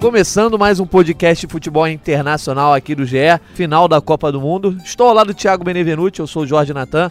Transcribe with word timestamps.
Começando 0.00 0.56
mais 0.56 0.78
um 0.78 0.86
podcast 0.86 1.44
de 1.44 1.50
futebol 1.50 1.86
internacional 1.88 2.72
aqui 2.72 2.94
do 2.94 3.04
GE, 3.04 3.16
final 3.54 3.88
da 3.88 4.00
Copa 4.00 4.30
do 4.30 4.40
Mundo. 4.40 4.78
Estou 4.84 5.08
ao 5.08 5.14
lado 5.14 5.28
do 5.28 5.34
Thiago 5.34 5.64
Benevenuti, 5.64 6.20
eu 6.20 6.26
sou 6.26 6.44
o 6.44 6.46
Jorge 6.46 6.72
Natan. 6.72 7.10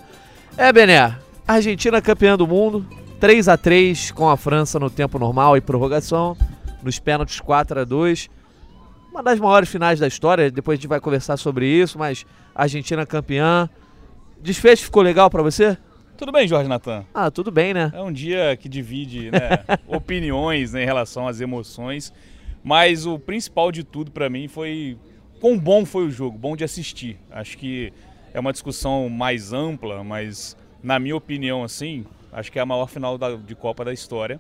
É, 0.58 0.72
Bené, 0.72 1.14
Argentina 1.46 2.02
campeã 2.02 2.38
do 2.38 2.48
mundo, 2.48 2.86
3 3.20 3.50
a 3.50 3.58
3 3.58 4.12
com 4.12 4.30
a 4.30 4.38
França 4.38 4.80
no 4.80 4.90
tempo 4.90 5.20
normal 5.20 5.58
e 5.58 5.62
prorrogação, 5.62 6.38
nos 6.82 6.98
pênaltis 6.98 7.42
4 7.42 7.82
a 7.82 7.84
2 7.84 8.30
Uma 9.12 9.22
das 9.22 9.38
maiores 9.38 9.68
finais 9.68 10.00
da 10.00 10.08
história, 10.08 10.50
depois 10.50 10.78
a 10.78 10.82
gente 10.82 10.88
vai 10.88 11.02
conversar 11.02 11.36
sobre 11.36 11.68
isso, 11.68 12.00
mas 12.00 12.26
Argentina 12.56 13.06
campeã. 13.06 13.70
Desfecho 14.42 14.86
ficou 14.86 15.04
legal 15.04 15.30
para 15.30 15.44
você? 15.44 15.78
Tudo 16.18 16.32
bem, 16.32 16.48
Jorge 16.48 16.70
Natan? 16.70 17.04
Ah, 17.14 17.30
tudo 17.30 17.52
bem, 17.52 17.74
né? 17.74 17.92
É 17.94 18.02
um 18.02 18.14
dia 18.14 18.56
que 18.56 18.70
divide 18.70 19.30
né, 19.30 19.60
opiniões 19.86 20.72
né, 20.72 20.84
em 20.84 20.86
relação 20.86 21.28
às 21.28 21.42
emoções. 21.42 22.14
Mas 22.68 23.06
o 23.06 23.18
principal 23.18 23.72
de 23.72 23.82
tudo 23.82 24.12
para 24.12 24.30
mim 24.30 24.50
foi 24.50 24.98
quão 25.40 25.58
bom 25.58 25.86
foi 25.86 26.06
o 26.06 26.12
jogo, 26.12 26.38
bom 26.38 26.54
de 26.54 26.66
assistir. 26.66 27.18
Acho 27.32 27.58
que 27.58 27.94
é 28.34 28.40
uma 28.42 28.52
discussão 28.52 29.08
mais 29.08 29.54
ampla, 29.54 30.04
mas 30.04 30.58
na 30.84 31.00
minha 31.00 31.16
opinião, 31.16 31.64
assim, 31.64 32.06
acho 32.30 32.52
que 32.52 32.60
é 32.60 32.62
a 32.62 32.66
maior 32.66 32.88
final 32.88 33.18
da, 33.18 33.38
de 33.38 33.56
Copa 33.56 33.86
da 33.86 33.94
história. 33.94 34.38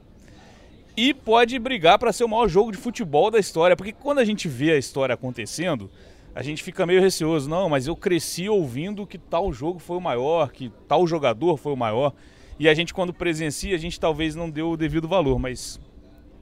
E 0.98 1.13
pode 1.13 1.58
brigar 1.58 1.98
para 1.98 2.12
ser 2.12 2.26
o 2.26 2.27
maior 2.27 2.49
jogo 2.49 2.70
de 2.70 2.77
futebol 2.77 3.32
da 3.32 3.40
história, 3.40 3.77
porque 3.77 3.94
quando 3.94 4.20
a 4.20 4.26
gente 4.26 4.49
vê 4.49 4.71
a 4.71 4.77
história 4.77 5.13
acontecendo, 5.13 5.90
a 6.35 6.44
gente 6.44 6.62
fica 6.62 6.85
meio 6.85 6.99
receoso. 6.99 7.49
Não, 7.49 7.70
mas 7.70 7.88
eu 7.88 7.96
cresci 7.96 8.49
ouvindo 8.49 9.07
que 9.07 9.18
tal 9.18 9.54
jogo 9.54 9.80
foi 9.80 9.96
o 9.96 10.02
maior, 10.02 10.52
que 10.52 10.70
tal 10.85 11.07
jogador 11.07 11.55
foi 11.55 11.71
o 11.71 11.77
maior. 11.77 12.12
E 12.59 12.68
a 12.68 12.73
gente, 12.73 12.94
quando 12.94 13.13
presencia, 13.13 13.73
a 13.73 13.80
gente 13.80 13.98
talvez 13.98 14.35
não 14.35 14.49
deu 14.49 14.71
o 14.71 14.76
devido 14.76 15.07
valor, 15.07 15.40
mas, 15.40 15.80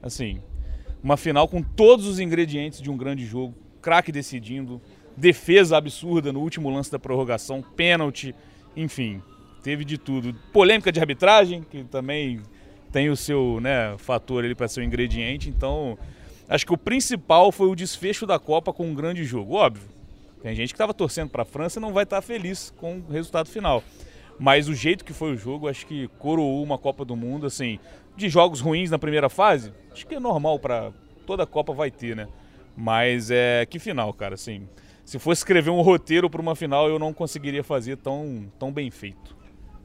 assim, 0.02 0.42
uma 1.06 1.16
final 1.16 1.46
com 1.46 1.62
todos 1.62 2.04
os 2.04 2.18
ingredientes 2.18 2.82
de 2.82 2.90
um 2.90 2.96
grande 2.96 3.24
jogo, 3.24 3.54
craque 3.80 4.10
decidindo, 4.10 4.82
defesa 5.16 5.76
absurda 5.76 6.32
no 6.32 6.40
último 6.40 6.68
lance 6.68 6.90
da 6.90 6.98
prorrogação, 6.98 7.62
pênalti, 7.62 8.34
enfim, 8.76 9.22
teve 9.62 9.84
de 9.84 9.98
tudo. 9.98 10.34
Polêmica 10.52 10.90
de 10.90 10.98
arbitragem, 10.98 11.64
que 11.70 11.84
também 11.84 12.40
tem 12.90 13.08
o 13.08 13.14
seu 13.14 13.60
né, 13.60 13.94
fator 13.98 14.44
ali 14.44 14.52
para 14.52 14.66
ser 14.66 14.80
um 14.80 14.82
ingrediente, 14.82 15.48
então 15.48 15.96
acho 16.48 16.66
que 16.66 16.74
o 16.74 16.76
principal 16.76 17.52
foi 17.52 17.68
o 17.68 17.76
desfecho 17.76 18.26
da 18.26 18.40
Copa 18.40 18.72
com 18.72 18.90
um 18.90 18.94
grande 18.94 19.22
jogo. 19.22 19.54
Óbvio, 19.54 19.86
tem 20.42 20.56
gente 20.56 20.70
que 20.70 20.74
estava 20.74 20.92
torcendo 20.92 21.30
para 21.30 21.42
a 21.42 21.46
França 21.46 21.78
e 21.78 21.82
não 21.82 21.92
vai 21.92 22.02
estar 22.02 22.16
tá 22.16 22.22
feliz 22.22 22.74
com 22.76 22.98
o 23.08 23.12
resultado 23.12 23.48
final. 23.48 23.80
Mas 24.40 24.68
o 24.68 24.74
jeito 24.74 25.04
que 25.04 25.12
foi 25.12 25.32
o 25.32 25.36
jogo, 25.36 25.68
acho 25.68 25.86
que 25.86 26.08
coroou 26.18 26.64
uma 26.64 26.76
Copa 26.76 27.04
do 27.04 27.14
Mundo, 27.14 27.46
assim, 27.46 27.78
de 28.16 28.28
jogos 28.28 28.60
ruins 28.60 28.90
na 28.90 28.98
primeira 28.98 29.28
fase, 29.28 29.72
acho 29.92 30.06
que 30.06 30.14
é 30.14 30.20
normal 30.20 30.58
para 30.58 30.92
toda 31.26 31.42
a 31.42 31.46
Copa 31.46 31.72
vai 31.72 31.90
ter, 31.90 32.16
né? 32.16 32.26
Mas 32.76 33.30
é 33.30 33.66
que 33.66 33.78
final, 33.78 34.12
cara, 34.12 34.34
assim, 34.34 34.68
se 35.04 35.18
fosse 35.18 35.40
escrever 35.40 35.70
um 35.70 35.80
roteiro 35.80 36.28
para 36.28 36.40
uma 36.40 36.54
final, 36.54 36.88
eu 36.88 36.98
não 36.98 37.12
conseguiria 37.12 37.62
fazer 37.62 37.96
tão, 37.96 38.46
tão 38.58 38.72
bem 38.72 38.90
feito. 38.90 39.36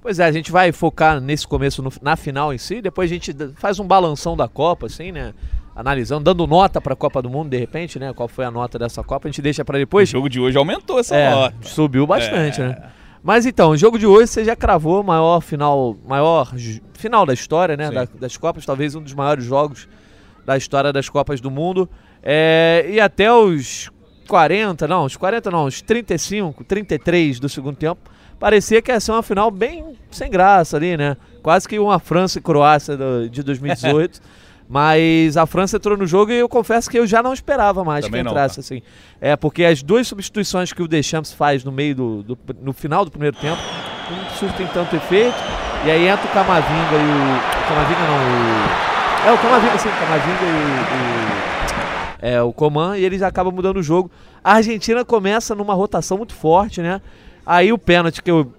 Pois 0.01 0.19
é, 0.19 0.25
a 0.25 0.31
gente 0.31 0.51
vai 0.51 0.71
focar 0.71 1.21
nesse 1.21 1.47
começo 1.47 1.83
no, 1.83 1.91
na 2.01 2.15
final 2.15 2.53
em 2.53 2.57
si, 2.57 2.81
depois 2.81 3.09
a 3.09 3.13
gente 3.13 3.33
faz 3.55 3.79
um 3.79 3.85
balanção 3.85 4.35
da 4.35 4.47
Copa, 4.47 4.87
assim, 4.87 5.11
né? 5.11 5.33
Analisando, 5.75 6.23
dando 6.23 6.45
nota 6.47 6.81
para 6.81 6.93
a 6.93 6.95
Copa 6.95 7.21
do 7.21 7.29
Mundo 7.29 7.49
de 7.49 7.57
repente, 7.57 7.99
né? 7.99 8.11
Qual 8.11 8.27
foi 8.27 8.43
a 8.43 8.51
nota 8.51 8.79
dessa 8.79 9.03
Copa, 9.03 9.27
a 9.27 9.31
gente 9.31 9.41
deixa 9.41 9.63
para 9.63 9.77
depois. 9.77 10.09
O 10.09 10.11
jogo 10.11 10.27
de 10.27 10.39
hoje 10.39 10.57
aumentou 10.57 10.99
essa 10.99 11.15
é, 11.15 11.29
nota. 11.29 11.55
Subiu 11.61 12.05
bastante, 12.07 12.59
é. 12.59 12.67
né? 12.67 12.91
Mas 13.23 13.45
então, 13.45 13.71
o 13.71 13.77
jogo 13.77 13.99
de 13.99 14.07
hoje 14.07 14.27
você 14.27 14.43
já 14.43 14.55
cravou 14.55 15.03
maior 15.03 15.41
final, 15.41 15.95
maior 16.07 16.51
final 16.93 17.25
da 17.25 17.33
história, 17.33 17.77
né? 17.77 17.91
Da, 17.91 18.07
das 18.19 18.35
Copas, 18.35 18.65
talvez 18.65 18.95
um 18.95 19.01
dos 19.01 19.13
maiores 19.13 19.43
jogos 19.43 19.87
da 20.45 20.57
história 20.57 20.91
das 20.91 21.07
Copas 21.07 21.39
do 21.39 21.51
Mundo. 21.51 21.87
É, 22.23 22.85
e 22.89 22.99
até 22.99 23.31
os 23.31 23.91
40, 24.27 24.87
não, 24.87 25.05
os 25.05 25.15
40 25.15 25.51
não, 25.51 25.65
os 25.65 25.81
35, 25.81 26.63
33 26.63 27.39
do 27.39 27.47
segundo 27.47 27.75
tempo, 27.75 28.01
parecia 28.39 28.81
que 28.81 28.91
ia 28.91 28.99
ser 28.99 29.11
uma 29.11 29.23
final 29.23 29.51
bem 29.51 29.95
sem 30.09 30.29
graça 30.29 30.77
ali, 30.77 30.97
né? 30.97 31.15
Quase 31.43 31.67
que 31.67 31.77
uma 31.77 31.99
França 31.99 32.39
e 32.39 32.41
Croácia 32.41 32.97
do, 32.97 33.29
de 33.29 33.43
2018. 33.43 34.19
Mas 34.71 35.35
a 35.35 35.45
França 35.45 35.75
entrou 35.75 35.97
no 35.97 36.07
jogo 36.07 36.31
e 36.31 36.39
eu 36.39 36.47
confesso 36.47 36.89
que 36.89 36.97
eu 36.97 37.05
já 37.05 37.21
não 37.21 37.33
esperava 37.33 37.83
mais 37.83 38.05
Também 38.05 38.23
que 38.23 38.29
entrasse 38.29 38.57
não, 38.57 38.63
tá? 38.63 38.67
assim. 38.67 38.81
É, 39.19 39.35
porque 39.35 39.65
as 39.65 39.83
duas 39.83 40.07
substituições 40.07 40.71
que 40.71 40.81
o 40.81 40.87
Deschamps 40.87 41.33
faz 41.33 41.61
no 41.65 41.73
meio 41.73 41.93
do, 41.93 42.23
do 42.23 42.39
no 42.61 42.71
final 42.71 43.03
do 43.03 43.11
primeiro 43.11 43.35
tempo 43.35 43.61
não 44.09 44.29
surtem 44.37 44.65
tanto 44.67 44.95
efeito. 44.95 45.35
E 45.85 45.91
aí 45.91 46.07
entra 46.07 46.25
o 46.25 46.29
Camavinga 46.29 46.95
e 46.95 47.03
o. 47.03 47.67
Camavinga 47.67 47.99
não, 47.99 48.15
o. 48.15 49.27
É, 49.27 49.33
o 49.33 49.37
Camavinga, 49.39 49.77
sim, 49.77 49.89
o 49.89 49.91
Camavinga 49.91 50.41
e 50.41 50.45
o. 50.45 51.37
o 51.47 51.51
é, 52.21 52.41
o 52.41 52.53
Coman, 52.53 52.97
e 52.97 53.03
eles 53.03 53.21
acabam 53.23 53.53
mudando 53.53 53.77
o 53.77 53.83
jogo. 53.83 54.09
A 54.41 54.53
Argentina 54.53 55.03
começa 55.03 55.53
numa 55.53 55.73
rotação 55.73 56.17
muito 56.17 56.33
forte, 56.33 56.81
né? 56.81 57.01
Aí 57.45 57.73
o 57.73 57.77
pênalti 57.77 58.23
que 58.23 58.31
eu. 58.31 58.53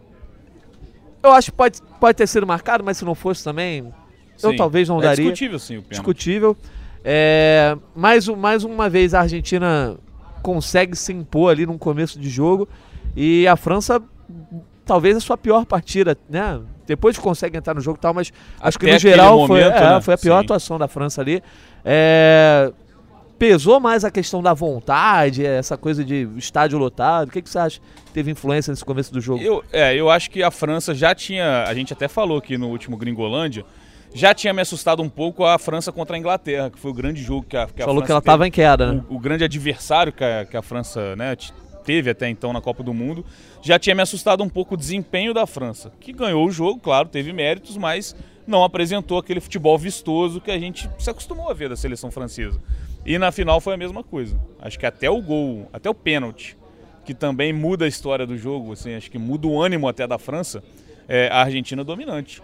Eu 1.22 1.32
acho 1.32 1.52
que 1.52 1.56
pode, 1.56 1.80
pode 1.98 2.18
ter 2.18 2.26
sido 2.26 2.46
marcado, 2.46 2.84
mas 2.84 2.98
se 2.98 3.04
não 3.04 3.14
fosse 3.14 3.42
também, 3.42 3.94
Sim. 4.36 4.48
Eu 4.48 4.56
talvez 4.56 4.88
não 4.88 4.98
é 4.98 5.02
daria. 5.02 5.24
Discutível, 5.24 5.58
sim, 5.58 5.76
o 5.76 5.82
pênalti. 5.82 5.90
Discutível. 5.90 6.56
É, 7.04 7.76
mais, 7.94 8.28
mais 8.28 8.64
uma 8.64 8.88
vez 8.88 9.12
a 9.14 9.20
Argentina 9.20 9.96
consegue 10.42 10.96
se 10.96 11.12
impor 11.12 11.50
ali 11.50 11.66
no 11.66 11.78
começo 11.78 12.18
de 12.18 12.28
jogo 12.28 12.68
e 13.16 13.46
a 13.46 13.56
França 13.56 14.02
talvez 14.84 15.16
a 15.16 15.20
sua 15.20 15.36
pior 15.36 15.64
partida, 15.64 16.16
né? 16.28 16.60
Depois 16.86 17.16
consegue 17.16 17.56
entrar 17.56 17.74
no 17.74 17.80
jogo 17.80 17.98
e 17.98 18.00
tal, 18.00 18.12
mas 18.12 18.32
Até 18.58 18.68
acho 18.68 18.78
que 18.78 18.92
no 18.92 18.98
geral 18.98 19.38
momento, 19.38 19.48
foi, 19.48 19.60
é, 19.60 19.70
né? 19.70 20.00
foi 20.00 20.14
a 20.14 20.18
pior 20.18 20.38
Sim. 20.38 20.44
atuação 20.44 20.78
da 20.78 20.88
França 20.88 21.20
ali. 21.20 21.42
É, 21.84 22.72
pesou 23.38 23.80
mais 23.80 24.04
a 24.04 24.10
questão 24.10 24.42
da 24.42 24.52
vontade, 24.52 25.44
essa 25.44 25.76
coisa 25.76 26.04
de 26.04 26.28
estádio 26.36 26.78
lotado. 26.78 27.28
O 27.28 27.32
que, 27.32 27.40
que 27.40 27.48
você 27.48 27.58
acha 27.58 27.80
que 27.80 28.12
teve 28.12 28.30
influência 28.30 28.70
nesse 28.70 28.84
começo 28.84 29.12
do 29.12 29.20
jogo? 29.20 29.42
Eu, 29.42 29.64
é, 29.72 29.94
eu 29.94 30.10
acho 30.10 30.30
que 30.30 30.42
a 30.42 30.50
França 30.50 30.94
já 30.94 31.14
tinha. 31.14 31.64
A 31.64 31.74
gente 31.74 31.92
até 31.92 32.08
falou 32.08 32.38
aqui 32.38 32.58
no 32.58 32.68
último 32.68 32.96
Gringolândia 32.96 33.64
já 34.14 34.34
tinha 34.34 34.52
me 34.52 34.60
assustado 34.60 35.02
um 35.02 35.08
pouco 35.08 35.44
a 35.44 35.58
França 35.58 35.90
contra 35.90 36.16
a 36.16 36.18
Inglaterra, 36.18 36.70
que 36.70 36.78
foi 36.78 36.90
o 36.90 36.94
grande 36.94 37.22
jogo 37.22 37.46
que 37.48 37.56
a, 37.56 37.66
que 37.66 37.82
a 37.82 37.86
Falou 37.86 38.00
França 38.00 38.06
que 38.06 38.12
ela 38.12 38.18
estava 38.18 38.46
em 38.46 38.50
queda, 38.50 38.92
né? 38.92 39.02
O, 39.08 39.16
o, 39.16 39.18
grande 39.18 39.44
adversário 39.44 40.12
que 40.12 40.22
a, 40.22 40.44
que 40.44 40.56
a 40.56 40.62
França 40.62 41.16
né, 41.16 41.34
teve 41.82 42.10
até 42.10 42.28
então 42.28 42.52
na 42.52 42.60
Copa 42.60 42.82
do 42.82 42.94
Mundo. 42.94 43.24
Já 43.60 43.78
tinha 43.78 43.94
me 43.94 44.02
assustado 44.02 44.42
um 44.42 44.48
pouco 44.48 44.74
o 44.74 44.76
desempenho 44.76 45.34
da 45.34 45.46
França, 45.46 45.92
que 46.00 46.12
ganhou 46.12 46.46
o 46.46 46.50
jogo, 46.50 46.80
claro, 46.80 47.08
teve 47.08 47.32
méritos, 47.32 47.76
mas 47.76 48.14
não 48.46 48.64
apresentou 48.64 49.18
aquele 49.18 49.40
futebol 49.40 49.78
vistoso 49.78 50.40
que 50.40 50.50
a 50.50 50.58
gente 50.58 50.88
se 50.98 51.10
acostumou 51.10 51.50
a 51.50 51.54
ver 51.54 51.68
da 51.68 51.76
seleção 51.76 52.10
francesa. 52.10 52.60
E 53.04 53.18
na 53.18 53.32
final 53.32 53.60
foi 53.60 53.74
a 53.74 53.76
mesma 53.76 54.02
coisa. 54.02 54.38
Acho 54.60 54.78
que 54.78 54.86
até 54.86 55.10
o 55.10 55.20
gol, 55.20 55.68
até 55.72 55.90
o 55.90 55.94
pênalti, 55.94 56.56
que 57.04 57.14
também 57.14 57.52
muda 57.52 57.84
a 57.84 57.88
história 57.88 58.26
do 58.26 58.36
jogo, 58.36 58.72
assim, 58.72 58.94
acho 58.94 59.10
que 59.10 59.18
muda 59.18 59.46
o 59.46 59.60
ânimo 59.60 59.88
até 59.88 60.06
da 60.06 60.18
França, 60.18 60.62
é 61.08 61.28
a 61.28 61.42
Argentina 61.42 61.82
dominante. 61.82 62.40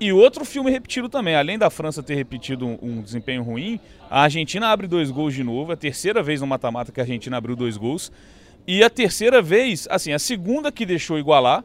E 0.00 0.12
outro 0.12 0.44
filme 0.44 0.70
repetido 0.70 1.08
também. 1.08 1.34
Além 1.34 1.58
da 1.58 1.70
França 1.70 2.02
ter 2.02 2.14
repetido 2.14 2.66
um, 2.66 2.78
um, 2.82 3.02
desempenho 3.02 3.42
ruim, 3.42 3.78
a 4.10 4.22
Argentina 4.22 4.68
abre 4.68 4.86
dois 4.86 5.10
gols 5.10 5.34
de 5.34 5.44
novo. 5.44 5.72
É 5.72 5.74
a 5.74 5.76
terceira 5.76 6.22
vez 6.22 6.40
no 6.40 6.46
mata-mata 6.46 6.90
que 6.90 7.00
a 7.00 7.04
Argentina 7.04 7.36
abriu 7.36 7.54
dois 7.54 7.76
gols. 7.76 8.10
E 8.66 8.82
a 8.82 8.90
terceira 8.90 9.42
vez, 9.42 9.86
assim, 9.90 10.12
a 10.12 10.18
segunda 10.18 10.70
que 10.70 10.86
deixou 10.86 11.18
igualar 11.18 11.64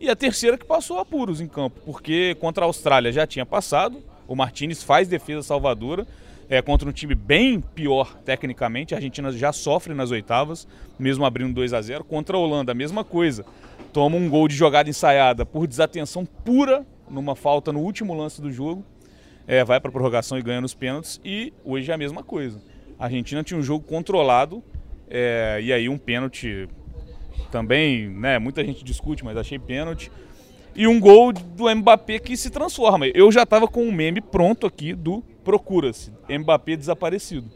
e 0.00 0.10
a 0.10 0.16
terceira 0.16 0.58
que 0.58 0.64
passou 0.64 0.98
apuros 0.98 1.40
em 1.40 1.46
campo. 1.46 1.80
Porque 1.84 2.36
contra 2.40 2.64
a 2.64 2.66
Austrália 2.66 3.12
já 3.12 3.26
tinha 3.26 3.46
passado. 3.46 4.02
O 4.26 4.34
Martinez 4.34 4.82
faz 4.82 5.06
defesa 5.06 5.42
salvadora. 5.42 6.06
É, 6.48 6.60
contra 6.60 6.88
um 6.88 6.92
time 6.92 7.14
bem 7.14 7.60
pior 7.60 8.14
tecnicamente. 8.24 8.92
A 8.92 8.98
Argentina 8.98 9.30
já 9.30 9.52
sofre 9.52 9.94
nas 9.94 10.10
oitavas, 10.10 10.66
mesmo 10.98 11.24
abrindo 11.24 11.54
2 11.54 11.72
a 11.72 11.80
0 11.80 12.04
Contra 12.04 12.36
a 12.36 12.40
Holanda, 12.40 12.72
a 12.72 12.74
mesma 12.74 13.04
coisa. 13.04 13.44
Toma 13.92 14.16
um 14.16 14.28
gol 14.28 14.48
de 14.48 14.56
jogada 14.56 14.90
ensaiada 14.90 15.46
por 15.46 15.66
desatenção 15.66 16.26
pura 16.26 16.84
numa 17.08 17.36
falta 17.36 17.72
no 17.72 17.80
último 17.80 18.14
lance 18.14 18.40
do 18.40 18.50
jogo, 18.50 18.84
é, 19.46 19.64
vai 19.64 19.80
para 19.80 19.88
a 19.88 19.92
prorrogação 19.92 20.38
e 20.38 20.42
ganha 20.42 20.60
nos 20.60 20.74
pênaltis. 20.74 21.20
E 21.24 21.52
hoje 21.64 21.90
é 21.90 21.94
a 21.94 21.98
mesma 21.98 22.22
coisa. 22.22 22.62
A 22.98 23.04
Argentina 23.04 23.42
tinha 23.42 23.58
um 23.58 23.62
jogo 23.62 23.84
controlado 23.84 24.62
é, 25.08 25.60
e 25.62 25.72
aí 25.72 25.88
um 25.88 25.98
pênalti 25.98 26.68
também, 27.50 28.08
né? 28.08 28.38
Muita 28.38 28.64
gente 28.64 28.84
discute, 28.84 29.24
mas 29.24 29.36
achei 29.36 29.58
pênalti. 29.58 30.10
E 30.74 30.86
um 30.86 30.98
gol 30.98 31.32
do 31.32 31.74
Mbappé 31.74 32.18
que 32.18 32.36
se 32.36 32.48
transforma. 32.48 33.06
Eu 33.08 33.30
já 33.30 33.42
estava 33.42 33.68
com 33.68 33.84
um 33.84 33.92
meme 33.92 34.20
pronto 34.20 34.66
aqui 34.66 34.94
do 34.94 35.22
Procura-se. 35.44 36.12
Mbappé 36.28 36.76
desaparecido. 36.76 37.50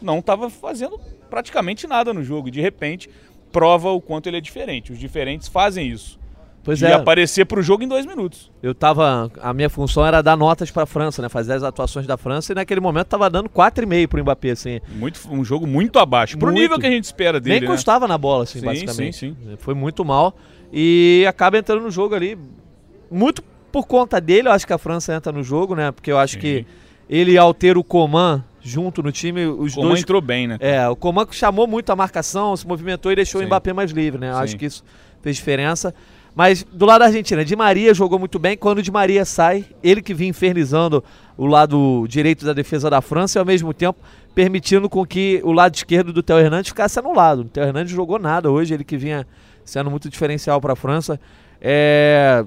Não 0.00 0.20
estava 0.20 0.48
fazendo 0.48 0.98
praticamente 1.28 1.86
nada 1.86 2.14
no 2.14 2.22
jogo. 2.22 2.50
De 2.50 2.60
repente, 2.60 3.10
prova 3.52 3.90
o 3.90 4.00
quanto 4.00 4.28
ele 4.28 4.38
é 4.38 4.40
diferente. 4.40 4.92
Os 4.92 4.98
diferentes 4.98 5.48
fazem 5.48 5.88
isso. 5.88 6.18
Pois 6.64 6.78
de 6.78 6.86
é. 6.86 6.94
aparecer 6.94 7.44
para 7.44 7.60
o 7.60 7.62
jogo 7.62 7.84
em 7.84 7.88
dois 7.88 8.06
minutos. 8.06 8.50
Eu 8.62 8.74
tava. 8.74 9.30
A 9.40 9.52
minha 9.52 9.68
função 9.68 10.04
era 10.04 10.22
dar 10.22 10.36
notas 10.36 10.70
para 10.70 10.84
a 10.84 10.86
França, 10.86 11.20
né? 11.20 11.28
Fazer 11.28 11.52
as 11.52 11.62
atuações 11.62 12.06
da 12.06 12.16
França 12.16 12.52
e 12.52 12.54
naquele 12.54 12.80
momento 12.80 13.06
tava 13.06 13.28
dando 13.28 13.50
4,5 13.50 14.08
pro 14.08 14.22
Mbappé, 14.22 14.50
assim. 14.50 14.80
Muito, 14.88 15.20
um 15.30 15.44
jogo 15.44 15.66
muito 15.66 15.98
abaixo. 15.98 16.38
Pro 16.38 16.48
muito. 16.48 16.60
nível 16.60 16.78
que 16.78 16.86
a 16.86 16.90
gente 16.90 17.04
espera 17.04 17.38
dele. 17.38 17.66
Nem 17.66 17.76
né? 17.76 18.06
na 18.08 18.18
bola, 18.18 18.44
assim, 18.44 18.60
sim, 18.60 18.64
basicamente. 18.64 19.16
Sim, 19.16 19.36
sim. 19.44 19.56
Foi 19.58 19.74
muito 19.74 20.02
mal. 20.04 20.34
E 20.72 21.24
acaba 21.28 21.58
entrando 21.58 21.82
no 21.82 21.90
jogo 21.90 22.14
ali. 22.14 22.38
Muito 23.10 23.42
por 23.70 23.86
conta 23.86 24.20
dele, 24.20 24.48
eu 24.48 24.52
acho 24.52 24.66
que 24.66 24.72
a 24.72 24.78
França 24.78 25.14
entra 25.14 25.30
no 25.30 25.42
jogo, 25.42 25.74
né? 25.74 25.92
Porque 25.92 26.10
eu 26.10 26.16
acho 26.16 26.34
sim. 26.34 26.40
que 26.40 26.66
ele, 27.10 27.36
ao 27.36 27.52
ter 27.52 27.76
o 27.76 27.84
Coman 27.84 28.42
junto 28.64 29.02
no 29.02 29.12
time. 29.12 29.46
Os 29.46 29.74
Coman 29.74 29.88
dois 29.88 30.00
entrou 30.00 30.20
bem, 30.20 30.48
né? 30.48 30.56
É, 30.60 30.88
o 30.88 30.96
Coman 30.96 31.26
chamou 31.30 31.66
muito 31.66 31.90
a 31.90 31.96
marcação, 31.96 32.56
se 32.56 32.66
movimentou 32.66 33.12
e 33.12 33.16
deixou 33.16 33.40
Sim. 33.40 33.44
o 33.44 33.48
Mbappé 33.48 33.72
mais 33.72 33.90
livre, 33.90 34.18
né? 34.18 34.32
Sim. 34.32 34.38
Acho 34.38 34.56
que 34.56 34.64
isso 34.64 34.82
fez 35.20 35.36
diferença. 35.36 35.94
Mas 36.34 36.64
do 36.64 36.84
lado 36.84 37.00
da 37.00 37.06
Argentina, 37.06 37.44
Di 37.44 37.54
Maria 37.54 37.94
jogou 37.94 38.18
muito 38.18 38.38
bem. 38.38 38.56
Quando 38.56 38.82
Di 38.82 38.90
Maria 38.90 39.24
sai, 39.24 39.64
ele 39.82 40.02
que 40.02 40.12
vinha 40.12 40.30
infernizando 40.30 41.02
o 41.36 41.46
lado 41.46 42.06
direito 42.08 42.44
da 42.44 42.52
defesa 42.52 42.90
da 42.90 43.00
França 43.00 43.38
e 43.38 43.40
ao 43.40 43.46
mesmo 43.46 43.72
tempo 43.72 44.00
permitindo 44.34 44.88
com 44.88 45.06
que 45.06 45.40
o 45.44 45.52
lado 45.52 45.74
esquerdo 45.74 46.12
do 46.12 46.22
Theo 46.22 46.38
Hernandes 46.38 46.70
ficasse 46.70 46.98
anulado. 46.98 47.42
O 47.42 47.44
Theo 47.44 47.62
Hernandes 47.62 47.92
jogou 47.92 48.18
nada 48.18 48.50
hoje, 48.50 48.74
ele 48.74 48.84
que 48.84 48.96
vinha 48.96 49.26
sendo 49.64 49.90
muito 49.90 50.08
diferencial 50.08 50.60
para 50.60 50.72
a 50.72 50.76
França. 50.76 51.20
É, 51.60 52.44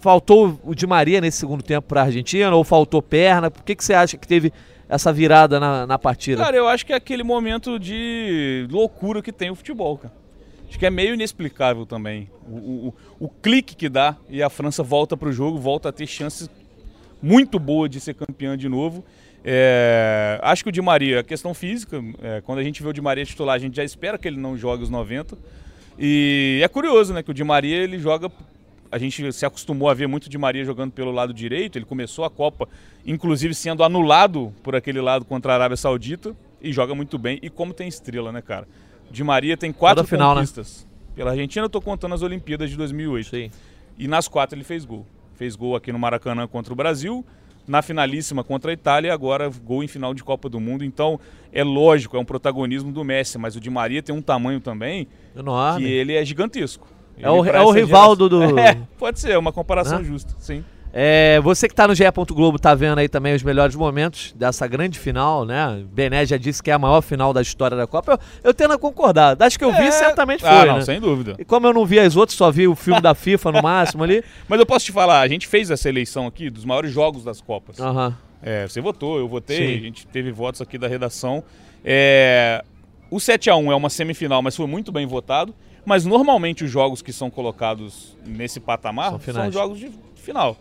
Faltou 0.00 0.58
o 0.62 0.74
Di 0.74 0.86
Maria 0.86 1.20
nesse 1.20 1.38
segundo 1.38 1.62
tempo 1.62 1.88
para 1.88 2.02
a 2.02 2.04
Argentina 2.04 2.54
ou 2.54 2.62
faltou 2.62 3.02
perna? 3.02 3.50
Por 3.50 3.64
que, 3.64 3.74
que 3.74 3.84
você 3.84 3.94
acha 3.94 4.16
que 4.16 4.28
teve 4.28 4.52
essa 4.88 5.12
virada 5.12 5.58
na, 5.58 5.86
na 5.86 5.98
partida? 5.98 6.44
Cara, 6.44 6.56
eu 6.56 6.68
acho 6.68 6.86
que 6.86 6.92
é 6.92 6.96
aquele 6.96 7.24
momento 7.24 7.80
de 7.80 8.66
loucura 8.70 9.20
que 9.20 9.32
tem 9.32 9.50
o 9.50 9.56
futebol, 9.56 9.98
cara. 9.98 10.14
Acho 10.68 10.78
que 10.78 10.86
é 10.86 10.90
meio 10.90 11.14
inexplicável 11.14 11.86
também. 11.86 12.28
O, 12.46 12.88
o, 12.88 12.94
o 13.20 13.28
clique 13.28 13.74
que 13.74 13.88
dá 13.88 14.16
e 14.28 14.42
a 14.42 14.50
França 14.50 14.82
volta 14.82 15.16
para 15.16 15.28
o 15.28 15.32
jogo, 15.32 15.58
volta 15.58 15.88
a 15.88 15.92
ter 15.92 16.06
chances 16.06 16.50
muito 17.22 17.58
boas 17.58 17.90
de 17.90 18.00
ser 18.00 18.14
campeã 18.14 18.56
de 18.56 18.68
novo. 18.68 19.04
É, 19.44 20.38
acho 20.42 20.62
que 20.62 20.68
o 20.68 20.72
Di 20.72 20.82
Maria, 20.82 21.20
a 21.20 21.24
questão 21.24 21.54
física, 21.54 22.02
é, 22.22 22.40
quando 22.42 22.58
a 22.58 22.62
gente 22.62 22.82
vê 22.82 22.88
o 22.88 22.92
Di 22.92 23.00
Maria 23.00 23.24
titular, 23.24 23.56
a 23.56 23.58
gente 23.58 23.76
já 23.76 23.84
espera 23.84 24.18
que 24.18 24.28
ele 24.28 24.38
não 24.38 24.56
jogue 24.56 24.82
os 24.82 24.90
90. 24.90 25.38
E 25.98 26.60
é 26.62 26.68
curioso, 26.68 27.14
né, 27.14 27.22
que 27.22 27.30
o 27.30 27.34
Di 27.34 27.44
Maria 27.44 27.76
ele 27.76 27.98
joga 27.98 28.30
a 28.90 28.98
gente 28.98 29.32
se 29.32 29.44
acostumou 29.44 29.88
a 29.88 29.94
ver 29.94 30.06
muito 30.06 30.28
Di 30.28 30.38
Maria 30.38 30.64
jogando 30.64 30.92
pelo 30.92 31.12
lado 31.12 31.32
direito. 31.32 31.76
Ele 31.76 31.84
começou 31.84 32.24
a 32.24 32.30
Copa, 32.30 32.68
inclusive 33.06 33.54
sendo 33.54 33.84
anulado 33.84 34.52
por 34.62 34.74
aquele 34.74 35.00
lado 35.00 35.24
contra 35.24 35.52
a 35.52 35.54
Arábia 35.56 35.76
Saudita 35.76 36.34
e 36.60 36.72
joga 36.72 36.94
muito 36.94 37.18
bem. 37.18 37.38
E 37.42 37.50
como 37.50 37.74
tem 37.74 37.88
estrela, 37.88 38.32
né, 38.32 38.40
cara? 38.40 38.66
Di 39.10 39.24
Maria 39.24 39.56
tem 39.56 39.72
quatro 39.72 39.96
Toda 40.04 40.08
final, 40.08 40.30
né? 40.34 40.40
conquistas. 40.40 40.86
Pela 41.14 41.30
Argentina, 41.32 41.64
eu 41.64 41.70
tô 41.70 41.80
contando 41.80 42.14
as 42.14 42.22
Olimpíadas 42.22 42.70
de 42.70 42.76
2008. 42.76 43.28
Sim. 43.30 43.50
E 43.98 44.06
nas 44.06 44.28
quatro 44.28 44.56
ele 44.56 44.64
fez 44.64 44.84
gol. 44.84 45.04
Fez 45.34 45.56
gol 45.56 45.74
aqui 45.74 45.90
no 45.92 45.98
Maracanã 45.98 46.46
contra 46.46 46.72
o 46.72 46.76
Brasil, 46.76 47.24
na 47.66 47.82
finalíssima 47.82 48.42
contra 48.44 48.70
a 48.70 48.74
Itália 48.74 49.08
e 49.08 49.10
agora 49.10 49.50
gol 49.64 49.82
em 49.82 49.88
final 49.88 50.14
de 50.14 50.22
Copa 50.22 50.48
do 50.48 50.60
Mundo. 50.60 50.84
Então, 50.84 51.18
é 51.52 51.62
lógico, 51.64 52.16
é 52.16 52.20
um 52.20 52.24
protagonismo 52.24 52.92
do 52.92 53.02
Messi, 53.04 53.38
mas 53.38 53.56
o 53.56 53.60
Di 53.60 53.70
Maria 53.70 54.02
tem 54.02 54.14
um 54.14 54.22
tamanho 54.22 54.60
também 54.60 55.08
Enorme. 55.36 55.84
que 55.84 55.90
ele 55.90 56.14
é 56.14 56.24
gigantesco. 56.24 56.86
É 57.20 57.28
o, 57.28 57.44
Ele, 57.44 57.56
é 57.56 57.60
o 57.60 57.70
essa 57.70 57.78
Rivaldo 57.80 58.28
do. 58.28 58.40
É, 58.60 58.78
pode 58.96 59.18
ser, 59.18 59.36
uma 59.36 59.52
comparação 59.52 59.98
Né? 59.98 60.04
justa, 60.04 60.34
sim. 60.38 60.64
É, 61.00 61.38
você 61.42 61.68
que 61.68 61.74
tá 61.76 61.86
no 61.86 61.94
GE. 61.94 62.02
Globo 62.32 62.58
tá 62.58 62.74
vendo 62.74 62.98
aí 62.98 63.08
também 63.08 63.32
os 63.32 63.44
melhores 63.44 63.76
momentos 63.76 64.32
dessa 64.32 64.66
grande 64.66 64.98
final, 64.98 65.44
né? 65.44 65.84
Bené 65.92 66.26
já 66.26 66.36
disse 66.36 66.60
que 66.60 66.72
é 66.72 66.74
a 66.74 66.78
maior 66.78 67.02
final 67.02 67.32
da 67.32 67.40
história 67.40 67.76
da 67.76 67.86
Copa. 67.86 68.14
Eu, 68.14 68.18
eu 68.48 68.52
tendo 68.52 68.74
a 68.74 68.78
concordar. 68.78 69.36
Das 69.36 69.56
que 69.56 69.64
eu 69.64 69.70
vi, 69.70 69.84
É, 69.84 69.90
certamente 69.92 70.44
ah, 70.44 70.58
foi, 70.58 70.68
não, 70.68 70.74
né? 70.78 70.80
sem 70.80 70.98
dúvida. 70.98 71.36
E 71.38 71.44
como 71.44 71.68
eu 71.68 71.72
não 71.72 71.86
vi 71.86 72.00
as 72.00 72.16
outras, 72.16 72.36
só 72.36 72.50
vi 72.50 72.66
o 72.66 72.74
filme 72.74 73.00
da 73.00 73.14
FIFA 73.14 73.52
no 73.52 73.62
máximo 73.62 74.02
ali. 74.02 74.24
Mas 74.48 74.58
eu 74.58 74.66
posso 74.66 74.86
te 74.86 74.90
falar, 74.90 75.20
a 75.20 75.28
gente 75.28 75.46
fez 75.46 75.70
essa 75.70 75.88
eleição 75.88 76.26
aqui 76.26 76.50
dos 76.50 76.64
maiores 76.64 76.90
jogos 76.90 77.22
das 77.22 77.40
Copas. 77.40 77.78
Aham. 77.78 78.16
É, 78.42 78.66
você 78.66 78.80
votou, 78.80 79.20
eu 79.20 79.28
votei, 79.28 79.56
Sim. 79.56 79.76
a 79.76 79.80
gente 79.80 80.04
teve 80.04 80.32
votos 80.32 80.60
aqui 80.60 80.76
da 80.76 80.88
redação. 80.88 81.44
É, 81.84 82.64
o 83.08 83.18
7x1 83.18 83.70
é 83.70 83.74
uma 83.76 83.88
semifinal, 83.88 84.42
mas 84.42 84.56
foi 84.56 84.66
muito 84.66 84.90
bem 84.90 85.06
votado. 85.06 85.54
Mas 85.86 86.04
normalmente 86.04 86.64
os 86.64 86.70
jogos 86.72 87.00
que 87.00 87.12
são 87.12 87.30
colocados 87.30 88.16
nesse 88.26 88.58
patamar 88.58 89.12
São 89.20 89.32
são, 89.32 89.52
jogos 89.52 89.78
de 89.78 89.92
final. 90.16 90.56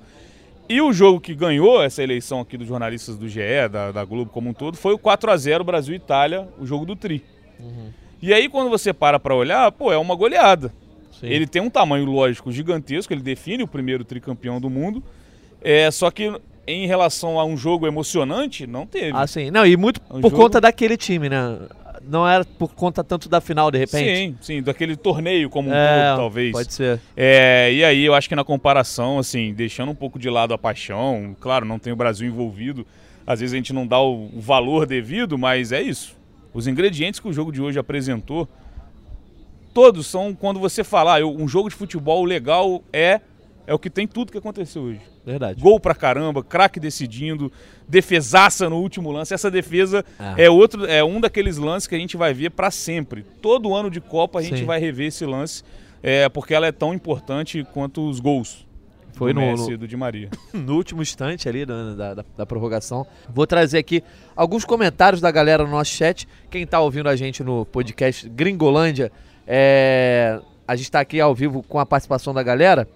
E 0.69 0.81
o 0.81 0.91
jogo 0.91 1.19
que 1.21 1.33
ganhou 1.33 1.81
essa 1.81 2.03
eleição 2.03 2.41
aqui 2.41 2.57
dos 2.57 2.67
jornalistas 2.67 3.15
do 3.17 3.27
GE, 3.29 3.39
da, 3.71 3.91
da 3.91 4.03
Globo 4.03 4.29
como 4.31 4.49
um 4.49 4.53
todo, 4.53 4.75
foi 4.75 4.93
o 4.93 4.99
4x0 4.99 5.63
Brasil 5.63 5.93
e 5.93 5.97
Itália, 5.97 6.47
o 6.59 6.65
jogo 6.65 6.85
do 6.85 6.95
Tri. 6.95 7.23
Uhum. 7.59 7.89
E 8.21 8.33
aí 8.33 8.49
quando 8.49 8.69
você 8.69 8.91
para 8.91 9.19
pra 9.19 9.33
olhar, 9.35 9.71
pô, 9.71 9.91
é 9.93 9.97
uma 9.97 10.15
goleada. 10.15 10.73
Sim. 11.19 11.27
Ele 11.27 11.47
tem 11.47 11.61
um 11.61 11.69
tamanho 11.69 12.05
lógico 12.05 12.51
gigantesco, 12.51 13.13
ele 13.13 13.21
define 13.21 13.63
o 13.63 13.67
primeiro 13.67 14.03
tricampeão 14.03 14.59
do 14.59 14.69
mundo. 14.69 15.01
É, 15.61 15.89
só 15.89 16.11
que 16.11 16.31
em 16.67 16.85
relação 16.85 17.39
a 17.39 17.45
um 17.45 17.55
jogo 17.55 17.87
emocionante, 17.87 18.67
não 18.67 18.85
teve. 18.85 19.11
Ah, 19.15 19.25
sim. 19.25 19.49
Não, 19.49 19.65
e 19.65 19.77
muito 19.77 20.01
É 20.09 20.13
um 20.15 20.21
por 20.21 20.29
jogo- 20.29 20.43
conta 20.43 20.59
daquele 20.61 20.97
time, 20.97 21.29
né? 21.29 21.59
Não 22.07 22.27
era 22.27 22.45
por 22.45 22.73
conta 22.73 23.03
tanto 23.03 23.27
da 23.27 23.41
final, 23.41 23.69
de 23.69 23.77
repente. 23.77 24.15
sim, 24.15 24.37
sim, 24.41 24.61
daquele 24.61 24.95
torneio 24.95 25.49
como 25.49 25.69
um 25.69 25.73
É, 25.73 26.09
todo, 26.09 26.17
talvez. 26.17 26.51
Pode 26.51 26.73
ser. 26.73 26.99
É, 27.15 27.71
e 27.73 27.83
aí 27.83 28.05
eu 28.05 28.13
acho 28.13 28.29
que 28.29 28.35
na 28.35 28.43
comparação, 28.43 29.19
assim, 29.19 29.53
deixando 29.53 29.91
um 29.91 29.95
pouco 29.95 30.17
de 30.17 30.29
lado 30.29 30.53
a 30.53 30.57
paixão, 30.57 31.35
claro, 31.39 31.65
não 31.65 31.77
tem 31.79 31.91
o 31.91 31.95
Brasil 31.95 32.27
envolvido, 32.27 32.85
às 33.25 33.41
vezes 33.41 33.53
a 33.53 33.57
gente 33.57 33.73
não 33.73 33.85
dá 33.85 33.99
o, 33.99 34.29
valor 34.39 34.85
devido, 34.85 35.37
mas 35.37 35.71
é 35.71 35.81
isso. 35.81 36.15
Os 36.53 36.65
ingredientes 36.65 37.19
que 37.19 37.27
o 37.27 37.33
jogo 37.33 37.51
de 37.51 37.61
hoje 37.61 37.77
apresentou, 37.77 38.47
todos 39.73 40.07
são 40.07 40.33
quando 40.33 40.59
você 40.59 40.83
falar, 40.83 41.21
ah, 41.21 41.25
um 41.25 41.47
jogo 41.47 41.69
de 41.69 41.75
futebol 41.75 42.23
legal 42.23 42.81
é 42.91 43.19
é 43.67 43.73
o 43.73 43.77
que 43.79 43.89
tem 43.89 44.07
tudo 44.07 44.31
que 44.31 44.37
aconteceu 44.39 44.81
hoje. 44.83 45.01
Verdade. 45.25 45.61
Gol 45.61 45.79
pra 45.79 45.93
caramba, 45.93 46.41
craque 46.41 46.79
decidindo, 46.79 47.51
defesaça 47.87 48.69
no 48.69 48.77
último 48.77 49.11
lance. 49.11 49.33
Essa 49.33 49.51
defesa 49.51 50.03
Ah. 50.17 50.33
é 50.37 50.49
outro, 50.49 50.85
é 50.85 51.03
um 51.03 51.19
daqueles 51.21 51.57
lances 51.57 51.85
que 51.87 51.93
a 51.93 51.99
gente 51.99 52.15
vai 52.17 52.33
ver 52.33 52.51
pra 52.51 52.71
sempre. 52.71 53.23
Todo 53.41 53.75
ano 53.75 53.91
de 53.91 53.99
Copa 54.01 54.39
a 54.39 54.41
gente 54.41 54.59
Sim. 54.59 54.65
vai 54.65 54.79
rever 54.79 55.07
esse 55.07 55.25
lance, 55.25 55.63
é, 56.01 56.29
porque 56.29 56.53
ela 56.53 56.65
é 56.65 56.71
tão 56.71 56.93
importante 56.93 57.63
quanto 57.73 58.07
os 58.09 58.19
gols. 58.19 58.65
Foi 59.13 59.33
do 59.33 59.39
no- 59.41 59.47
Messi 59.47 59.71
no- 59.71 59.77
do 59.79 59.87
Di 59.87 59.97
Maria. 59.97 60.29
no 60.53 60.75
último 60.75 61.01
instante 61.01 61.49
ali 61.49 61.65
da, 61.65 61.93
da, 61.95 62.13
da- 62.13 62.25
da 62.37 62.45
prorrogação. 62.45 63.05
Vou 63.27 63.47
trazer 63.47 63.79
aqui 63.79 64.03
alguns 64.35 64.63
comentários 64.63 65.19
da 65.19 65.31
galera 65.31 65.63
no 65.63 65.71
nosso 65.71 65.91
chat. 65.91 66.27
Quem 66.51 66.67
tá 66.67 66.79
ouvindo 66.79 67.09
a 67.09 67.15
gente 67.15 67.43
no 67.43 67.65
podcast 67.65 68.29
Gringolândia, 68.29 69.11
é, 69.47 70.39
a 70.67 70.75
gente 70.75 70.91
tá 70.91 70.99
aqui 70.99 71.19
ao 71.19 71.33
vivo 71.33 71.63
com 71.63 71.79
a 71.79 71.85
participação 71.85 72.31
da 72.33 72.43
galera. 72.43 72.87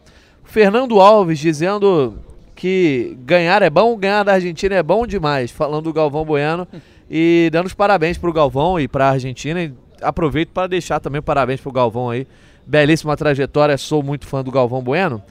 Fernando 0.52 1.00
Alves 1.00 1.40
dizendo 1.40 2.20
que 2.54 3.18
ganhar 3.22 3.62
é 3.62 3.70
bom, 3.70 3.96
ganhar 3.96 4.24
da 4.24 4.34
Argentina 4.34 4.76
é 4.76 4.84
bom 4.84 5.08
demais, 5.08 5.50
falando 5.50 5.86
do 5.86 5.94
Galvão 5.94 6.26
Bueno 6.26 6.68
e 7.10 7.50
dando 7.54 7.68
os 7.68 7.74
parabéns 7.74 8.18
pro 8.18 8.34
Galvão 8.34 8.78
e 8.78 8.86
pra 8.86 9.12
Argentina. 9.12 9.64
E 9.64 9.74
aproveito 10.02 10.50
para 10.50 10.68
deixar 10.68 11.00
também 11.00 11.22
parabéns 11.22 11.62
pro 11.62 11.72
Galvão 11.72 12.10
aí. 12.10 12.28
Belíssima 12.68 13.16
trajetória, 13.16 13.78
sou 13.78 14.04
muito 14.04 14.28
fã 14.28 14.44
do 14.44 14.52
Galvão 14.52 14.82
Bueno. 14.82 15.24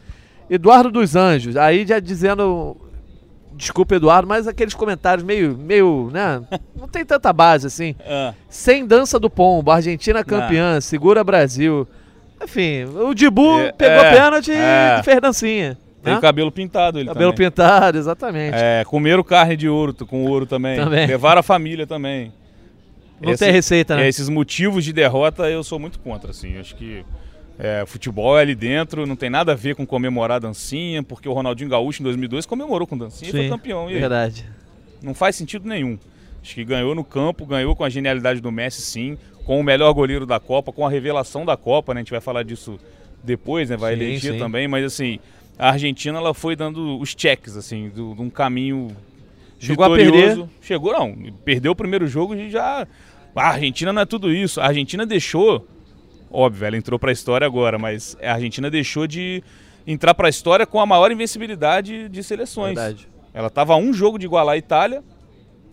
Eduardo 0.49 0.91
dos 0.91 1.15
Anjos, 1.15 1.55
aí 1.55 1.87
já 1.87 2.01
dizendo. 2.01 2.75
Desculpa, 3.53 3.97
Eduardo, 3.97 4.27
mas 4.27 4.49
aqueles 4.49 4.73
comentários 4.73 5.23
meio, 5.23 5.55
meio, 5.55 6.09
né? 6.11 6.41
Não 6.75 6.89
tem 6.89 7.05
tanta 7.05 7.31
base 7.31 7.67
assim. 7.67 7.95
Ah, 8.07 8.33
Sem 8.49 8.87
dança 8.87 9.19
do 9.19 9.29
pombo, 9.29 9.71
Argentina 9.71 10.25
campeã, 10.25 10.81
segura 10.81 11.23
Brasil. 11.23 11.87
Enfim, 12.43 12.85
o 12.85 13.15
Dibu 13.15 13.59
É, 13.61 13.73
pegou 13.73 14.05
é, 14.05 14.15
pênalti 14.15 14.51
é. 14.53 14.97
de 14.97 15.03
Fernancinha. 15.05 15.77
tem 16.03 16.13
né? 16.13 16.19
o 16.19 16.23
cabelo 16.23 16.51
pintado 16.51 16.99
ele 16.99 17.09
Cabelo 17.09 17.33
também. 17.33 17.51
pintado, 17.51 17.99
exatamente. 17.99 18.55
É, 18.57 18.83
comeram 18.87 19.23
carne 19.23 19.57
de 19.57 19.69
ouro, 19.69 19.95
com 20.07 20.25
ouro 20.25 20.47
também. 20.47 20.77
Também. 20.77 21.07
Levaram 21.07 21.41
a 21.41 21.43
família 21.43 21.87
também. 21.87 22.33
Não 23.21 23.33
Esse- 23.33 23.45
tem 23.45 23.53
receita, 23.53 23.97
né? 23.97 24.09
Esses 24.09 24.29
motivos 24.31 24.83
de 24.85 24.93
derrota 24.95 25.49
eu 25.51 25.63
sou 25.63 25.79
muito 25.79 25.99
contra, 25.99 26.31
assim. 26.31 26.55
Eu 26.55 26.61
Acho 26.63 26.75
que 26.75 27.05
é, 27.59 27.85
futebol 27.87 28.39
é 28.39 28.41
ali 28.41 28.55
dentro, 28.55 29.07
não 29.07 29.15
tem 29.17 29.29
nada 29.29 29.53
a 29.53 29.55
ver 29.55 29.75
com 29.75 29.85
comemorar 29.87 30.37
a 30.37 30.41
dancinha, 30.41 31.03
porque 31.03 31.29
o 31.29 31.33
Ronaldinho 31.35 31.69
Gaúcho 31.69 32.01
em 32.01 32.05
2002 32.05 32.47
comemorou 32.47 32.87
com 32.87 32.97
dancinha 32.97 33.29
e 33.29 33.33
foi 33.33 33.49
campeão. 33.51 33.91
E 33.91 33.99
verdade. 33.99 34.47
não 35.03 35.13
faz 35.13 35.37
sentido 35.37 35.69
nenhum. 35.69 35.99
Acho 36.43 36.55
que 36.55 36.65
ganhou 36.65 36.95
no 36.95 37.05
campo, 37.05 37.45
ganhou 37.45 37.77
com 37.77 37.85
a 37.85 37.91
genialidade 37.91 38.41
do 38.41 38.51
Messi, 38.51 38.81
sim, 38.81 39.19
com 39.51 39.59
o 39.59 39.65
melhor 39.65 39.93
goleiro 39.93 40.25
da 40.25 40.39
Copa, 40.39 40.71
com 40.71 40.87
a 40.87 40.89
revelação 40.89 41.45
da 41.45 41.57
Copa, 41.57 41.93
né? 41.93 41.99
A 41.99 42.03
gente 42.03 42.13
vai 42.13 42.21
falar 42.21 42.45
disso 42.45 42.79
depois, 43.21 43.69
né? 43.69 43.77
Vai 43.77 43.97
Sim, 43.97 44.01
eleger 44.01 44.33
sim. 44.35 44.39
também, 44.39 44.69
mas 44.69 44.85
assim, 44.85 45.19
a 45.59 45.71
Argentina 45.71 46.19
ela 46.19 46.33
foi 46.33 46.55
dando 46.55 46.97
os 47.01 47.17
cheques, 47.19 47.57
assim, 47.57 47.91
de 47.91 48.01
um 48.01 48.31
caminho 48.31 48.97
Chegou 49.59 49.85
a 49.85 49.89
vitorioso. 49.89 50.49
Chegou, 50.61 50.93
não. 50.93 51.17
Perdeu 51.45 51.73
o 51.73 51.75
primeiro 51.75 52.07
jogo 52.07 52.33
e 52.37 52.49
já. 52.49 52.87
A 53.35 53.49
Argentina 53.49 53.93
não 53.93 54.03
é 54.03 54.07
tudo 54.07 54.33
isso. 54.33 54.61
A 54.61 54.67
Argentina 54.67 55.05
deixou. 55.05 55.67
Óbvio, 56.31 56.69
ela 56.69 56.77
entrou 56.77 56.97
pra 56.97 57.11
história 57.11 57.45
agora, 57.45 57.77
mas 57.77 58.17
a 58.23 58.35
Argentina 58.35 58.71
deixou 58.71 59.05
de 59.09 59.43
entrar 59.85 60.15
pra 60.15 60.29
história 60.29 60.65
com 60.65 60.79
a 60.79 60.87
maior 60.87 61.11
invencibilidade 61.11 62.09
de 62.09 62.23
seleções. 62.23 62.77
Verdade. 62.77 63.09
Ela 63.35 63.49
estava 63.49 63.73
a 63.73 63.77
um 63.77 63.93
jogo 63.93 64.17
de 64.17 64.27
igualar 64.27 64.55
a 64.55 64.59
Itália, 64.59 65.03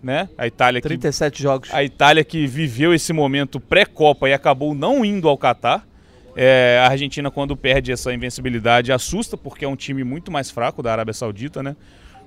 né? 0.02 0.30
A 0.38 0.48
Itália 0.48 0.82
que 0.82 0.88
37 0.88 1.42
jogos. 1.42 1.74
a 1.74 1.84
Itália 1.84 2.24
que 2.24 2.46
viveu 2.46 2.94
esse 2.94 3.12
momento 3.14 3.60
pré-copa 3.60 4.30
e 4.30 4.34
acabou 4.34 4.74
não 4.74 5.04
indo 5.04 5.28
ao 5.28 5.38
Catar. 5.38 5.88
É, 6.36 6.80
a 6.84 6.92
Argentina, 6.92 7.32
quando 7.32 7.58
perde 7.58 7.92
essa 7.92 8.14
invencibilidade, 8.14 8.92
assusta, 8.92 9.36
porque 9.36 9.66
é 9.66 9.68
um 9.68 9.76
time 9.76 10.04
muito 10.04 10.32
mais 10.32 10.52
fraco 10.52 10.84
da 10.84 10.92
Arábia 10.92 11.14
Saudita, 11.14 11.64
né? 11.64 11.76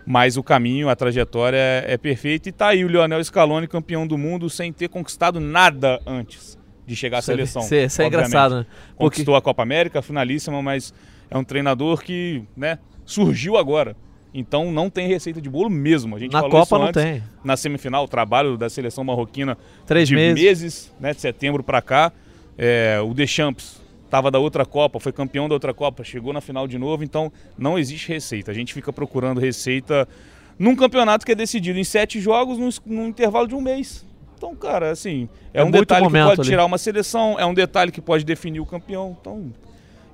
Mas 0.05 0.37
o 0.37 0.43
caminho, 0.43 0.89
a 0.89 0.97
trajetória 0.97 1.57
é, 1.57 1.85
é 1.89 1.97
perfeita. 1.97 2.49
E 2.49 2.53
tá 2.53 2.69
aí 2.69 2.85
o 2.85 2.89
Lionel 2.89 3.23
Scaloni, 3.23 3.69
campeão 3.69 4.07
do 4.07 4.19
mundo, 4.19 4.51
sem 4.51 4.73
ter 4.73 4.89
conquistado 4.89 5.39
nada 5.39 6.01
antes 6.05 6.59
de 6.85 6.97
chegar 6.97 7.19
à 7.19 7.21
é- 7.21 7.23
seleção. 7.23 7.63
Isso 7.63 7.75
é, 7.75 7.85
isso 7.85 8.03
é 8.03 8.07
engraçado, 8.07 8.57
né? 8.57 8.67
Porque 8.89 9.05
Conquistou 9.05 9.37
a 9.37 9.43
Copa 9.43 9.63
América, 9.63 10.03
finalíssima, 10.03 10.61
mas 10.61 10.93
é 11.31 11.39
um 11.39 11.45
treinador 11.45 12.03
que 12.03 12.43
né, 12.57 12.79
surgiu 13.05 13.57
agora. 13.57 13.97
Então 14.33 14.71
não 14.71 14.89
tem 14.89 15.09
receita 15.09 15.41
de 15.41 15.51
bolo 15.51 15.69
mesmo. 15.69 16.17
A 16.17 16.19
gente 16.19 16.33
Na 16.33 16.43
Copa 16.43 16.79
não 16.79 16.87
antes, 16.87 17.03
tem. 17.03 17.23
Na 17.43 17.57
semifinal, 17.57 18.05
o 18.05 18.09
trabalho 18.09 18.57
da 18.57 18.69
seleção 18.69 19.03
marroquina 19.03 19.59
Três 19.87 20.09
de 20.09 20.15
meses, 20.15 20.43
meses 20.43 20.95
né, 21.01 21.13
de 21.13 21.21
setembro 21.21 21.63
para 21.63 21.83
cá. 21.83 22.13
É, 22.57 23.01
o 23.03 23.13
Deschamps 23.13 23.81
estava 24.05 24.31
da 24.31 24.39
outra 24.39 24.65
Copa, 24.67 24.99
foi 24.99 25.13
campeão 25.13 25.49
da 25.49 25.55
outra 25.55 25.73
Copa, 25.73 26.05
chegou 26.05 26.33
na 26.33 26.41
final 26.41 26.67
de 26.67 26.79
novo, 26.79 27.03
então 27.05 27.33
não 27.57 27.79
existe 27.79 28.09
receita. 28.09 28.51
A 28.51 28.55
gente 28.55 28.75
fica 28.75 28.93
procurando 28.93 29.41
receita 29.41 30.07
num 30.59 30.77
campeonato 30.77 31.25
que 31.25 31.33
é 31.33 31.35
decidido 31.35 31.79
em 31.79 31.85
sete 31.85 32.21
jogos 32.21 32.59
num, 32.59 32.69
num 32.87 33.09
intervalo 33.09 33.49
de 33.49 33.55
um 33.55 33.61
mês. 33.61 34.05
Então, 34.37 34.55
cara, 34.55 34.91
assim, 34.91 35.29
é, 35.53 35.61
é 35.61 35.65
um 35.65 35.71
detalhe 35.71 36.07
que 36.07 36.13
pode 36.13 36.41
ali. 36.41 36.49
tirar 36.49 36.65
uma 36.65 36.79
seleção, 36.79 37.39
é 37.39 37.45
um 37.45 37.55
detalhe 37.55 37.93
que 37.93 38.01
pode 38.01 38.25
definir 38.25 38.61
o 38.61 38.67
campeão. 38.67 39.17
Então, 39.21 39.53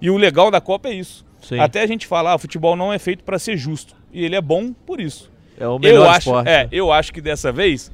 e 0.00 0.10
o 0.10 0.16
legal 0.16 0.50
da 0.50 0.60
Copa 0.60 0.88
é 0.88 0.94
isso. 0.94 1.24
Sim. 1.46 1.60
Até 1.60 1.80
a 1.80 1.86
gente 1.86 2.08
falar, 2.08 2.32
ah, 2.32 2.34
o 2.34 2.38
futebol 2.38 2.74
não 2.74 2.92
é 2.92 2.98
feito 2.98 3.22
para 3.22 3.38
ser 3.38 3.56
justo. 3.56 3.94
E 4.12 4.24
ele 4.24 4.34
é 4.34 4.40
bom 4.40 4.72
por 4.72 5.00
isso. 5.00 5.30
É 5.56 5.66
o 5.68 5.78
melhor 5.78 5.94
eu 5.94 6.10
acho, 6.10 6.18
esporte. 6.18 6.48
É, 6.48 6.68
eu 6.72 6.92
acho 6.92 7.12
que 7.12 7.20
dessa 7.20 7.52
vez 7.52 7.92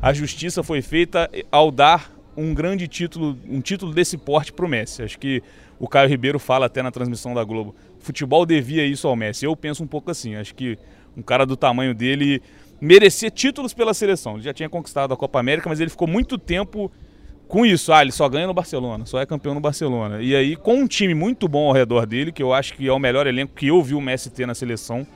a 0.00 0.12
justiça 0.12 0.62
foi 0.62 0.80
feita 0.80 1.28
ao 1.50 1.72
dar 1.72 2.12
um 2.36 2.54
grande 2.54 2.86
título, 2.86 3.36
um 3.48 3.60
título 3.60 3.92
desse 3.92 4.16
porte 4.16 4.52
para 4.52 4.64
o 4.64 4.68
Messi. 4.68 5.02
Acho 5.02 5.18
que 5.18 5.42
o 5.80 5.88
Caio 5.88 6.08
Ribeiro 6.08 6.38
fala 6.38 6.66
até 6.66 6.80
na 6.80 6.92
transmissão 6.92 7.34
da 7.34 7.42
Globo. 7.42 7.74
Futebol 7.98 8.46
devia 8.46 8.86
isso 8.86 9.08
ao 9.08 9.16
Messi. 9.16 9.46
Eu 9.46 9.56
penso 9.56 9.82
um 9.82 9.86
pouco 9.86 10.08
assim. 10.08 10.36
Acho 10.36 10.54
que 10.54 10.78
um 11.16 11.22
cara 11.22 11.44
do 11.44 11.56
tamanho 11.56 11.94
dele 11.94 12.40
merecia 12.80 13.30
títulos 13.30 13.74
pela 13.74 13.92
seleção. 13.92 14.34
Ele 14.34 14.42
já 14.42 14.54
tinha 14.54 14.68
conquistado 14.68 15.12
a 15.12 15.16
Copa 15.16 15.40
América, 15.40 15.68
mas 15.68 15.80
ele 15.80 15.90
ficou 15.90 16.06
muito 16.06 16.38
tempo 16.38 16.90
com 17.52 17.66
isso. 17.66 17.92
Ah, 17.92 18.00
ele 18.00 18.10
só 18.10 18.26
ganha 18.30 18.46
no 18.46 18.54
Barcelona, 18.54 19.04
só 19.04 19.20
é 19.20 19.26
campeão 19.26 19.54
no 19.54 19.60
Barcelona. 19.60 20.22
E 20.22 20.34
aí, 20.34 20.56
com 20.56 20.76
um 20.76 20.86
time 20.86 21.14
muito 21.14 21.46
bom 21.46 21.68
ao 21.68 21.74
redor 21.74 22.06
dele, 22.06 22.32
que 22.32 22.42
eu 22.42 22.54
acho 22.54 22.72
que 22.72 22.88
é 22.88 22.92
o 22.92 22.98
melhor 22.98 23.26
elenco 23.26 23.52
que 23.54 23.66
eu 23.66 23.82
vi 23.82 23.94
o 23.94 24.00
Messi 24.00 24.30
ter 24.30 24.46
na 24.46 24.54
seleção, 24.54 25.06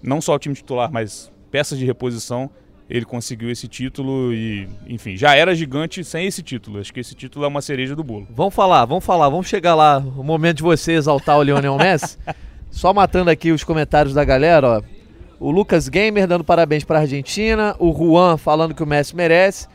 não 0.00 0.20
só 0.20 0.36
o 0.36 0.38
time 0.38 0.54
titular, 0.54 0.88
mas 0.92 1.32
peças 1.50 1.76
de 1.76 1.84
reposição, 1.84 2.48
ele 2.88 3.04
conseguiu 3.04 3.50
esse 3.50 3.66
título 3.66 4.32
e, 4.32 4.68
enfim, 4.86 5.16
já 5.16 5.34
era 5.34 5.52
gigante 5.52 6.04
sem 6.04 6.26
esse 6.26 6.44
título. 6.44 6.78
Acho 6.78 6.94
que 6.94 7.00
esse 7.00 7.12
título 7.12 7.44
é 7.44 7.48
uma 7.48 7.60
cereja 7.60 7.96
do 7.96 8.04
bolo. 8.04 8.28
Vamos 8.30 8.54
falar, 8.54 8.84
vamos 8.84 9.04
falar, 9.04 9.28
vamos 9.28 9.48
chegar 9.48 9.74
lá, 9.74 9.98
o 9.98 10.22
momento 10.22 10.58
de 10.58 10.62
você 10.62 10.92
exaltar 10.92 11.36
o 11.36 11.42
Lionel 11.42 11.76
Messi. 11.76 12.16
Só 12.70 12.94
matando 12.94 13.30
aqui 13.30 13.50
os 13.50 13.64
comentários 13.64 14.14
da 14.14 14.24
galera, 14.24 14.78
ó. 14.78 14.82
O 15.40 15.50
Lucas 15.50 15.88
Gamer 15.88 16.28
dando 16.28 16.44
parabéns 16.44 16.84
para 16.84 17.00
a 17.00 17.02
Argentina, 17.02 17.74
o 17.80 17.92
Juan 17.92 18.36
falando 18.36 18.74
que 18.74 18.82
o 18.82 18.86
Messi 18.86 19.16
merece, 19.16 19.66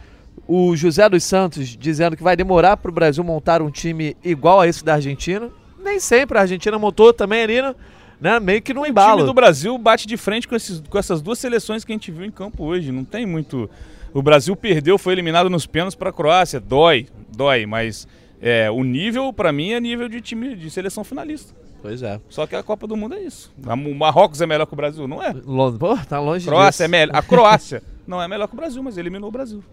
o 0.47 0.75
José 0.75 1.07
dos 1.09 1.23
Santos 1.23 1.67
dizendo 1.67 2.15
que 2.15 2.23
vai 2.23 2.35
demorar 2.35 2.77
para 2.77 2.89
o 2.89 2.93
Brasil 2.93 3.23
montar 3.23 3.61
um 3.61 3.69
time 3.69 4.15
igual 4.23 4.61
a 4.61 4.67
esse 4.67 4.83
da 4.83 4.95
Argentina. 4.95 5.49
Nem 5.83 5.99
sempre 5.99 6.37
a 6.37 6.41
Argentina 6.41 6.77
montou 6.77 7.13
também 7.13 7.43
ali, 7.43 7.61
né? 7.61 7.75
né, 8.19 8.39
meio 8.39 8.61
que 8.61 8.73
no 8.73 8.85
embalo. 8.85 9.13
O 9.13 9.17
time 9.17 9.27
do 9.27 9.33
Brasil 9.33 9.77
bate 9.77 10.05
de 10.05 10.17
frente 10.17 10.47
com, 10.47 10.55
esses, 10.55 10.81
com 10.89 10.97
essas 10.97 11.21
duas 11.21 11.39
seleções 11.39 11.85
que 11.85 11.91
a 11.91 11.95
gente 11.95 12.11
viu 12.11 12.25
em 12.25 12.31
campo 12.31 12.63
hoje. 12.63 12.91
Não 12.91 13.03
tem 13.03 13.25
muito. 13.25 13.69
O 14.13 14.21
Brasil 14.21 14.55
perdeu, 14.55 14.97
foi 14.97 15.13
eliminado 15.13 15.49
nos 15.49 15.65
pênaltis 15.65 15.95
para 15.95 16.09
a 16.09 16.13
Croácia. 16.13 16.59
Dói, 16.59 17.07
dói, 17.35 17.65
mas 17.65 18.07
é, 18.41 18.69
o 18.69 18.83
nível, 18.83 19.31
para 19.31 19.51
mim, 19.51 19.71
é 19.71 19.79
nível 19.79 20.09
de 20.09 20.19
time 20.21 20.55
de 20.55 20.69
seleção 20.69 21.03
finalista. 21.03 21.53
Pois 21.81 22.03
é. 22.03 22.19
Só 22.29 22.45
que 22.45 22.55
a 22.55 22.63
Copa 22.63 22.85
do 22.85 22.97
Mundo 22.97 23.15
é 23.15 23.21
isso. 23.21 23.53
O 23.63 23.95
Marrocos 23.95 24.41
é 24.41 24.45
melhor 24.45 24.65
que 24.65 24.73
o 24.73 24.75
Brasil, 24.75 25.07
não 25.07 25.23
é? 25.23 25.33
Pô, 25.33 25.97
tá 25.97 26.19
longe 26.19 26.45
Croácia 26.45 26.71
disso. 26.71 26.83
é 26.83 26.87
melhor. 26.87 27.15
A 27.15 27.21
Croácia 27.21 27.81
não 28.09 28.21
é 28.21 28.27
melhor 28.27 28.47
que 28.47 28.53
o 28.53 28.57
Brasil, 28.57 28.83
mas 28.83 28.97
eliminou 28.97 29.29
o 29.29 29.31
Brasil. 29.31 29.63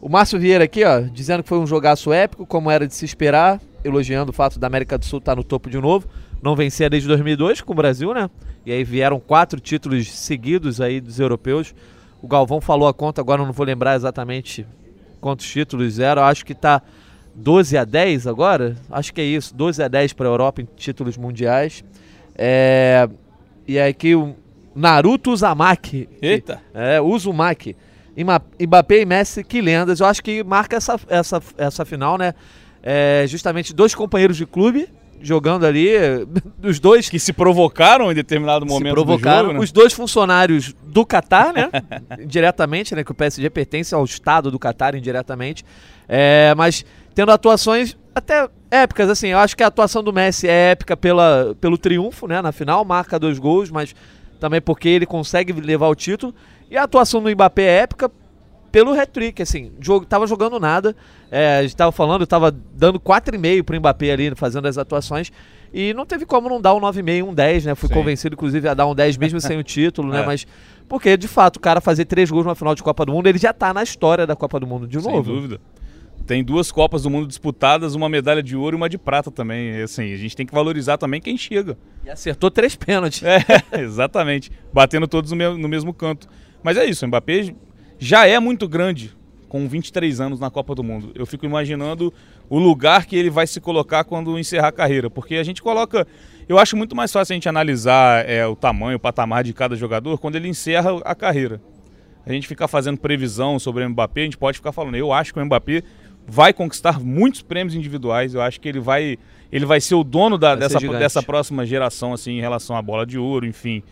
O 0.00 0.08
Márcio 0.08 0.38
Vieira 0.38 0.64
aqui, 0.64 0.84
ó, 0.84 1.00
dizendo 1.00 1.42
que 1.42 1.48
foi 1.48 1.58
um 1.58 1.66
jogaço 1.66 2.12
épico, 2.12 2.46
como 2.46 2.70
era 2.70 2.86
de 2.86 2.94
se 2.94 3.04
esperar, 3.04 3.60
elogiando 3.84 4.30
o 4.30 4.34
fato 4.34 4.58
da 4.58 4.66
América 4.66 4.96
do 4.96 5.04
Sul 5.04 5.18
estar 5.18 5.32
tá 5.32 5.36
no 5.36 5.44
topo 5.44 5.68
de 5.68 5.78
novo 5.78 6.08
não 6.42 6.56
vencia 6.56 6.88
desde 6.88 7.06
2002 7.08 7.60
com 7.60 7.72
o 7.72 7.76
Brasil, 7.76 8.14
né? 8.14 8.30
E 8.64 8.72
aí 8.72 8.84
vieram 8.84 9.20
quatro 9.20 9.60
títulos 9.60 10.10
seguidos 10.10 10.80
aí 10.80 11.00
dos 11.00 11.20
europeus. 11.20 11.74
O 12.22 12.28
Galvão 12.28 12.60
falou 12.60 12.88
a 12.88 12.94
conta, 12.94 13.20
agora 13.20 13.44
não 13.44 13.52
vou 13.52 13.66
lembrar 13.66 13.94
exatamente 13.96 14.66
quantos 15.20 15.46
títulos 15.46 15.98
eram. 15.98 16.22
Acho 16.22 16.44
que 16.44 16.52
está 16.52 16.82
12 17.34 17.76
a 17.76 17.84
10 17.84 18.26
agora. 18.26 18.76
Acho 18.90 19.12
que 19.12 19.20
é 19.20 19.24
isso, 19.24 19.54
12 19.54 19.82
a 19.82 19.88
10 19.88 20.12
para 20.14 20.28
a 20.28 20.30
Europa 20.30 20.62
em 20.62 20.68
títulos 20.76 21.16
mundiais. 21.16 21.84
É... 22.36 23.08
E 23.66 23.78
aí 23.78 23.90
aqui 23.90 24.14
o 24.14 24.34
Naruto 24.74 25.32
Uzumaki. 25.32 26.08
Eita! 26.20 26.60
É, 26.74 27.00
Uzumaki. 27.00 27.76
Mbappé 28.60 29.00
e 29.00 29.06
Messi, 29.06 29.44
que 29.44 29.60
lendas. 29.60 30.00
Eu 30.00 30.06
acho 30.06 30.22
que 30.22 30.42
marca 30.44 30.76
essa, 30.76 30.98
essa, 31.08 31.42
essa 31.56 31.84
final, 31.84 32.18
né? 32.18 32.34
É, 32.82 33.24
justamente 33.28 33.74
dois 33.74 33.94
companheiros 33.94 34.36
de 34.36 34.46
clube 34.46 34.88
jogando 35.22 35.66
ali, 35.66 35.90
os 36.62 36.80
dois... 36.80 37.08
Que 37.08 37.18
se 37.18 37.32
provocaram 37.32 38.10
em 38.10 38.14
determinado 38.14 38.64
momento 38.64 38.88
se 38.88 38.94
provocaram, 38.94 39.48
jogo, 39.48 39.52
né? 39.54 39.60
Os 39.60 39.70
dois 39.70 39.92
funcionários 39.92 40.74
do 40.82 41.04
Catar, 41.04 41.52
né? 41.52 41.68
indiretamente, 42.18 42.94
né? 42.94 43.04
Que 43.04 43.12
o 43.12 43.14
PSG 43.14 43.50
pertence 43.50 43.94
ao 43.94 44.04
Estado 44.04 44.50
do 44.50 44.58
Catar 44.58 44.94
indiretamente. 44.94 45.64
É, 46.08 46.54
mas 46.56 46.84
tendo 47.14 47.30
atuações 47.32 47.96
até 48.14 48.48
épicas, 48.70 49.08
assim. 49.10 49.28
Eu 49.28 49.38
acho 49.38 49.56
que 49.56 49.62
a 49.62 49.66
atuação 49.66 50.02
do 50.02 50.12
Messi 50.12 50.48
é 50.48 50.72
épica 50.72 50.96
pela, 50.96 51.54
pelo 51.60 51.76
triunfo, 51.76 52.26
né? 52.26 52.40
Na 52.40 52.52
final, 52.52 52.84
marca 52.84 53.18
dois 53.18 53.38
gols, 53.38 53.70
mas 53.70 53.94
também 54.40 54.60
porque 54.60 54.88
ele 54.88 55.06
consegue 55.06 55.52
levar 55.52 55.88
o 55.88 55.94
título. 55.94 56.34
E 56.70 56.76
a 56.76 56.84
atuação 56.84 57.22
do 57.22 57.30
Mbappé 57.30 57.62
é 57.62 57.78
épica 57.82 58.10
pelo 58.72 58.92
hat-trick, 58.92 59.42
assim, 59.42 59.72
jogo, 59.80 60.06
tava 60.06 60.26
jogando 60.26 60.60
nada, 60.60 60.94
é, 61.30 61.58
a 61.58 61.62
gente 61.62 61.74
tava 61.74 61.90
falando, 61.90 62.24
tava 62.26 62.52
dando 62.52 63.00
4,5 63.00 63.64
pro 63.64 63.76
Mbappé 63.76 64.12
ali, 64.12 64.32
fazendo 64.36 64.68
as 64.68 64.78
atuações, 64.78 65.32
e 65.74 65.92
não 65.92 66.06
teve 66.06 66.24
como 66.24 66.48
não 66.48 66.60
dar 66.60 66.74
um 66.74 66.80
9,5, 66.80 67.24
um 67.24 67.34
10, 67.34 67.64
né, 67.64 67.74
fui 67.74 67.88
Sim. 67.88 67.94
convencido, 67.94 68.34
inclusive, 68.34 68.68
a 68.68 68.74
dar 68.74 68.86
um 68.86 68.94
10 68.94 69.16
mesmo 69.16 69.40
sem 69.40 69.58
o 69.58 69.64
título, 69.64 70.12
né, 70.12 70.22
é. 70.22 70.26
mas, 70.26 70.46
porque, 70.88 71.16
de 71.16 71.26
fato, 71.26 71.56
o 71.56 71.60
cara 71.60 71.80
fazer 71.80 72.04
três 72.04 72.30
gols 72.30 72.44
numa 72.44 72.54
final 72.54 72.74
de 72.74 72.82
Copa 72.82 73.04
do 73.04 73.12
Mundo, 73.12 73.26
ele 73.26 73.38
já 73.38 73.52
tá 73.52 73.74
na 73.74 73.82
história 73.82 74.24
da 74.24 74.36
Copa 74.36 74.60
do 74.60 74.66
Mundo 74.68 74.86
de 74.86 74.98
novo. 74.98 75.24
Sem 75.24 75.34
dúvida. 75.34 75.60
Tem 76.26 76.44
duas 76.44 76.70
Copas 76.70 77.02
do 77.02 77.10
Mundo 77.10 77.26
disputadas, 77.26 77.94
uma 77.94 78.08
medalha 78.08 78.42
de 78.42 78.56
ouro 78.56 78.76
e 78.76 78.78
uma 78.78 78.88
de 78.88 78.96
prata 78.98 79.30
também. 79.30 79.82
Assim, 79.82 80.12
a 80.12 80.16
gente 80.16 80.36
tem 80.36 80.46
que 80.46 80.54
valorizar 80.54 80.96
também 80.96 81.20
quem 81.20 81.36
chega. 81.36 81.76
E 82.04 82.10
acertou 82.10 82.50
três 82.50 82.76
pênaltis. 82.76 83.22
É, 83.22 83.40
exatamente. 83.80 84.50
Batendo 84.72 85.08
todos 85.08 85.32
no, 85.32 85.36
me 85.36 85.48
no 85.58 85.68
mesmo 85.68 85.92
canto. 85.92 86.28
Mas 86.62 86.76
é 86.76 86.84
isso, 86.84 87.04
o 87.04 87.08
Mbappé 87.08 87.54
já 87.98 88.26
é 88.26 88.38
muito 88.38 88.68
grande 88.68 89.14
com 89.50 89.66
23 89.68 90.20
anos 90.20 90.38
na 90.38 90.48
Copa 90.48 90.74
do 90.74 90.82
Mundo. 90.82 91.10
Eu 91.14 91.26
fico 91.26 91.44
imaginando 91.44 92.14
o 92.48 92.58
lugar 92.58 93.04
que 93.04 93.16
ele 93.16 93.28
vai 93.28 93.46
se 93.46 93.60
colocar 93.60 94.04
quando 94.04 94.38
encerrar 94.38 94.68
a 94.68 94.72
carreira, 94.72 95.10
porque 95.10 95.34
a 95.34 95.42
gente 95.42 95.60
coloca. 95.60 96.06
Eu 96.48 96.58
acho 96.58 96.76
muito 96.76 96.94
mais 96.94 97.12
fácil 97.12 97.32
a 97.32 97.34
gente 97.34 97.48
analisar 97.48 98.28
é, 98.28 98.46
o 98.46 98.54
tamanho, 98.54 98.96
o 98.96 99.00
patamar 99.00 99.42
de 99.42 99.52
cada 99.52 99.74
jogador 99.74 100.18
quando 100.18 100.36
ele 100.36 100.48
encerra 100.48 101.00
a 101.04 101.14
carreira. 101.14 101.60
A 102.24 102.32
gente 102.32 102.46
ficar 102.46 102.68
fazendo 102.68 102.98
previsão 102.98 103.58
sobre 103.58 103.84
o 103.84 103.90
Mbappé, 103.90 104.20
a 104.20 104.24
gente 104.24 104.38
pode 104.38 104.58
ficar 104.58 104.72
falando, 104.72 104.94
eu 104.94 105.12
acho 105.12 105.32
que 105.34 105.40
o 105.40 105.44
Mbappé 105.44 105.82
vai 106.30 106.52
conquistar 106.52 107.00
muitos 107.00 107.42
prêmios 107.42 107.74
individuais, 107.74 108.34
eu 108.34 108.40
acho 108.40 108.60
que 108.60 108.68
ele 108.68 108.78
vai, 108.78 109.18
ele 109.50 109.66
vai 109.66 109.80
ser 109.80 109.96
o 109.96 110.04
dono 110.04 110.38
da, 110.38 110.54
dessa, 110.54 110.78
dessa 110.78 111.20
próxima 111.20 111.66
geração, 111.66 112.12
assim, 112.12 112.38
em 112.38 112.40
relação 112.40 112.76
à 112.76 112.80
bola 112.80 113.04
de 113.04 113.18
ouro, 113.18 113.44
enfim. 113.44 113.82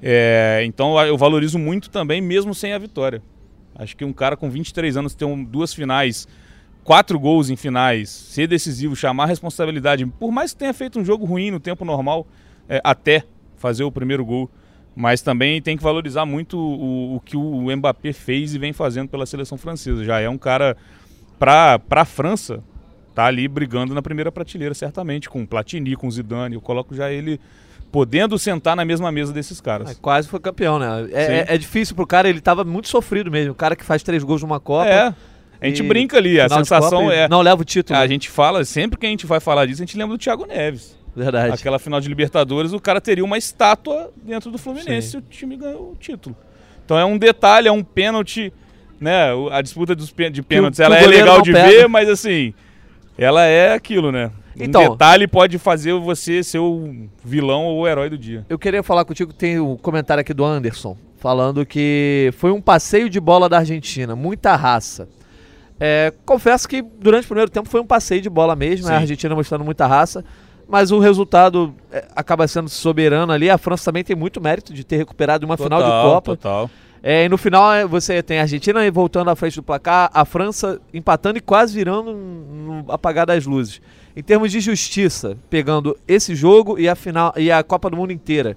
É, 0.00 0.62
então 0.64 0.96
eu 1.04 1.18
valorizo 1.18 1.58
muito 1.58 1.90
também, 1.90 2.20
mesmo 2.20 2.54
sem 2.54 2.72
a 2.72 2.78
vitória. 2.78 3.20
Acho 3.74 3.96
que 3.96 4.04
um 4.04 4.12
cara 4.12 4.36
com 4.36 4.48
23 4.48 4.96
anos 4.96 5.12
ter 5.12 5.24
um, 5.24 5.42
duas 5.42 5.74
finais, 5.74 6.28
quatro 6.84 7.18
gols 7.18 7.50
em 7.50 7.56
finais, 7.56 8.08
ser 8.10 8.46
decisivo, 8.46 8.94
chamar 8.94 9.24
a 9.24 9.26
responsabilidade, 9.26 10.06
por 10.06 10.30
mais 10.30 10.52
que 10.52 10.58
tenha 10.60 10.72
feito 10.72 11.00
um 11.00 11.04
jogo 11.04 11.24
ruim 11.24 11.50
no 11.50 11.58
tempo 11.58 11.84
normal, 11.84 12.28
é, 12.68 12.80
até 12.84 13.24
fazer 13.56 13.82
o 13.82 13.90
primeiro 13.90 14.24
gol. 14.24 14.48
Mas 14.94 15.20
também 15.20 15.60
tem 15.60 15.76
que 15.76 15.82
valorizar 15.82 16.24
muito 16.24 16.56
o, 16.56 17.16
o, 17.16 17.20
que 17.20 17.36
o 17.36 17.76
Mbappé 17.76 18.12
fez 18.12 18.54
e 18.54 18.58
vem 18.58 18.72
fazendo 18.72 19.08
pela 19.08 19.26
seleção 19.26 19.58
francesa. 19.58 20.04
Já 20.04 20.20
é 20.20 20.28
um 20.28 20.38
cara, 20.38 20.76
para 21.38 21.80
a 21.90 22.04
França, 22.04 22.62
tá 23.14 23.24
ali 23.24 23.46
brigando 23.48 23.94
na 23.94 24.02
primeira 24.02 24.30
prateleira, 24.30 24.74
certamente, 24.74 25.28
com 25.28 25.46
Platini, 25.46 25.96
com 25.96 26.10
Zidane. 26.10 26.54
Eu 26.54 26.60
coloco 26.60 26.94
já 26.94 27.10
ele 27.10 27.40
podendo 27.90 28.38
sentar 28.38 28.76
na 28.76 28.84
mesma 28.84 29.10
mesa 29.10 29.32
desses 29.32 29.60
caras. 29.60 29.90
É, 29.90 29.94
quase 29.94 30.28
foi 30.28 30.40
campeão, 30.40 30.78
né? 30.78 31.08
É, 31.12 31.22
é, 31.22 31.46
é, 31.48 31.58
difícil 31.58 31.94
pro 31.94 32.06
cara, 32.06 32.28
ele 32.28 32.40
tava 32.40 32.64
muito 32.64 32.88
sofrido 32.88 33.30
mesmo. 33.30 33.52
O 33.52 33.54
cara 33.54 33.74
que 33.74 33.84
faz 33.84 34.02
três 34.02 34.22
gols 34.22 34.42
numa 34.42 34.60
Copa. 34.60 34.88
É. 34.88 35.14
A 35.60 35.66
gente 35.66 35.82
brinca 35.82 36.16
ali, 36.16 36.40
a 36.40 36.48
sensação 36.48 37.10
é. 37.10 37.28
Não 37.28 37.42
leva 37.42 37.60
o 37.62 37.64
título. 37.64 37.98
A 37.98 38.06
gente 38.06 38.30
fala, 38.30 38.64
sempre 38.64 38.98
que 38.98 39.06
a 39.06 39.08
gente 39.08 39.26
vai 39.26 39.40
falar 39.40 39.66
disso, 39.66 39.82
a 39.82 39.86
gente 39.86 39.98
lembra 39.98 40.16
do 40.16 40.20
Thiago 40.20 40.46
Neves. 40.46 40.96
Verdade. 41.16 41.52
Aquela 41.52 41.80
final 41.80 42.00
de 42.00 42.08
Libertadores, 42.08 42.72
o 42.72 42.78
cara 42.78 43.00
teria 43.00 43.24
uma 43.24 43.36
estátua 43.36 44.12
dentro 44.22 44.52
do 44.52 44.58
Fluminense 44.58 45.10
Sim. 45.10 45.16
e 45.16 45.20
o 45.20 45.22
time 45.22 45.56
ganhou 45.56 45.92
o 45.92 45.96
título. 45.96 46.36
Então 46.84 46.96
é 46.96 47.04
um 47.04 47.18
detalhe, 47.18 47.66
é 47.66 47.72
um 47.72 47.82
pênalti, 47.82 48.52
né? 49.00 49.28
A 49.50 49.62
disputa 49.62 49.94
dos, 49.94 50.12
de 50.32 50.42
pênaltis, 50.42 50.80
ela 50.80 50.96
é 50.96 51.06
legal 51.06 51.42
de 51.42 51.52
pega. 51.52 51.68
ver, 51.68 51.88
mas 51.88 52.08
assim, 52.08 52.52
ela 53.16 53.44
é 53.44 53.72
aquilo, 53.72 54.12
né? 54.12 54.30
Então, 54.60 54.82
um 54.82 54.90
detalhe 54.90 55.28
pode 55.28 55.58
fazer 55.58 55.92
você 55.94 56.42
ser 56.42 56.58
o 56.58 57.08
vilão 57.24 57.64
ou 57.66 57.80
o 57.80 57.88
herói 57.88 58.10
do 58.10 58.18
dia. 58.18 58.44
Eu 58.48 58.58
queria 58.58 58.82
falar 58.82 59.04
contigo, 59.04 59.32
tem 59.32 59.60
um 59.60 59.76
comentário 59.76 60.20
aqui 60.20 60.34
do 60.34 60.44
Anderson, 60.44 60.96
falando 61.16 61.64
que 61.64 62.32
foi 62.36 62.50
um 62.50 62.60
passeio 62.60 63.08
de 63.08 63.20
bola 63.20 63.48
da 63.48 63.58
Argentina, 63.58 64.16
muita 64.16 64.56
raça. 64.56 65.08
É, 65.80 66.12
confesso 66.26 66.68
que 66.68 66.82
durante 66.82 67.24
o 67.24 67.28
primeiro 67.28 67.50
tempo 67.50 67.68
foi 67.68 67.80
um 67.80 67.86
passeio 67.86 68.20
de 68.20 68.28
bola 68.28 68.56
mesmo, 68.56 68.88
né? 68.88 68.94
a 68.94 68.98
Argentina 68.98 69.32
mostrando 69.34 69.64
muita 69.64 69.86
raça, 69.86 70.24
mas 70.68 70.90
o 70.90 70.98
resultado 70.98 71.72
é, 71.92 72.04
acaba 72.16 72.48
sendo 72.48 72.68
soberano 72.68 73.32
ali. 73.32 73.48
A 73.48 73.56
França 73.56 73.84
também 73.84 74.02
tem 74.02 74.16
muito 74.16 74.40
mérito 74.40 74.74
de 74.74 74.82
ter 74.82 74.96
recuperado 74.96 75.46
uma 75.46 75.56
total, 75.56 75.78
final 75.78 75.90
de 75.90 76.08
Copa. 76.08 76.36
Total. 76.36 76.70
É, 77.02 77.24
e 77.24 77.28
no 77.28 77.38
final 77.38 77.72
é, 77.72 77.86
você 77.86 78.22
tem 78.22 78.38
a 78.38 78.42
Argentina 78.42 78.90
voltando 78.90 79.30
à 79.30 79.36
frente 79.36 79.56
do 79.56 79.62
placar, 79.62 80.10
a 80.12 80.24
França 80.24 80.80
empatando 80.92 81.38
e 81.38 81.40
quase 81.40 81.74
virando 81.74 82.12
no 82.12 82.84
apagar 82.88 83.26
das 83.26 83.46
luzes. 83.46 83.80
Em 84.16 84.22
termos 84.22 84.50
de 84.50 84.60
justiça, 84.60 85.36
pegando 85.48 85.96
esse 86.06 86.34
jogo 86.34 86.78
e 86.78 86.88
a 86.88 86.96
final 86.96 87.32
e 87.36 87.52
a 87.52 87.62
Copa 87.62 87.88
do 87.88 87.96
Mundo 87.96 88.12
inteira. 88.12 88.56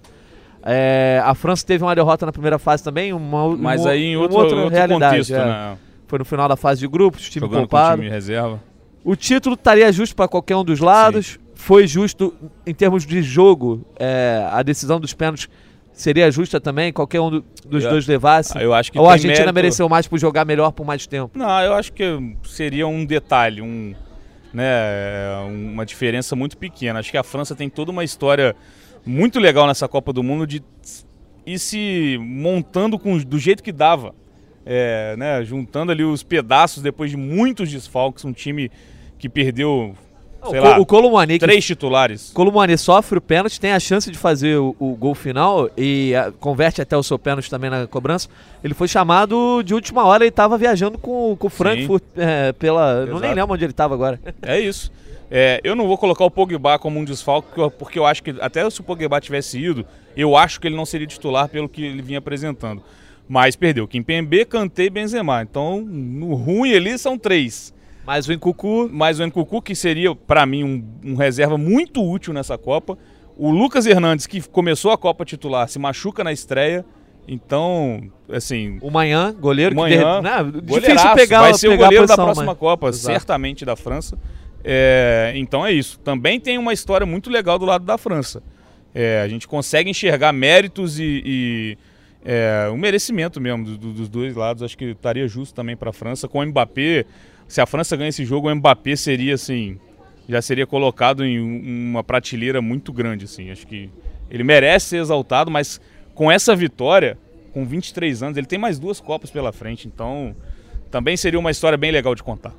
É, 0.63 1.21
a 1.23 1.33
França 1.33 1.65
teve 1.65 1.83
uma 1.83 1.95
derrota 1.95 2.25
na 2.25 2.31
primeira 2.31 2.59
fase 2.59 2.83
também, 2.83 3.13
uma, 3.13 3.55
mas 3.55 3.85
aí 3.85 4.03
em 4.03 4.17
outro, 4.17 4.37
outra 4.37 4.55
outro 4.57 4.71
realidade. 4.71 5.17
Contexto, 5.17 5.33
é. 5.33 5.45
né? 5.45 5.77
Foi 6.07 6.19
no 6.19 6.25
final 6.25 6.47
da 6.47 6.55
fase 6.55 6.81
de 6.81 6.87
grupos, 6.87 7.29
time 7.29 7.45
Jogando 7.45 7.61
poupado. 7.61 8.01
Time 8.01 8.11
reserva. 8.11 8.59
O 9.03 9.15
título 9.15 9.55
estaria 9.55 9.91
justo 9.91 10.15
para 10.15 10.27
qualquer 10.27 10.55
um 10.55 10.63
dos 10.63 10.79
lados. 10.79 11.27
Sim. 11.27 11.39
Foi 11.55 11.87
justo 11.87 12.33
em 12.65 12.73
termos 12.73 13.05
de 13.05 13.21
jogo. 13.21 13.85
É, 13.99 14.47
a 14.51 14.61
decisão 14.61 14.99
dos 14.99 15.13
pênaltis 15.13 15.47
seria 15.93 16.31
justa 16.31 16.59
também, 16.59 16.91
qualquer 16.91 17.19
um 17.21 17.29
do, 17.29 17.45
dos 17.65 17.83
eu, 17.83 17.89
dois 17.89 18.07
levasse? 18.07 18.57
Eu 18.57 18.73
acho 18.73 18.91
que 18.91 18.99
Ou 18.99 19.09
a 19.09 19.13
Argentina 19.13 19.39
mérito... 19.39 19.53
mereceu 19.53 19.89
mais 19.89 20.07
por 20.07 20.19
jogar 20.19 20.45
melhor 20.45 20.71
por 20.71 20.85
mais 20.85 21.05
tempo? 21.07 21.37
Não, 21.37 21.61
eu 21.61 21.73
acho 21.73 21.93
que 21.93 22.03
seria 22.43 22.87
um 22.87 23.05
detalhe, 23.05 23.61
um, 23.61 23.93
né, 24.53 24.65
uma 25.47 25.85
diferença 25.85 26.35
muito 26.35 26.57
pequena. 26.57 26.99
Acho 26.99 27.11
que 27.11 27.17
a 27.17 27.23
França 27.23 27.55
tem 27.55 27.69
toda 27.69 27.91
uma 27.91 28.03
história 28.03 28.55
muito 29.05 29.39
legal 29.39 29.67
nessa 29.67 29.87
Copa 29.87 30.13
do 30.13 30.23
Mundo 30.23 30.45
de 30.45 30.63
ir 31.45 31.59
se 31.59 32.17
montando 32.19 32.97
com, 32.99 33.17
do 33.17 33.39
jeito 33.39 33.63
que 33.63 33.71
dava. 33.71 34.13
É, 34.63 35.15
né, 35.17 35.43
juntando 35.43 35.91
ali 35.91 36.03
os 36.03 36.21
pedaços 36.21 36.83
depois 36.83 37.09
de 37.09 37.17
muitos 37.17 37.71
desfalques, 37.71 38.23
um 38.23 38.31
time 38.31 38.69
que 39.17 39.27
perdeu 39.27 39.95
sei 40.49 40.59
o, 40.59 40.63
lá, 40.63 40.79
o 40.79 40.85
Colomani, 40.85 41.37
três 41.37 41.65
titulares. 41.65 42.31
Colomani 42.33 42.77
sofre 42.77 43.17
o 43.17 43.21
pênalti, 43.21 43.59
tem 43.59 43.71
a 43.71 43.79
chance 43.79 44.09
de 44.09 44.17
fazer 44.17 44.57
o, 44.57 44.75
o 44.79 44.95
gol 44.95 45.13
final 45.13 45.69
e 45.77 46.15
a, 46.15 46.31
converte 46.31 46.81
até 46.81 46.97
o 46.97 47.03
seu 47.03 47.19
pênalti 47.19 47.49
também 47.49 47.69
na 47.69 47.87
cobrança. 47.87 48.27
Ele 48.63 48.73
foi 48.73 48.87
chamado 48.87 49.61
de 49.63 49.73
última 49.73 50.05
hora, 50.05 50.23
ele 50.23 50.29
estava 50.29 50.57
viajando 50.57 50.97
com, 50.97 51.35
com 51.37 51.47
o 51.47 51.49
Frankfurt 51.49 52.03
é, 52.15 52.51
pela... 52.53 53.03
Exato. 53.03 53.11
Não 53.11 53.19
nem 53.19 53.33
lembro 53.33 53.53
onde 53.53 53.63
ele 53.63 53.71
estava 53.71 53.93
agora. 53.93 54.19
É 54.41 54.59
isso. 54.59 54.91
É, 55.29 55.61
eu 55.63 55.75
não 55.75 55.87
vou 55.87 55.97
colocar 55.97 56.25
o 56.25 56.31
Pogba 56.31 56.77
como 56.77 56.99
um 56.99 57.05
desfalque, 57.05 57.47
porque 57.77 57.97
eu 57.97 58.05
acho 58.05 58.21
que 58.21 58.35
até 58.41 58.67
se 58.69 58.81
o 58.81 58.83
Pogba 58.83 59.21
tivesse 59.21 59.57
ido, 59.57 59.85
eu 60.15 60.35
acho 60.35 60.59
que 60.59 60.67
ele 60.67 60.75
não 60.75 60.85
seria 60.85 61.07
titular 61.07 61.47
pelo 61.47 61.69
que 61.69 61.83
ele 61.85 62.01
vinha 62.01 62.19
apresentando. 62.19 62.83
Mas 63.29 63.55
perdeu 63.55 63.87
Kimpembe, 63.87 64.43
Kanté 64.43 64.83
e 64.83 64.89
Benzema. 64.89 65.41
Então, 65.41 65.79
no 65.81 66.33
ruim 66.33 66.73
ali 66.73 66.97
são 66.97 67.17
três. 67.17 67.73
Mais 68.11 68.27
o 68.27 68.33
Encucu. 68.33 68.89
Mais 68.91 69.19
o 69.21 69.23
Encucu, 69.23 69.61
que 69.61 69.73
seria, 69.73 70.13
para 70.13 70.45
mim, 70.45 70.65
um, 70.65 71.11
um, 71.11 71.15
reserva 71.15 71.57
muito 71.57 72.03
útil 72.03 72.33
nessa 72.33 72.57
Copa. 72.57 72.97
O 73.37 73.49
Lucas 73.49 73.85
Hernandes, 73.85 74.27
que 74.27 74.41
começou 74.49 74.91
a 74.91 74.97
Copa 74.97 75.23
titular, 75.23 75.69
se 75.69 75.79
machuca 75.79 76.21
na 76.21 76.33
estreia. 76.33 76.83
Então, 77.25 78.11
assim. 78.29 78.77
O 78.81 78.91
Manhã, 78.91 79.33
goleiro, 79.33 79.73
Manhã, 79.73 80.21
que 80.21 80.61
de... 80.61 80.79
difícil 80.81 81.13
pegar 81.15 81.39
Vai 81.39 81.53
ser 81.53 81.69
pegar 81.69 81.75
o 81.75 81.85
goleiro 81.85 82.03
posição, 82.03 82.17
da 82.17 82.23
próxima 82.23 82.45
mas... 82.47 82.57
Copa, 82.57 82.89
Exato. 82.89 83.05
certamente 83.05 83.63
da 83.63 83.77
França. 83.77 84.17
É, 84.61 85.31
então 85.35 85.65
é 85.65 85.71
isso. 85.71 85.97
Também 85.99 86.37
tem 86.37 86.57
uma 86.57 86.73
história 86.73 87.07
muito 87.07 87.29
legal 87.29 87.57
do 87.57 87.63
lado 87.63 87.85
da 87.85 87.97
França. 87.97 88.43
É, 88.93 89.21
a 89.21 89.27
gente 89.29 89.47
consegue 89.47 89.89
enxergar 89.89 90.33
méritos 90.33 90.99
e, 90.99 91.23
e 91.25 91.77
é, 92.25 92.69
um 92.73 92.77
merecimento 92.77 93.39
mesmo 93.39 93.63
dos, 93.63 93.77
dos 93.77 94.09
dois 94.09 94.35
lados. 94.35 94.63
Acho 94.63 94.77
que 94.77 94.83
estaria 94.83 95.25
justo 95.29 95.55
também 95.55 95.77
para 95.77 95.91
a 95.91 95.93
França. 95.93 96.27
Com 96.27 96.39
o 96.39 96.45
Mbappé, 96.45 97.05
se 97.51 97.59
a 97.59 97.65
França 97.65 97.97
ganha 97.97 98.07
esse 98.07 98.23
jogo, 98.23 98.49
o 98.49 98.55
Mbappé 98.55 98.95
seria 98.95 99.33
assim, 99.33 99.77
já 100.27 100.41
seria 100.41 100.65
colocado 100.65 101.25
em 101.25 101.37
uma 101.37 102.01
prateleira 102.01 102.61
muito 102.61 102.93
grande 102.93 103.25
assim. 103.25 103.51
Acho 103.51 103.67
que 103.67 103.89
ele 104.29 104.41
merece 104.41 104.85
ser 104.85 105.01
exaltado, 105.01 105.51
mas 105.51 105.81
com 106.15 106.31
essa 106.31 106.55
vitória, 106.55 107.17
com 107.51 107.65
23 107.65 108.23
anos, 108.23 108.37
ele 108.37 108.47
tem 108.47 108.57
mais 108.57 108.79
duas 108.79 109.01
copas 109.01 109.29
pela 109.29 109.51
frente, 109.51 109.85
então 109.85 110.33
também 110.89 111.17
seria 111.17 111.37
uma 111.37 111.51
história 111.51 111.77
bem 111.77 111.91
legal 111.91 112.15
de 112.15 112.23
contar. 112.23 112.53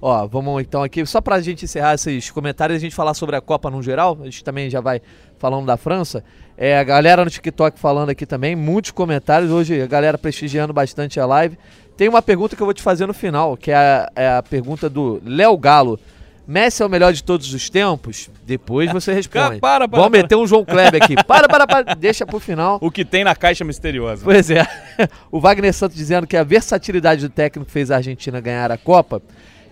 Ó, 0.00 0.26
vamos 0.26 0.62
então 0.62 0.82
aqui, 0.82 1.04
só 1.04 1.20
pra 1.20 1.42
gente 1.42 1.66
encerrar 1.66 1.96
esses 1.96 2.30
comentários 2.30 2.78
a 2.78 2.80
gente 2.80 2.94
falar 2.94 3.12
sobre 3.12 3.36
a 3.36 3.42
Copa 3.42 3.70
no 3.70 3.82
geral, 3.82 4.16
a 4.18 4.24
gente 4.24 4.42
também 4.42 4.70
já 4.70 4.80
vai 4.80 5.02
falando 5.36 5.66
da 5.66 5.76
França. 5.76 6.24
É, 6.56 6.78
a 6.78 6.84
galera 6.84 7.22
no 7.22 7.30
TikTok 7.30 7.78
falando 7.78 8.08
aqui 8.08 8.24
também, 8.24 8.56
muitos 8.56 8.92
comentários, 8.92 9.50
hoje 9.50 9.78
a 9.82 9.86
galera 9.86 10.16
prestigiando 10.16 10.72
bastante 10.72 11.20
a 11.20 11.26
live. 11.26 11.58
Tem 11.98 12.08
uma 12.08 12.22
pergunta 12.22 12.54
que 12.54 12.62
eu 12.62 12.64
vou 12.64 12.72
te 12.72 12.80
fazer 12.80 13.06
no 13.06 13.12
final, 13.12 13.56
que 13.56 13.72
é 13.72 13.74
a, 13.74 14.12
é 14.14 14.28
a 14.28 14.40
pergunta 14.40 14.88
do 14.88 15.20
Léo 15.26 15.58
Galo. 15.58 15.98
Messi 16.46 16.80
é 16.80 16.86
o 16.86 16.88
melhor 16.88 17.12
de 17.12 17.24
todos 17.24 17.52
os 17.52 17.68
tempos? 17.68 18.30
Depois 18.46 18.92
você 18.92 19.12
responde. 19.12 19.58
para, 19.58 19.88
para, 19.88 20.00
Vamos 20.00 20.16
meter 20.16 20.36
um 20.36 20.46
João 20.46 20.64
Kleber 20.64 21.02
aqui. 21.02 21.16
Para, 21.24 21.48
para, 21.48 21.66
para. 21.66 21.94
Deixa 21.98 22.24
pro 22.24 22.38
final. 22.38 22.78
O 22.80 22.88
que 22.88 23.04
tem 23.04 23.24
na 23.24 23.34
caixa 23.34 23.64
misteriosa. 23.64 24.22
Pois 24.24 24.48
é. 24.48 24.64
O 25.28 25.40
Wagner 25.40 25.74
Santos 25.74 25.96
dizendo 25.96 26.24
que 26.24 26.36
a 26.36 26.44
versatilidade 26.44 27.26
do 27.26 27.32
técnico 27.32 27.68
fez 27.68 27.90
a 27.90 27.96
Argentina 27.96 28.40
ganhar 28.40 28.70
a 28.70 28.78
Copa. 28.78 29.20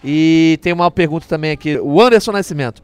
E 0.05 0.59
tem 0.63 0.73
uma 0.73 0.91
pergunta 0.91 1.29
também 1.29 1.53
aqui. 1.53 1.79
O 1.79 2.03
Anderson 2.03 2.33
Nascimento 2.33 2.83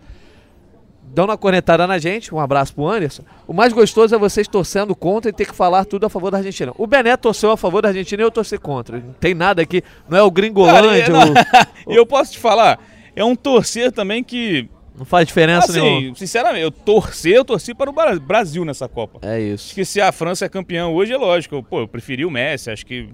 dando 1.13 1.31
uma 1.31 1.39
conectada 1.39 1.87
na 1.87 1.99
gente, 1.99 2.35
um 2.35 2.41
abraço 2.41 2.75
pro 2.75 2.89
Anderson. 2.89 3.23
O 3.47 3.53
mais 3.53 3.73
gostoso 3.73 4.15
é 4.15 4.19
vocês 4.19 4.49
torcendo 4.49 4.95
contra 4.95 5.31
e 5.31 5.33
ter 5.33 5.47
que 5.47 5.55
falar 5.55 5.85
tudo 5.85 6.07
a 6.07 6.09
favor 6.09 6.31
da 6.31 6.39
Argentina. 6.39 6.73
O 6.79 6.87
Bené 6.87 7.17
torceu 7.17 7.51
a 7.51 7.57
favor 7.57 7.83
da 7.83 7.89
Argentina 7.89 8.23
e 8.23 8.25
eu 8.25 8.31
torci 8.31 8.59
contra. 8.59 8.99
Não 8.99 9.13
tem 9.13 9.35
nada 9.35 9.61
aqui, 9.63 9.83
não 10.09 10.19
é 10.19 10.23
o 10.23 10.31
Gringolândia. 10.31 11.13
E 11.89 11.95
eu 11.95 12.07
posso 12.07 12.33
te 12.33 12.39
falar, 12.39 12.79
é 13.15 13.25
um 13.25 13.35
torcer 13.37 13.93
também 13.93 14.23
que. 14.23 14.69
Não 14.97 15.05
faz 15.05 15.27
diferença 15.27 15.71
assim, 15.71 15.81
nenhuma. 15.81 16.17
Sinceramente, 16.17 16.63
eu 16.63 16.71
torcer, 16.71 17.35
eu 17.35 17.45
torci 17.45 17.75
para 17.75 17.91
o 17.91 18.21
Brasil 18.21 18.65
nessa 18.65 18.89
Copa. 18.89 19.19
É 19.23 19.41
isso. 19.41 19.67
Acho 19.67 19.75
que 19.75 19.85
se 19.85 20.01
a 20.01 20.13
França 20.13 20.45
é 20.45 20.49
campeã 20.49 20.87
hoje, 20.87 21.13
é 21.13 21.17
lógico. 21.17 21.63
Pô, 21.63 21.81
eu 21.81 21.89
preferi 21.89 22.25
o 22.25 22.31
Messi, 22.31 22.71
acho 22.71 22.87
que 22.87 23.09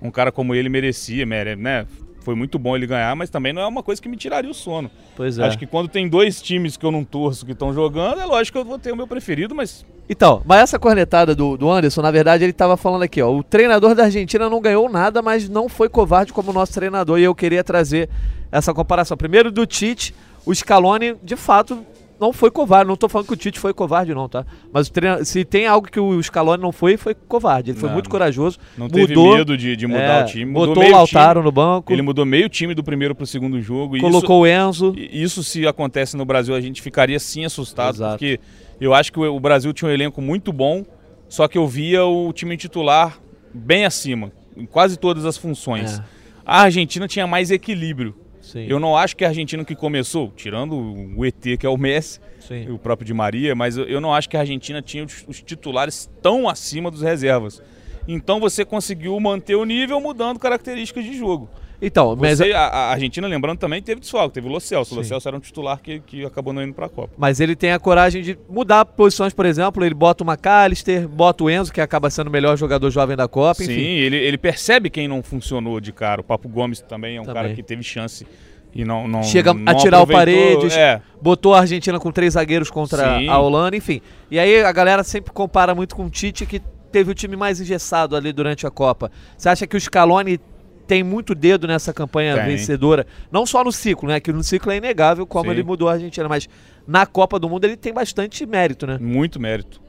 um 0.00 0.10
cara 0.10 0.32
como 0.32 0.54
ele 0.54 0.68
merecia, 0.68 1.26
né? 1.26 1.86
Foi 2.26 2.34
muito 2.34 2.58
bom 2.58 2.74
ele 2.74 2.88
ganhar, 2.88 3.14
mas 3.14 3.30
também 3.30 3.52
não 3.52 3.62
é 3.62 3.66
uma 3.68 3.84
coisa 3.84 4.02
que 4.02 4.08
me 4.08 4.16
tiraria 4.16 4.50
o 4.50 4.54
sono. 4.54 4.90
Pois 5.14 5.38
é. 5.38 5.44
Acho 5.44 5.56
que 5.56 5.64
quando 5.64 5.86
tem 5.86 6.08
dois 6.08 6.42
times 6.42 6.76
que 6.76 6.84
eu 6.84 6.90
não 6.90 7.04
torço 7.04 7.46
que 7.46 7.52
estão 7.52 7.72
jogando, 7.72 8.20
é 8.20 8.24
lógico 8.24 8.58
que 8.58 8.62
eu 8.62 8.68
vou 8.68 8.80
ter 8.80 8.90
o 8.90 8.96
meu 8.96 9.06
preferido, 9.06 9.54
mas. 9.54 9.86
Então, 10.10 10.42
mas 10.44 10.62
essa 10.62 10.76
cornetada 10.76 11.36
do, 11.36 11.56
do 11.56 11.70
Anderson, 11.70 12.02
na 12.02 12.10
verdade, 12.10 12.42
ele 12.42 12.50
estava 12.50 12.76
falando 12.76 13.02
aqui, 13.02 13.22
ó. 13.22 13.32
O 13.32 13.44
treinador 13.44 13.94
da 13.94 14.02
Argentina 14.06 14.50
não 14.50 14.60
ganhou 14.60 14.88
nada, 14.88 15.22
mas 15.22 15.48
não 15.48 15.68
foi 15.68 15.88
covarde 15.88 16.32
como 16.32 16.50
o 16.50 16.52
nosso 16.52 16.72
treinador. 16.72 17.20
E 17.20 17.22
eu 17.22 17.32
queria 17.32 17.62
trazer 17.62 18.08
essa 18.50 18.74
comparação. 18.74 19.16
Primeiro 19.16 19.52
do 19.52 19.64
Tite, 19.64 20.12
o 20.44 20.52
Scaloni, 20.52 21.14
de 21.22 21.36
fato, 21.36 21.86
não 22.20 22.32
foi 22.32 22.50
covarde. 22.50 22.86
Não 22.86 22.94
estou 22.94 23.08
falando 23.08 23.26
que 23.26 23.32
o 23.32 23.36
Tite 23.36 23.58
foi 23.58 23.72
covarde, 23.72 24.14
não, 24.14 24.28
tá? 24.28 24.44
Mas 24.72 24.90
se 25.24 25.44
tem 25.44 25.66
algo 25.66 25.88
que 25.90 26.00
o 26.00 26.22
Scaloni 26.22 26.62
não 26.62 26.72
foi, 26.72 26.96
foi 26.96 27.14
covarde. 27.14 27.70
Ele 27.70 27.78
foi 27.78 27.88
não, 27.88 27.94
muito 27.94 28.10
corajoso. 28.10 28.58
Não 28.76 28.86
mudou, 28.86 29.06
teve 29.06 29.36
medo 29.36 29.56
de, 29.56 29.76
de 29.76 29.86
mudar 29.86 30.20
é, 30.20 30.24
o 30.24 30.26
time. 30.26 30.44
Mudou 30.46 30.74
botou 30.74 30.84
o 30.84 30.90
Lautaro 30.90 31.40
time, 31.40 31.44
no 31.44 31.52
banco. 31.52 31.92
Ele 31.92 32.02
mudou 32.02 32.24
meio 32.24 32.48
time 32.48 32.74
do 32.74 32.82
primeiro 32.82 33.14
para 33.14 33.24
o 33.24 33.26
segundo 33.26 33.60
jogo. 33.60 33.98
Colocou 33.98 34.46
isso, 34.46 34.56
o 34.56 34.68
Enzo. 34.68 34.94
Isso 34.96 35.42
se 35.42 35.66
acontece 35.66 36.16
no 36.16 36.24
Brasil, 36.24 36.54
a 36.54 36.60
gente 36.60 36.82
ficaria 36.82 37.18
sim 37.18 37.44
assustado. 37.44 37.96
Exato. 37.96 38.18
Porque 38.18 38.40
eu 38.80 38.94
acho 38.94 39.12
que 39.12 39.18
o 39.18 39.40
Brasil 39.40 39.72
tinha 39.72 39.90
um 39.90 39.92
elenco 39.92 40.20
muito 40.20 40.52
bom, 40.52 40.84
só 41.28 41.48
que 41.48 41.58
eu 41.58 41.66
via 41.66 42.04
o 42.04 42.32
time 42.32 42.56
titular 42.56 43.18
bem 43.52 43.84
acima, 43.84 44.32
em 44.56 44.66
quase 44.66 44.98
todas 44.98 45.24
as 45.24 45.36
funções. 45.36 45.98
É. 45.98 46.16
A 46.44 46.62
Argentina 46.62 47.08
tinha 47.08 47.26
mais 47.26 47.50
equilíbrio. 47.50 48.14
Sim. 48.46 48.64
Eu 48.68 48.78
não 48.78 48.96
acho 48.96 49.16
que 49.16 49.24
a 49.24 49.28
Argentina 49.28 49.64
que 49.64 49.74
começou, 49.74 50.32
tirando 50.36 50.76
o 51.16 51.26
ET, 51.26 51.58
que 51.58 51.66
é 51.66 51.68
o 51.68 51.76
Messi, 51.76 52.20
Sim. 52.38 52.70
o 52.70 52.78
próprio 52.78 53.04
Di 53.04 53.12
Maria, 53.12 53.56
mas 53.56 53.76
eu 53.76 54.00
não 54.00 54.14
acho 54.14 54.28
que 54.28 54.36
a 54.36 54.40
Argentina 54.40 54.80
tinha 54.80 55.04
os 55.04 55.42
titulares 55.42 56.08
tão 56.22 56.48
acima 56.48 56.88
dos 56.88 57.02
reservas. 57.02 57.60
Então 58.06 58.38
você 58.38 58.64
conseguiu 58.64 59.18
manter 59.18 59.56
o 59.56 59.64
nível 59.64 60.00
mudando 60.00 60.38
características 60.38 61.04
de 61.04 61.18
jogo. 61.18 61.50
Então, 61.80 62.16
mas 62.18 62.38
Você, 62.38 62.52
a, 62.52 62.60
a, 62.60 62.90
Argentina, 62.92 63.26
lembrando 63.26 63.58
também, 63.58 63.82
teve 63.82 64.00
desfalque, 64.00 64.34
teve 64.34 64.48
o 64.48 64.50
Lo 64.50 64.60
Celso. 64.60 64.94
O 64.94 64.98
Lo 64.98 65.04
Celso 65.04 65.28
era 65.28 65.36
um 65.36 65.40
titular 65.40 65.80
que, 65.80 66.00
que 66.00 66.24
acabou 66.24 66.52
não 66.52 66.62
indo 66.62 66.74
para 66.74 66.86
a 66.86 66.88
Copa. 66.88 67.12
Mas 67.18 67.40
ele 67.40 67.54
tem 67.54 67.72
a 67.72 67.78
coragem 67.78 68.22
de 68.22 68.38
mudar 68.48 68.84
posições, 68.84 69.32
por 69.32 69.44
exemplo, 69.44 69.84
ele 69.84 69.94
bota 69.94 70.24
o 70.24 70.26
McAllister, 70.26 71.06
bota 71.06 71.44
o 71.44 71.50
Enzo, 71.50 71.72
que 71.72 71.80
acaba 71.80 72.08
sendo 72.10 72.28
o 72.28 72.30
melhor 72.30 72.56
jogador 72.56 72.90
jovem 72.90 73.16
da 73.16 73.28
Copa, 73.28 73.62
Sim, 73.62 73.72
ele, 73.72 74.16
ele 74.16 74.38
percebe 74.38 74.88
quem 74.88 75.06
não 75.06 75.22
funcionou 75.22 75.80
de 75.80 75.92
cara. 75.92 76.20
O 76.20 76.24
Papo 76.24 76.48
Gomes 76.48 76.80
também 76.80 77.16
é 77.16 77.20
um 77.20 77.24
também. 77.24 77.42
cara 77.42 77.54
que 77.54 77.62
teve 77.62 77.82
chance 77.82 78.26
e 78.74 78.84
não, 78.84 79.08
não 79.08 79.22
chega 79.22 79.54
não 79.54 79.72
a 79.72 79.74
tirar 79.74 80.02
o 80.02 80.06
Paredes, 80.06 80.76
é. 80.76 81.00
botou 81.20 81.54
a 81.54 81.60
Argentina 81.60 81.98
com 81.98 82.12
três 82.12 82.34
zagueiros 82.34 82.70
contra 82.70 83.18
Sim. 83.18 83.28
a 83.28 83.38
Holanda, 83.38 83.74
enfim. 83.74 84.02
E 84.30 84.38
aí 84.38 84.62
a 84.62 84.70
galera 84.70 85.02
sempre 85.02 85.32
compara 85.32 85.74
muito 85.74 85.96
com 85.96 86.04
o 86.04 86.10
Tite 86.10 86.44
que 86.44 86.60
teve 86.92 87.10
o 87.10 87.14
time 87.14 87.36
mais 87.36 87.58
engessado 87.58 88.14
ali 88.14 88.32
durante 88.32 88.66
a 88.66 88.70
Copa. 88.70 89.10
Você 89.36 89.48
acha 89.48 89.66
que 89.66 89.76
o 89.76 89.80
Scaloni 89.80 90.38
tem 90.86 91.02
muito 91.02 91.34
dedo 91.34 91.66
nessa 91.66 91.92
campanha 91.92 92.36
tem. 92.36 92.46
vencedora. 92.46 93.06
Não 93.30 93.44
só 93.44 93.64
no 93.64 93.72
ciclo, 93.72 94.08
né? 94.08 94.20
Que 94.20 94.32
no 94.32 94.42
ciclo 94.42 94.70
é 94.72 94.76
inegável 94.76 95.26
como 95.26 95.46
Sim. 95.46 95.50
ele 95.50 95.62
mudou 95.62 95.88
a 95.88 95.92
Argentina, 95.92 96.28
mas 96.28 96.48
na 96.86 97.04
Copa 97.04 97.38
do 97.38 97.48
Mundo 97.48 97.64
ele 97.64 97.76
tem 97.76 97.92
bastante 97.92 98.46
mérito, 98.46 98.86
né? 98.86 98.98
Muito 99.00 99.40
mérito. 99.40 99.80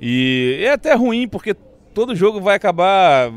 E 0.00 0.58
é 0.60 0.72
até 0.72 0.94
ruim, 0.94 1.28
porque 1.28 1.54
todo 1.94 2.14
jogo 2.14 2.40
vai 2.40 2.56
acabar 2.56 3.32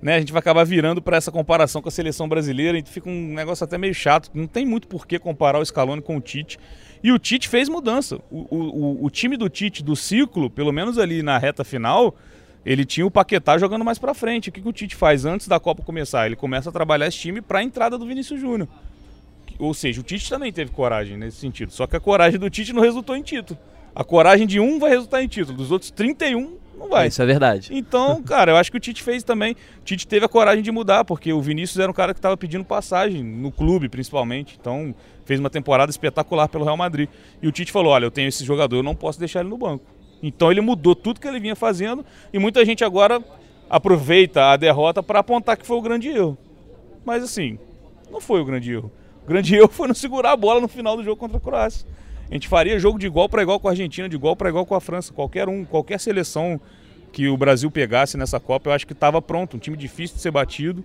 né, 0.00 0.16
a 0.16 0.18
gente 0.18 0.32
vai 0.32 0.40
acabar 0.40 0.64
virando 0.64 1.00
para 1.00 1.16
essa 1.16 1.32
comparação 1.32 1.80
com 1.80 1.88
a 1.88 1.92
seleção 1.92 2.28
brasileira 2.28 2.78
e 2.78 2.84
fica 2.84 3.08
um 3.08 3.34
negócio 3.34 3.64
até 3.64 3.78
meio 3.78 3.94
chato. 3.94 4.30
Não 4.34 4.46
tem 4.46 4.66
muito 4.66 4.86
por 4.86 5.06
que 5.06 5.18
comparar 5.18 5.58
o 5.58 5.64
Scaloni 5.64 6.02
com 6.02 6.16
o 6.16 6.20
Tite. 6.20 6.58
E 7.02 7.10
o 7.10 7.18
Tite 7.18 7.48
fez 7.48 7.68
mudança. 7.68 8.20
O, 8.30 8.46
o, 8.50 9.04
o 9.04 9.10
time 9.10 9.36
do 9.36 9.48
Tite, 9.48 9.82
do 9.82 9.96
ciclo, 9.96 10.50
pelo 10.50 10.72
menos 10.72 10.98
ali 10.98 11.22
na 11.22 11.38
reta 11.38 11.64
final, 11.64 12.14
ele 12.66 12.84
tinha 12.84 13.06
o 13.06 13.10
Paquetá 13.10 13.56
jogando 13.56 13.84
mais 13.84 13.96
para 13.96 14.12
frente. 14.12 14.48
O 14.48 14.52
que, 14.52 14.60
que 14.60 14.68
o 14.68 14.72
Tite 14.72 14.96
faz 14.96 15.24
antes 15.24 15.46
da 15.46 15.60
Copa 15.60 15.84
começar? 15.84 16.26
Ele 16.26 16.34
começa 16.34 16.68
a 16.68 16.72
trabalhar 16.72 17.06
esse 17.06 17.16
time 17.16 17.40
para 17.40 17.60
a 17.60 17.62
entrada 17.62 17.96
do 17.96 18.04
Vinícius 18.04 18.40
Júnior. 18.40 18.68
Ou 19.56 19.72
seja, 19.72 20.00
o 20.00 20.04
Tite 20.04 20.28
também 20.28 20.52
teve 20.52 20.72
coragem 20.72 21.16
nesse 21.16 21.36
sentido. 21.36 21.70
Só 21.70 21.86
que 21.86 21.94
a 21.94 22.00
coragem 22.00 22.40
do 22.40 22.50
Tite 22.50 22.72
não 22.72 22.82
resultou 22.82 23.16
em 23.16 23.22
título. 23.22 23.56
A 23.94 24.02
coragem 24.02 24.48
de 24.48 24.58
um 24.58 24.80
vai 24.80 24.90
resultar 24.90 25.22
em 25.22 25.28
título, 25.28 25.56
dos 25.56 25.70
outros 25.70 25.92
31 25.92 26.58
não 26.76 26.88
vai. 26.88 27.06
Isso 27.06 27.22
é 27.22 27.26
verdade. 27.26 27.70
Então, 27.72 28.20
cara, 28.26 28.50
eu 28.50 28.56
acho 28.56 28.70
que 28.70 28.76
o 28.76 28.80
Tite 28.80 29.02
fez 29.02 29.22
também. 29.22 29.52
O 29.52 29.84
Tite 29.84 30.06
teve 30.06 30.26
a 30.26 30.28
coragem 30.28 30.62
de 30.62 30.72
mudar, 30.72 31.04
porque 31.04 31.32
o 31.32 31.40
Vinícius 31.40 31.78
era 31.78 31.90
um 31.90 31.94
cara 31.94 32.12
que 32.12 32.18
estava 32.18 32.36
pedindo 32.36 32.64
passagem, 32.64 33.22
no 33.22 33.52
clube 33.52 33.88
principalmente. 33.88 34.58
Então, 34.60 34.92
fez 35.24 35.38
uma 35.38 35.48
temporada 35.48 35.88
espetacular 35.88 36.48
pelo 36.48 36.64
Real 36.64 36.76
Madrid. 36.76 37.08
E 37.40 37.46
o 37.46 37.52
Tite 37.52 37.70
falou: 37.70 37.92
olha, 37.92 38.04
eu 38.04 38.10
tenho 38.10 38.28
esse 38.28 38.44
jogador, 38.44 38.76
eu 38.76 38.82
não 38.82 38.94
posso 38.94 39.18
deixar 39.18 39.40
ele 39.40 39.48
no 39.48 39.56
banco. 39.56 39.84
Então, 40.22 40.50
ele 40.50 40.60
mudou 40.60 40.94
tudo 40.94 41.20
que 41.20 41.28
ele 41.28 41.40
vinha 41.40 41.56
fazendo. 41.56 42.04
E 42.32 42.38
muita 42.38 42.64
gente 42.64 42.84
agora 42.84 43.22
aproveita 43.68 44.46
a 44.46 44.56
derrota 44.56 45.02
para 45.02 45.20
apontar 45.20 45.56
que 45.56 45.66
foi 45.66 45.76
o 45.76 45.82
grande 45.82 46.08
erro. 46.08 46.36
Mas, 47.04 47.22
assim, 47.22 47.58
não 48.10 48.20
foi 48.20 48.40
o 48.40 48.44
grande 48.44 48.72
erro. 48.72 48.90
O 49.24 49.28
grande 49.28 49.54
erro 49.56 49.68
foi 49.68 49.88
não 49.88 49.94
segurar 49.94 50.32
a 50.32 50.36
bola 50.36 50.60
no 50.60 50.68
final 50.68 50.96
do 50.96 51.04
jogo 51.04 51.16
contra 51.16 51.36
a 51.36 51.40
Croácia. 51.40 51.86
A 52.30 52.34
gente 52.34 52.48
faria 52.48 52.78
jogo 52.78 52.98
de 52.98 53.06
igual 53.06 53.28
para 53.28 53.42
igual 53.42 53.60
com 53.60 53.68
a 53.68 53.70
Argentina, 53.70 54.08
de 54.08 54.16
igual 54.16 54.34
para 54.34 54.48
igual 54.48 54.66
com 54.66 54.74
a 54.74 54.80
França. 54.80 55.12
Qualquer 55.12 55.48
um, 55.48 55.64
qualquer 55.64 56.00
seleção 56.00 56.60
que 57.12 57.28
o 57.28 57.36
Brasil 57.36 57.70
pegasse 57.70 58.16
nessa 58.16 58.40
Copa, 58.40 58.68
eu 58.68 58.74
acho 58.74 58.86
que 58.86 58.92
estava 58.92 59.22
pronto. 59.22 59.56
Um 59.56 59.60
time 59.60 59.76
difícil 59.76 60.16
de 60.16 60.22
ser 60.22 60.30
batido. 60.30 60.84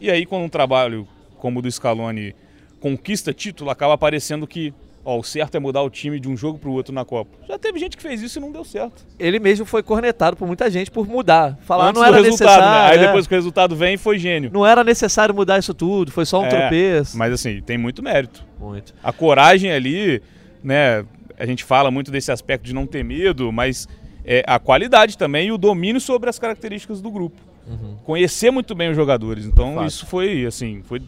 E 0.00 0.10
aí, 0.10 0.24
quando 0.24 0.44
um 0.44 0.48
trabalho 0.48 1.06
como 1.38 1.58
o 1.58 1.62
do 1.62 1.70
Scaloni 1.70 2.34
conquista 2.80 3.32
título, 3.32 3.70
acaba 3.70 3.94
aparecendo 3.94 4.46
que 4.46 4.72
ó, 5.08 5.18
o 5.18 5.22
certo 5.22 5.56
é 5.56 5.60
mudar 5.60 5.82
o 5.82 5.90
time 5.90 6.20
de 6.20 6.28
um 6.28 6.36
jogo 6.36 6.58
para 6.58 6.68
o 6.68 6.72
outro 6.72 6.94
na 6.94 7.04
Copa. 7.04 7.38
Já 7.48 7.58
teve 7.58 7.78
gente 7.78 7.96
que 7.96 8.02
fez 8.02 8.20
isso 8.22 8.38
e 8.38 8.42
não 8.42 8.52
deu 8.52 8.64
certo. 8.64 9.06
Ele 9.18 9.38
mesmo 9.38 9.64
foi 9.64 9.82
cornetado 9.82 10.36
por 10.36 10.46
muita 10.46 10.70
gente 10.70 10.90
por 10.90 11.06
mudar. 11.06 11.58
Falar 11.62 11.92
não 11.92 12.04
era 12.04 12.20
necessário. 12.20 12.64
Né? 12.64 12.92
Aí 12.92 12.98
é. 12.98 13.06
depois 13.06 13.26
que 13.26 13.34
o 13.34 13.36
resultado 13.36 13.74
vem, 13.74 13.96
foi 13.96 14.18
gênio. 14.18 14.50
Não 14.52 14.66
era 14.66 14.84
necessário 14.84 15.34
mudar 15.34 15.58
isso 15.58 15.74
tudo, 15.74 16.10
foi 16.10 16.24
só 16.24 16.40
um 16.40 16.46
é, 16.46 16.48
tropeço. 16.48 17.16
Mas 17.16 17.32
assim, 17.32 17.60
tem 17.60 17.78
muito 17.78 18.02
mérito. 18.02 18.44
Muito. 18.58 18.94
A 19.02 19.12
coragem 19.12 19.70
ali 19.70 20.20
né? 20.62 21.04
A 21.38 21.46
gente 21.46 21.64
fala 21.64 21.90
muito 21.90 22.10
desse 22.10 22.32
aspecto 22.32 22.64
de 22.64 22.74
não 22.74 22.86
ter 22.86 23.04
medo, 23.04 23.52
mas 23.52 23.88
é, 24.24 24.42
a 24.46 24.58
qualidade 24.58 25.16
também 25.16 25.48
e 25.48 25.52
o 25.52 25.58
domínio 25.58 26.00
sobre 26.00 26.28
as 26.28 26.38
características 26.38 27.00
do 27.00 27.10
grupo. 27.10 27.40
Uhum. 27.68 27.96
Conhecer 28.04 28.50
muito 28.50 28.74
bem 28.74 28.90
os 28.90 28.96
jogadores. 28.96 29.44
Então 29.44 29.84
isso 29.84 30.06
foi 30.06 30.46
assim, 30.46 30.82
foi 30.82 31.02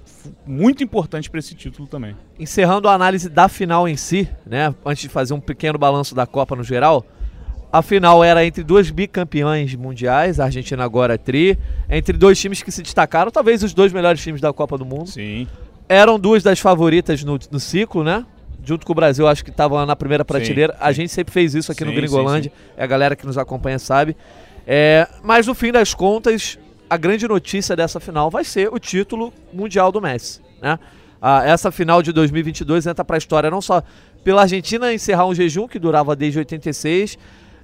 muito 0.47 0.85
importante 0.85 1.31
para 1.31 1.39
esse 1.39 1.55
título 1.55 1.89
também. 1.89 2.15
Encerrando 2.39 2.89
a 2.89 2.93
análise 2.93 3.29
da 3.29 3.49
final 3.49 3.89
em 3.89 3.97
si, 3.97 4.29
né? 4.47 4.75
Antes 4.85 5.03
de 5.03 5.09
fazer 5.09 5.33
um 5.33 5.41
pequeno 5.41 5.79
balanço 5.79 6.15
da 6.15 6.27
Copa 6.27 6.55
no 6.55 6.63
geral, 6.63 7.05
a 7.73 7.83
final 7.83 8.23
era 8.23 8.45
entre 8.45 8.63
dois 8.63 8.91
bicampeões 8.91 9.75
mundiais, 9.75 10.41
a 10.41 10.45
Argentina 10.45 10.85
agora 10.85 11.15
é 11.15 11.19
tri, 11.19 11.59
entre 11.89 12.17
dois 12.17 12.39
times 12.39 12.63
que 12.63 12.71
se 12.71 12.83
destacaram, 12.83 13.31
talvez 13.31 13.63
os 13.63 13.73
dois 13.73 13.93
melhores 13.93 14.21
times 14.21 14.41
da 14.41 14.53
Copa 14.53 14.77
do 14.77 14.85
Mundo. 14.85 15.09
Sim. 15.09 15.47
Eram 15.89 16.19
duas 16.19 16.43
das 16.43 16.61
favoritas 16.61 17.25
no, 17.25 17.39
no 17.51 17.59
ciclo, 17.59 18.05
né? 18.05 18.25
junto 18.65 18.87
com 18.87 18.93
o 18.93 18.95
Brasil, 18.95 19.27
acho 19.27 19.45
que 19.45 19.51
estavam 19.51 19.85
na 19.87 19.97
primeira 19.97 20.25
prateleira. 20.25 20.73
Sim, 20.73 20.79
sim. 20.79 20.85
A 20.85 20.93
gente 20.93 21.13
sempre 21.13 21.33
fez 21.33 21.55
isso 21.55 21.73
aqui 21.73 21.83
sim, 21.83 21.89
no 21.89 21.95
Gringolândia, 21.95 22.53
a 22.77 22.87
galera 22.87 23.17
que 23.17 23.27
nos 23.27 23.39
acompanha 23.39 23.79
sabe. 23.79 24.17
É, 24.67 25.09
mas 25.23 25.47
no 25.47 25.55
fim 25.55 25.73
das 25.73 25.95
contas, 25.95 26.59
a 26.89 26.97
grande 26.97 27.27
notícia 27.27 27.77
dessa 27.77 28.01
final 28.01 28.31
vai 28.31 28.45
ser 28.45 28.73
o 28.73 28.79
título 28.79 29.33
mundial 29.53 29.93
do 29.93 30.01
Messi. 30.01 30.41
Né? 30.61 30.79
Ah, 31.21 31.45
essa 31.45 31.71
final 31.71 32.03
de 32.03 32.13
2022 32.13 32.87
entra 32.87 33.05
para 33.05 33.17
a 33.17 33.19
história 33.19 33.51
não 33.51 33.61
só 33.61 33.83
pela 34.25 34.43
Argentina 34.43 34.93
encerrar 34.93 35.27
um 35.27 35.35
jejum 35.35 35.69
que 35.69 35.79
durava 35.79 36.17
desde 36.17 36.39
86, 36.39 37.19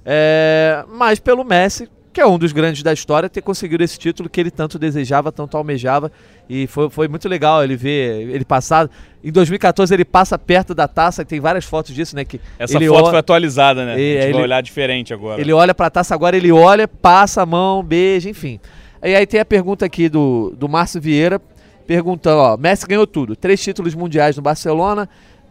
é, 0.05 0.85
mas 0.87 1.19
pelo 1.19 1.43
Messi 1.43 1.89
que 2.11 2.21
é 2.21 2.25
um 2.25 2.37
dos 2.37 2.51
grandes 2.51 2.81
da 2.81 2.91
história, 2.91 3.29
ter 3.29 3.41
conseguido 3.41 3.83
esse 3.83 3.97
título 3.97 4.29
que 4.29 4.39
ele 4.39 4.49
tanto 4.49 4.79
desejava, 4.79 5.31
tanto 5.31 5.55
almejava. 5.55 6.11
E 6.49 6.65
foi, 6.67 6.89
foi 6.89 7.07
muito 7.07 7.27
legal 7.29 7.63
ele 7.63 7.75
ver 7.75 8.29
ele 8.29 8.45
passar. 8.45 8.89
Em 9.23 9.31
2014 9.31 9.93
ele 9.93 10.05
passa 10.05 10.37
perto 10.39 10.73
da 10.73 10.87
taça, 10.87 11.23
tem 11.23 11.39
várias 11.39 11.65
fotos 11.65 11.93
disso, 11.93 12.15
né? 12.15 12.25
Que 12.25 12.39
Essa 12.57 12.79
foto 12.79 12.93
olha, 12.93 13.09
foi 13.09 13.19
atualizada, 13.19 13.85
né? 13.85 13.99
E, 13.99 14.17
a 14.17 14.21
gente 14.21 14.23
ele, 14.23 14.33
vai 14.33 14.43
olhar 14.43 14.61
diferente 14.61 15.13
agora. 15.13 15.39
Ele 15.39 15.53
olha 15.53 15.75
para 15.75 15.87
a 15.87 15.89
taça 15.89 16.15
agora, 16.15 16.35
ele 16.35 16.51
olha, 16.51 16.87
passa 16.87 17.41
a 17.41 17.45
mão, 17.45 17.83
beija, 17.83 18.29
enfim. 18.29 18.59
E 19.03 19.15
aí 19.15 19.25
tem 19.27 19.39
a 19.39 19.45
pergunta 19.45 19.85
aqui 19.85 20.09
do, 20.09 20.55
do 20.57 20.67
Márcio 20.67 20.99
Vieira, 20.99 21.39
perguntando, 21.85 22.41
ó, 22.41 22.57
Messi 22.57 22.85
ganhou 22.85 23.07
tudo, 23.07 23.35
três 23.35 23.63
títulos 23.63 23.95
mundiais 23.95 24.35
no 24.35 24.41
Barcelona, 24.41 25.07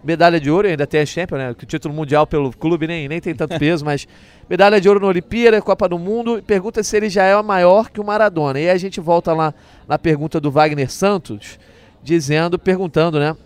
medalha 0.07 0.39
de 0.39 0.49
ouro, 0.49 0.69
ainda 0.69 0.87
tem 0.87 1.01
a 1.01 1.07
Champions, 1.07 1.39
né? 1.39 1.51
O 1.51 1.55
título 1.55 1.93
mundial 1.93 2.27
pelo 2.29 2.53
clube 2.53 2.87
nem, 2.87 3.09
nem 3.09 3.21
tem 3.21 3.35
tanto 3.35 3.59
peso, 3.59 3.85
mas 3.85 4.07
medalha 4.49 4.81
de 4.81 4.89
ouro 4.89 5.01
na 5.01 5.09
Olimpíada, 5.09 5.61
Copa 5.61 5.89
do 5.89 5.99
Mundo. 5.99 6.41
Pergunta 6.47 6.81
se 6.85 6.97
ele 6.97 7.11
já 7.11 7.25
é 7.25 7.43
maior 7.43 7.91
que 7.91 8.01
o 8.01 8.05
Maradona. 8.05 8.61
E 8.61 8.69
aí 8.69 8.71
a 8.71 8.79
gente 8.79 9.01
volta 9.01 9.33
lá 9.33 9.53
na 9.89 9.99
pergunta 9.99 10.41
do 10.41 10.49
Wagner 10.49 10.89
Santos, 10.89 11.59
dizendo, 12.05 12.57
perguntando, 12.57 13.19
né? 13.19 13.37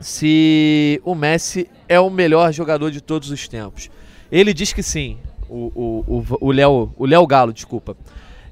Se 0.00 1.00
o 1.02 1.14
Messi 1.14 1.66
é 1.88 1.98
o 1.98 2.10
melhor 2.10 2.52
jogador 2.52 2.90
de 2.90 3.00
todos 3.00 3.30
os 3.30 3.48
tempos. 3.48 3.90
Ele 4.30 4.52
diz 4.52 4.74
que 4.74 4.82
sim. 4.82 5.18
O 5.48 6.52
Léo 6.52 6.92
o, 6.96 7.06
Léo 7.06 7.26
Galo, 7.26 7.52
desculpa. 7.52 7.96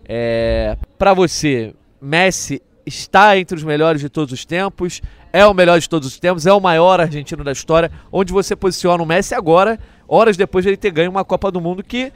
É, 0.05 0.77
para 0.99 1.13
você, 1.15 1.75
Messi 2.01 2.61
está 2.87 3.39
entre 3.39 3.57
os 3.57 3.63
melhores 3.63 4.01
de 4.01 4.09
todos 4.09 4.33
os 4.33 4.45
tempos? 4.45 5.03
É 5.33 5.47
o 5.47 5.55
melhor 5.55 5.79
de 5.79 5.89
todos 5.89 6.09
os 6.09 6.19
tempos, 6.19 6.47
é 6.47 6.53
o 6.53 6.61
maior 6.61 7.01
argentino 7.01 7.45
da 7.45 7.53
história, 7.53 7.91
onde 8.13 8.33
você 8.33 8.57
posiciona 8.57 9.03
o 9.03 9.07
Messi 9.07 9.35
agora, 9.35 9.79
horas 10.07 10.37
depois 10.37 10.65
de 10.65 10.71
ele 10.71 10.77
ter 10.77 10.91
ganho 10.91 11.11
uma 11.11 11.25
Copa 11.25 11.51
do 11.51 11.61
Mundo 11.61 11.83
que 11.83 12.13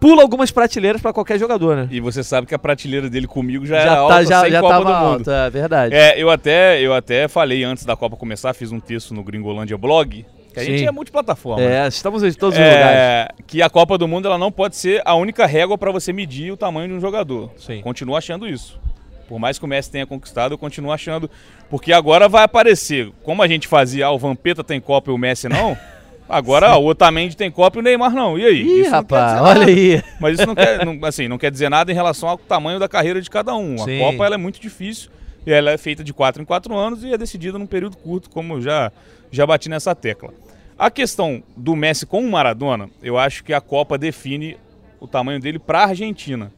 pula 0.00 0.22
algumas 0.22 0.50
prateleiras 0.50 1.00
para 1.00 1.12
qualquer 1.12 1.38
jogador, 1.38 1.76
né? 1.76 1.88
E 1.90 2.00
você 2.00 2.22
sabe 2.22 2.46
que 2.46 2.54
a 2.54 2.58
prateleira 2.58 3.08
dele 3.08 3.26
comigo 3.26 3.66
já, 3.66 3.76
já 3.76 3.82
era 3.82 3.90
tá, 3.94 3.98
alta 3.98 4.24
já, 4.24 4.40
sem 4.42 4.50
já 4.50 4.60
Copa 4.60 4.74
tava 4.74 4.84
do 4.84 5.06
Mundo. 5.06 5.30
é 5.30 5.50
verdade. 5.50 5.94
É, 5.94 6.22
eu 6.22 6.30
até, 6.30 6.80
eu 6.80 6.94
até 6.94 7.28
falei 7.28 7.64
antes 7.64 7.84
da 7.84 7.96
Copa 7.96 8.16
começar, 8.16 8.52
fiz 8.54 8.72
um 8.72 8.80
texto 8.80 9.14
no 9.14 9.22
Gringolândia 9.22 9.76
Blog, 9.76 10.24
que 10.52 10.60
a 10.60 10.64
Sim. 10.64 10.78
gente 10.78 10.86
é 10.86 10.90
multiplataforma. 10.90 11.62
É, 11.62 11.86
estamos 11.86 12.22
em 12.22 12.32
todos 12.32 12.58
os 12.58 12.64
é, 12.64 12.70
lugares. 12.70 13.44
Que 13.46 13.60
a 13.62 13.68
Copa 13.68 13.98
do 13.98 14.08
Mundo 14.08 14.26
ela 14.26 14.38
não 14.38 14.50
pode 14.50 14.76
ser 14.76 15.02
a 15.04 15.14
única 15.14 15.44
régua 15.44 15.76
para 15.76 15.90
você 15.92 16.12
medir 16.12 16.50
o 16.50 16.56
tamanho 16.56 16.88
de 16.88 16.94
um 16.94 17.00
jogador. 17.00 17.50
Sim. 17.58 17.80
Continuo 17.82 18.16
achando 18.16 18.48
isso. 18.48 18.80
Por 19.28 19.38
mais 19.38 19.58
que 19.58 19.64
o 19.64 19.68
Messi 19.68 19.90
tenha 19.90 20.06
conquistado, 20.06 20.52
eu 20.52 20.58
continuo 20.58 20.92
achando. 20.92 21.30
Porque 21.68 21.92
agora 21.92 22.28
vai 22.28 22.44
aparecer. 22.44 23.10
Como 23.22 23.42
a 23.42 23.48
gente 23.48 23.66
fazia, 23.66 24.06
ah, 24.06 24.12
o 24.12 24.18
Vampeta 24.18 24.62
tem 24.62 24.80
Copa 24.80 25.10
e 25.10 25.14
o 25.14 25.18
Messi 25.18 25.48
não. 25.48 25.76
Agora 26.28 26.70
ah, 26.70 26.76
o 26.76 26.86
Otamendi 26.86 27.36
tem 27.36 27.50
Copa 27.50 27.78
e 27.78 27.80
o 27.80 27.82
Neymar 27.82 28.12
não. 28.12 28.36
E 28.36 28.44
aí? 28.44 28.62
Ih, 28.62 28.80
isso 28.80 28.90
rapaz, 28.90 29.40
olha 29.40 29.66
aí. 29.66 30.02
Mas 30.20 30.38
isso 30.38 30.46
não 30.46 30.56
quer, 30.56 30.84
não, 30.84 30.98
assim, 31.04 31.28
não 31.28 31.38
quer 31.38 31.52
dizer 31.52 31.68
nada 31.68 31.92
em 31.92 31.94
relação 31.94 32.28
ao 32.28 32.36
tamanho 32.36 32.80
da 32.80 32.88
carreira 32.88 33.20
de 33.20 33.30
cada 33.30 33.54
um. 33.54 33.78
Sim. 33.78 34.02
A 34.02 34.10
Copa 34.10 34.26
ela 34.26 34.34
é 34.34 34.38
muito 34.38 34.60
difícil 34.60 35.08
e 35.46 35.52
ela 35.52 35.70
é 35.70 35.78
feita 35.78 36.02
de 36.02 36.12
4 36.12 36.42
em 36.42 36.44
4 36.44 36.76
anos 36.76 37.04
e 37.04 37.12
é 37.12 37.16
decidida 37.16 37.56
num 37.58 37.66
período 37.66 37.96
curto, 37.96 38.28
como 38.28 38.60
já, 38.60 38.90
já 39.30 39.46
bati 39.46 39.68
nessa 39.68 39.94
tecla. 39.94 40.34
A 40.76 40.90
questão 40.90 41.42
do 41.56 41.76
Messi 41.76 42.04
com 42.04 42.20
o 42.20 42.30
Maradona, 42.30 42.90
eu 43.00 43.16
acho 43.16 43.44
que 43.44 43.54
a 43.54 43.60
Copa 43.60 43.96
define 43.96 44.58
o 44.98 45.06
tamanho 45.06 45.40
dele 45.40 45.58
para 45.58 45.80
a 45.80 45.86
Argentina. 45.86 46.52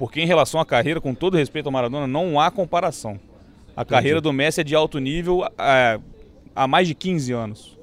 Porque 0.00 0.18
em 0.18 0.24
relação 0.24 0.58
à 0.58 0.64
carreira, 0.64 0.98
com 0.98 1.14
todo 1.14 1.36
respeito 1.36 1.66
ao 1.66 1.72
Maradona, 1.72 2.06
não 2.06 2.40
há 2.40 2.50
comparação. 2.50 3.20
A 3.76 3.82
Entendi. 3.82 3.90
carreira 3.90 4.18
do 4.18 4.32
Messi 4.32 4.62
é 4.62 4.64
de 4.64 4.74
alto 4.74 4.98
nível 4.98 5.44
é, 5.58 6.00
há 6.56 6.66
mais 6.66 6.88
de 6.88 6.94
15 6.94 7.30
anos. 7.34 7.78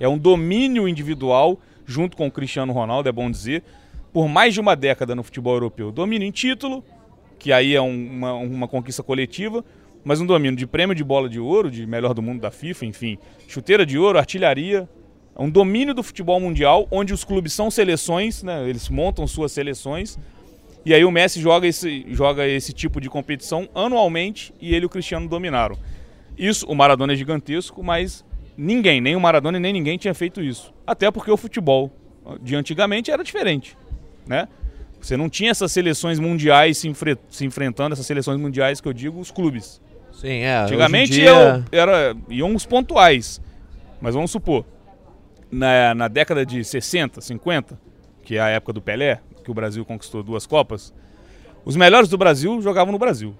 É 0.00 0.08
um 0.08 0.18
domínio 0.18 0.88
individual, 0.88 1.56
junto 1.86 2.16
com 2.16 2.26
o 2.26 2.30
Cristiano 2.30 2.72
Ronaldo, 2.72 3.08
é 3.08 3.12
bom 3.12 3.30
dizer, 3.30 3.62
por 4.12 4.26
mais 4.26 4.52
de 4.52 4.58
uma 4.58 4.74
década 4.74 5.14
no 5.14 5.22
futebol 5.22 5.54
europeu. 5.54 5.92
Domínio 5.92 6.26
em 6.26 6.32
título, 6.32 6.84
que 7.38 7.52
aí 7.52 7.76
é 7.76 7.80
um, 7.80 8.04
uma, 8.04 8.32
uma 8.34 8.66
conquista 8.66 9.04
coletiva, 9.04 9.64
mas 10.02 10.20
um 10.20 10.26
domínio 10.26 10.58
de 10.58 10.66
prêmio 10.66 10.92
de 10.92 11.04
bola 11.04 11.28
de 11.28 11.38
ouro, 11.38 11.70
de 11.70 11.86
melhor 11.86 12.14
do 12.14 12.20
mundo 12.20 12.40
da 12.40 12.50
FIFA, 12.50 12.86
enfim, 12.86 13.16
chuteira 13.46 13.86
de 13.86 13.96
ouro, 13.96 14.18
artilharia, 14.18 14.88
é 15.36 15.40
um 15.40 15.48
domínio 15.48 15.94
do 15.94 16.02
futebol 16.02 16.40
mundial, 16.40 16.88
onde 16.90 17.14
os 17.14 17.22
clubes 17.22 17.52
são 17.52 17.70
seleções, 17.70 18.42
né, 18.42 18.68
eles 18.68 18.88
montam 18.88 19.24
suas 19.24 19.52
seleções, 19.52 20.18
e 20.84 20.92
aí 20.92 21.04
o 21.04 21.10
Messi 21.10 21.40
joga 21.40 21.66
esse, 21.66 22.04
joga 22.08 22.46
esse 22.46 22.72
tipo 22.72 23.00
de 23.00 23.08
competição 23.08 23.68
anualmente 23.74 24.52
e 24.60 24.74
ele 24.74 24.84
e 24.84 24.86
o 24.86 24.88
Cristiano 24.90 25.28
dominaram. 25.28 25.76
Isso, 26.36 26.66
o 26.66 26.74
Maradona 26.74 27.12
é 27.12 27.16
gigantesco, 27.16 27.82
mas 27.82 28.24
ninguém, 28.56 29.00
nem 29.00 29.16
o 29.16 29.20
Maradona 29.20 29.58
nem 29.58 29.72
ninguém 29.72 29.96
tinha 29.96 30.14
feito 30.14 30.42
isso. 30.42 30.74
Até 30.86 31.10
porque 31.10 31.30
o 31.30 31.36
futebol 31.36 31.90
de 32.42 32.54
antigamente 32.54 33.10
era 33.10 33.22
diferente, 33.22 33.76
né? 34.26 34.48
Você 35.00 35.16
não 35.16 35.28
tinha 35.28 35.50
essas 35.50 35.70
seleções 35.70 36.18
mundiais 36.18 36.78
se, 36.78 36.88
enfre 36.88 37.16
se 37.28 37.44
enfrentando, 37.44 37.92
essas 37.92 38.06
seleções 38.06 38.40
mundiais 38.40 38.80
que 38.80 38.88
eu 38.88 38.92
digo, 38.92 39.20
os 39.20 39.30
clubes. 39.30 39.80
Sim, 40.12 40.40
é. 40.40 40.56
Antigamente 40.58 41.12
dia... 41.12 41.28
eu, 41.28 41.64
era, 41.70 42.16
iam 42.28 42.54
os 42.54 42.64
pontuais. 42.64 43.40
Mas 44.00 44.14
vamos 44.14 44.30
supor, 44.30 44.64
na, 45.50 45.94
na 45.94 46.08
década 46.08 46.44
de 46.44 46.64
60, 46.64 47.20
50, 47.20 47.78
que 48.22 48.36
é 48.36 48.40
a 48.40 48.48
época 48.48 48.72
do 48.72 48.80
Pelé, 48.80 49.20
que 49.44 49.50
o 49.50 49.54
Brasil 49.54 49.84
conquistou 49.84 50.22
duas 50.22 50.46
Copas, 50.46 50.92
Os 51.64 51.76
melhores 51.76 52.08
do 52.08 52.18
Brasil 52.18 52.60
jogavam 52.60 52.92
no 52.92 52.98
Brasil. 52.98 53.34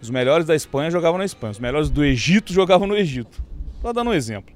Os 0.00 0.10
melhores 0.10 0.46
da 0.46 0.56
Espanha 0.56 0.90
jogavam 0.90 1.18
na 1.18 1.24
Espanha. 1.24 1.52
Os 1.52 1.58
melhores 1.58 1.88
do 1.88 2.04
Egito 2.04 2.52
jogavam 2.52 2.86
no 2.86 2.96
Egito. 2.96 3.42
Só 3.80 3.92
dando 3.92 4.10
um 4.10 4.14
exemplo. 4.14 4.54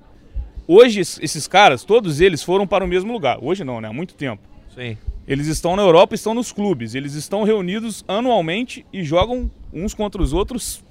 Hoje, 0.67 1.01
esses 1.01 1.47
caras, 1.47 1.85
todos 1.85 2.21
eles 2.21 2.43
foram 2.43 2.67
para 2.67 2.85
o 2.85 2.89
mesmo 2.89 3.13
lugar. 3.13 3.39
Hoje 3.41 3.63
não, 3.63 3.81
né? 3.81 3.89
Há 3.89 3.93
muito 3.93 4.15
tempo. 4.15 4.43
Sim. 4.75 4.99
Eles 5.27 5.47
estão 5.47 5.77
na 5.77 5.83
Europa, 5.83 6.15
estão 6.15 6.35
nos 6.35 6.51
clubes. 6.51 6.95
Eles 6.95 7.15
estão 7.15 7.45
reunidos 7.45 8.05
anualmente 8.09 8.85
e 8.93 9.05
jogam 9.05 9.51
uns 9.73 9.95
contra 9.95 10.21
os 10.21 10.33
outros 10.33 10.83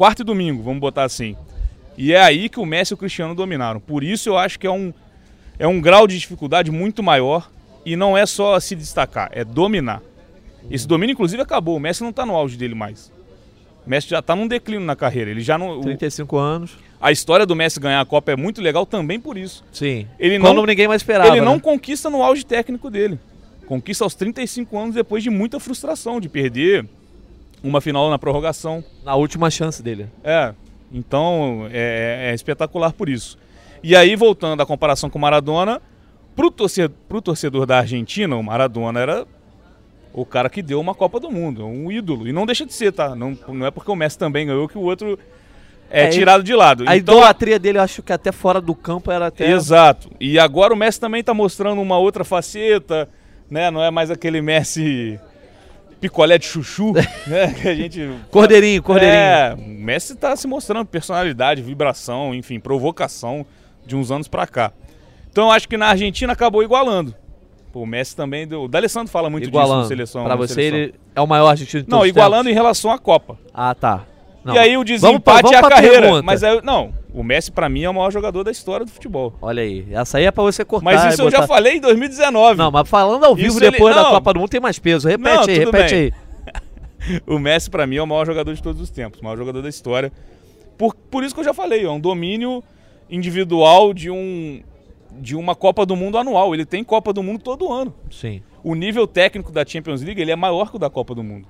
quarto 0.00 0.22
e 0.22 0.24
domingo, 0.24 0.62
vamos 0.62 0.80
botar 0.80 1.04
assim. 1.04 1.36
E 1.94 2.14
é 2.14 2.22
aí 2.22 2.48
que 2.48 2.58
o 2.58 2.64
Messi 2.64 2.92
e 2.92 2.94
o 2.94 2.96
Cristiano 2.96 3.34
dominaram. 3.34 3.80
Por 3.80 4.02
isso 4.02 4.30
eu 4.30 4.38
acho 4.38 4.58
que 4.58 4.66
é 4.66 4.70
um, 4.70 4.94
é 5.58 5.66
um 5.66 5.78
grau 5.78 6.06
de 6.06 6.18
dificuldade 6.18 6.70
muito 6.70 7.02
maior 7.02 7.50
e 7.84 7.96
não 7.96 8.16
é 8.16 8.26
só 8.26 8.58
se 8.60 8.74
destacar, 8.74 9.30
é 9.32 9.44
dominar. 9.44 10.02
Esse 10.70 10.86
domínio, 10.86 11.12
inclusive, 11.14 11.42
acabou. 11.42 11.76
O 11.76 11.80
Messi 11.80 12.02
não 12.02 12.10
está 12.10 12.26
no 12.26 12.34
auge 12.34 12.56
dele 12.56 12.74
mais. 12.74 13.10
O 13.86 13.90
Messi 13.90 14.08
já 14.08 14.18
está 14.18 14.36
num 14.36 14.46
declínio 14.46 14.84
na 14.84 14.94
carreira. 14.94 15.30
Ele 15.30 15.40
já 15.40 15.56
não. 15.56 15.80
35 15.80 16.36
anos. 16.36 16.72
A 17.00 17.10
história 17.10 17.46
do 17.46 17.56
Messi 17.56 17.80
ganhar 17.80 18.00
a 18.00 18.04
Copa 18.04 18.32
é 18.32 18.36
muito 18.36 18.60
legal 18.60 18.84
também 18.84 19.18
por 19.18 19.38
isso. 19.38 19.64
Sim. 19.72 20.06
Ele 20.18 20.38
Quando 20.38 20.56
não, 20.56 20.66
ninguém 20.66 20.86
mais 20.86 21.00
esperava. 21.00 21.30
ele 21.30 21.40
não 21.40 21.54
né? 21.54 21.60
conquista 21.60 22.10
no 22.10 22.22
auge 22.22 22.44
técnico 22.44 22.90
dele. 22.90 23.18
Conquista 23.66 24.04
aos 24.04 24.14
35 24.14 24.78
anos 24.78 24.94
depois 24.94 25.22
de 25.22 25.30
muita 25.30 25.58
frustração, 25.58 26.20
de 26.20 26.28
perder 26.28 26.84
uma 27.62 27.80
final 27.80 28.10
na 28.10 28.18
prorrogação. 28.18 28.84
Na 29.02 29.14
última 29.14 29.50
chance 29.50 29.82
dele. 29.82 30.08
É, 30.22 30.52
então 30.92 31.66
é, 31.72 32.30
é 32.30 32.34
espetacular 32.34 32.92
por 32.92 33.08
isso. 33.08 33.38
E 33.82 33.96
aí, 33.96 34.14
voltando 34.14 34.60
à 34.62 34.66
comparação 34.66 35.08
com 35.08 35.18
o 35.18 35.22
Maradona, 35.22 35.80
pro 36.40 36.50
torcedor, 36.50 36.96
pro 37.06 37.20
torcedor 37.20 37.66
da 37.66 37.78
Argentina, 37.78 38.34
o 38.34 38.42
Maradona 38.42 38.98
era 38.98 39.26
o 40.10 40.24
cara 40.24 40.48
que 40.48 40.62
deu 40.62 40.80
uma 40.80 40.94
Copa 40.94 41.20
do 41.20 41.30
Mundo, 41.30 41.66
um 41.66 41.92
ídolo. 41.92 42.26
E 42.26 42.32
não 42.32 42.46
deixa 42.46 42.64
de 42.64 42.72
ser, 42.72 42.92
tá? 42.92 43.14
Não, 43.14 43.36
não 43.46 43.66
é 43.66 43.70
porque 43.70 43.90
o 43.90 43.94
Messi 43.94 44.16
também 44.16 44.46
ganhou 44.46 44.66
que 44.66 44.78
o 44.78 44.80
outro 44.80 45.18
é, 45.90 46.04
É, 46.04 46.08
tirado 46.08 46.42
de 46.42 46.54
lado. 46.54 46.84
A 46.86 46.96
Então, 46.96 47.16
idolatria 47.16 47.58
dele, 47.58 47.76
eu 47.76 47.82
acho 47.82 48.02
que 48.02 48.10
até 48.10 48.32
fora 48.32 48.58
do 48.58 48.74
campo 48.74 49.12
era 49.12 49.26
até. 49.26 49.50
Exato. 49.50 50.10
E 50.18 50.38
agora 50.38 50.72
o 50.72 50.76
Messi 50.76 50.98
também 50.98 51.22
tá 51.22 51.34
mostrando 51.34 51.78
uma 51.82 51.98
outra 51.98 52.24
faceta, 52.24 53.06
né? 53.50 53.70
Não 53.70 53.82
é 53.84 53.90
mais 53.90 54.10
aquele 54.10 54.40
Messi 54.40 55.20
picolé 56.00 56.38
de 56.38 56.46
chuchu, 56.46 56.94
né? 57.28 57.52
Que 57.52 57.68
a 57.68 57.74
gente 57.74 58.10
Cordeirinho, 58.30 58.82
cordeirinho. 58.82 59.20
É, 59.20 59.54
o 59.54 59.60
Messi 59.60 60.16
tá 60.16 60.34
se 60.34 60.46
mostrando 60.46 60.86
personalidade, 60.86 61.60
vibração, 61.60 62.34
enfim, 62.34 62.58
provocação 62.58 63.44
de 63.84 63.94
uns 63.94 64.10
anos 64.10 64.26
pra 64.26 64.46
cá. 64.46 64.72
Então 65.30 65.44
eu 65.44 65.50
acho 65.52 65.68
que 65.68 65.76
na 65.76 65.86
Argentina 65.88 66.32
acabou 66.32 66.62
igualando. 66.62 67.14
Pô, 67.72 67.82
o 67.82 67.86
Messi 67.86 68.16
também 68.16 68.46
deu. 68.48 68.64
O 68.64 68.68
D'Alessandro 68.68 69.12
fala 69.12 69.30
muito 69.30 69.44
disso 69.44 69.50
igualando. 69.50 69.82
na 69.82 69.88
seleção. 69.88 70.22
pra 70.24 70.30
na 70.30 70.36
você, 70.36 70.54
seleção. 70.54 70.78
ele 70.78 70.94
é 71.14 71.20
o 71.20 71.26
maior 71.26 71.46
argentino 71.48 71.82
de 71.84 71.88
Não, 71.88 71.98
todos 71.98 72.10
os 72.10 72.16
igualando 72.16 72.42
tempos. 72.44 72.52
em 72.52 72.54
relação 72.54 72.90
à 72.90 72.98
Copa. 72.98 73.38
Ah, 73.54 73.74
tá. 73.74 74.04
Não. 74.44 74.54
E 74.54 74.58
aí 74.58 74.76
o 74.76 74.80
pra- 74.80 74.86
desempate 74.94 75.54
é 75.54 75.58
a 75.58 75.62
carreira. 75.68 76.00
pergunta. 76.00 76.22
Mas 76.22 76.42
aí, 76.42 76.60
não, 76.64 76.92
o 77.14 77.22
Messi 77.22 77.52
pra 77.52 77.68
mim 77.68 77.82
é 77.84 77.90
o 77.90 77.94
maior 77.94 78.10
jogador 78.10 78.42
da 78.42 78.50
história 78.50 78.84
do 78.84 78.90
futebol. 78.90 79.34
Olha 79.40 79.62
aí. 79.62 79.86
Essa 79.92 80.18
aí 80.18 80.24
é 80.24 80.30
pra 80.32 80.42
você 80.42 80.64
cortar. 80.64 80.84
Mas 80.84 81.12
isso 81.12 81.22
eu 81.22 81.30
já 81.30 81.46
falei 81.46 81.76
em 81.76 81.80
2019. 81.80 82.58
Não, 82.58 82.70
mas 82.72 82.88
falando 82.88 83.22
ao 83.24 83.36
vivo 83.36 83.48
Isso 83.48 83.58
ele- 83.62 83.70
depois 83.70 83.94
da 83.94 84.02
não. 84.02 84.10
Copa 84.10 84.32
do 84.32 84.40
Mundo 84.40 84.48
tem 84.50 84.60
mais 84.60 84.78
peso. 84.78 85.06
Repete 85.06 85.36
Não, 85.36 85.42
aí, 85.44 85.58
repete 85.58 85.94
bem. 85.94 86.02
aí. 86.04 86.12
O 87.26 87.38
Messi, 87.38 87.70
pra 87.70 87.86
mim, 87.86 87.96
é 87.96 88.02
o 88.02 88.06
maior 88.06 88.26
jogador 88.26 88.52
de 88.52 88.62
todos 88.62 88.80
os 88.80 88.90
tempos, 88.90 89.20
o 89.20 89.24
maior 89.24 89.36
jogador 89.36 89.62
da 89.62 89.68
história. 89.68 90.12
Por, 90.76 90.94
por 90.94 91.22
isso 91.24 91.34
que 91.34 91.40
eu 91.40 91.44
já 91.44 91.54
falei, 91.54 91.84
é 91.84 91.90
um 91.90 92.00
domínio 92.00 92.62
individual 93.08 93.92
de, 93.94 94.10
um, 94.10 94.60
de 95.18 95.34
uma 95.36 95.54
Copa 95.54 95.84
do 95.86 95.96
Mundo 95.96 96.18
anual. 96.18 96.54
Ele 96.54 96.64
tem 96.64 96.82
Copa 96.84 97.12
do 97.12 97.22
Mundo 97.22 97.42
todo 97.42 97.72
ano. 97.72 97.94
Sim. 98.10 98.42
O 98.62 98.74
nível 98.74 99.06
técnico 99.06 99.50
da 99.52 99.64
Champions 99.64 100.02
League 100.02 100.20
ele 100.20 100.30
é 100.30 100.36
maior 100.36 100.70
que 100.70 100.76
o 100.76 100.78
da 100.78 100.90
Copa 100.90 101.14
do 101.14 101.22
Mundo. 101.22 101.46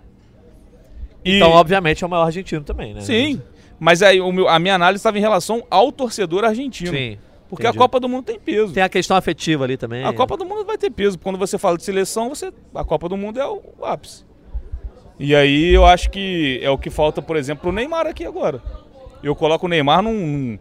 E- 1.24 1.36
Então, 1.36 1.50
obviamente, 1.50 2.02
é 2.02 2.06
o 2.06 2.10
maior 2.10 2.24
argentino 2.24 2.62
também, 2.64 2.94
né? 2.94 3.00
Sim, 3.00 3.40
mas 3.78 4.02
aí 4.02 4.20
o 4.20 4.32
meu- 4.32 4.48
a 4.48 4.58
minha 4.58 4.74
análise 4.74 5.00
estava 5.00 5.18
em 5.18 5.20
relação 5.20 5.62
ao 5.70 5.90
torcedor 5.92 6.44
argentino. 6.44 6.90
Sim. 6.92 7.18
Porque 7.48 7.64
entendi. 7.66 7.78
a 7.78 7.80
Copa 7.80 7.98
do 7.98 8.08
Mundo 8.08 8.24
tem 8.24 8.38
peso. 8.38 8.72
Tem 8.72 8.82
a 8.82 8.88
questão 8.88 9.16
afetiva 9.16 9.64
ali 9.64 9.76
também. 9.76 10.04
A 10.04 10.12
Copa 10.12 10.36
do 10.36 10.44
Mundo 10.46 10.64
vai 10.64 10.78
ter 10.78 10.88
peso. 10.88 11.18
Quando 11.18 11.36
você 11.36 11.58
fala 11.58 11.76
de 11.76 11.82
seleção, 11.82 12.28
você 12.28 12.52
a 12.74 12.84
Copa 12.84 13.08
do 13.08 13.16
Mundo 13.16 13.40
é 13.40 13.46
o, 13.46 13.60
o 13.80 13.84
ápice. 13.84 14.24
E 15.18 15.34
aí 15.34 15.74
eu 15.74 15.84
acho 15.84 16.10
que 16.10 16.60
é 16.62 16.70
o 16.70 16.78
que 16.78 16.88
falta, 16.90 17.20
por 17.20 17.36
exemplo, 17.36 17.62
pro 17.62 17.72
Neymar 17.72 18.06
aqui 18.06 18.24
agora. 18.24 18.62
Eu 19.22 19.34
coloco 19.34 19.66
o 19.66 19.68
Neymar 19.68 20.00
num, 20.00 20.56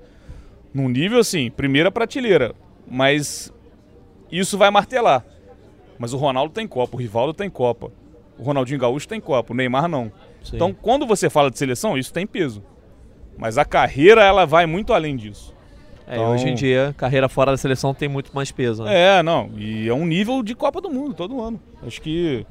num 0.73 0.89
nível 0.89 1.19
assim, 1.19 1.51
primeira 1.51 1.91
prateleira. 1.91 2.53
Mas 2.89 3.53
isso 4.31 4.57
vai 4.57 4.69
martelar. 4.71 5.23
Mas 5.97 6.13
o 6.13 6.17
Ronaldo 6.17 6.53
tem 6.53 6.67
Copa, 6.67 6.95
o 6.95 6.99
Rivaldo 6.99 7.33
tem 7.33 7.49
Copa. 7.49 7.91
O 8.37 8.43
Ronaldinho 8.43 8.79
Gaúcho 8.79 9.07
tem 9.07 9.19
Copa, 9.19 9.51
o 9.51 9.55
Neymar 9.55 9.87
não. 9.87 10.11
Sim. 10.43 10.55
Então, 10.55 10.73
quando 10.73 11.05
você 11.05 11.29
fala 11.29 11.51
de 11.51 11.57
seleção, 11.57 11.97
isso 11.97 12.13
tem 12.13 12.25
peso. 12.25 12.63
Mas 13.37 13.57
a 13.57 13.65
carreira, 13.65 14.23
ela 14.23 14.45
vai 14.45 14.65
muito 14.65 14.93
além 14.93 15.15
disso. 15.15 15.53
É, 16.07 16.15
Então- 16.15 16.31
hoje 16.33 16.47
em 16.49 16.55
dia, 16.55 16.95
carreira 16.97 17.27
fora 17.29 17.51
da 17.51 17.57
seleção 17.57 17.93
tem 17.93 18.07
muito 18.09 18.31
mais 18.33 18.51
peso, 18.51 18.83
né? 18.83 19.19
É, 19.19 19.23
não. 19.23 19.49
E 19.57 19.87
é 19.87 19.93
um 19.93 20.05
nível 20.05 20.41
de 20.41 20.55
Copa 20.55 20.79
do 20.81 20.89
Mundo 20.89 21.13
todo 21.13 21.39
ano. 21.41 21.59
Acho 21.85 22.01
que. 22.01 22.45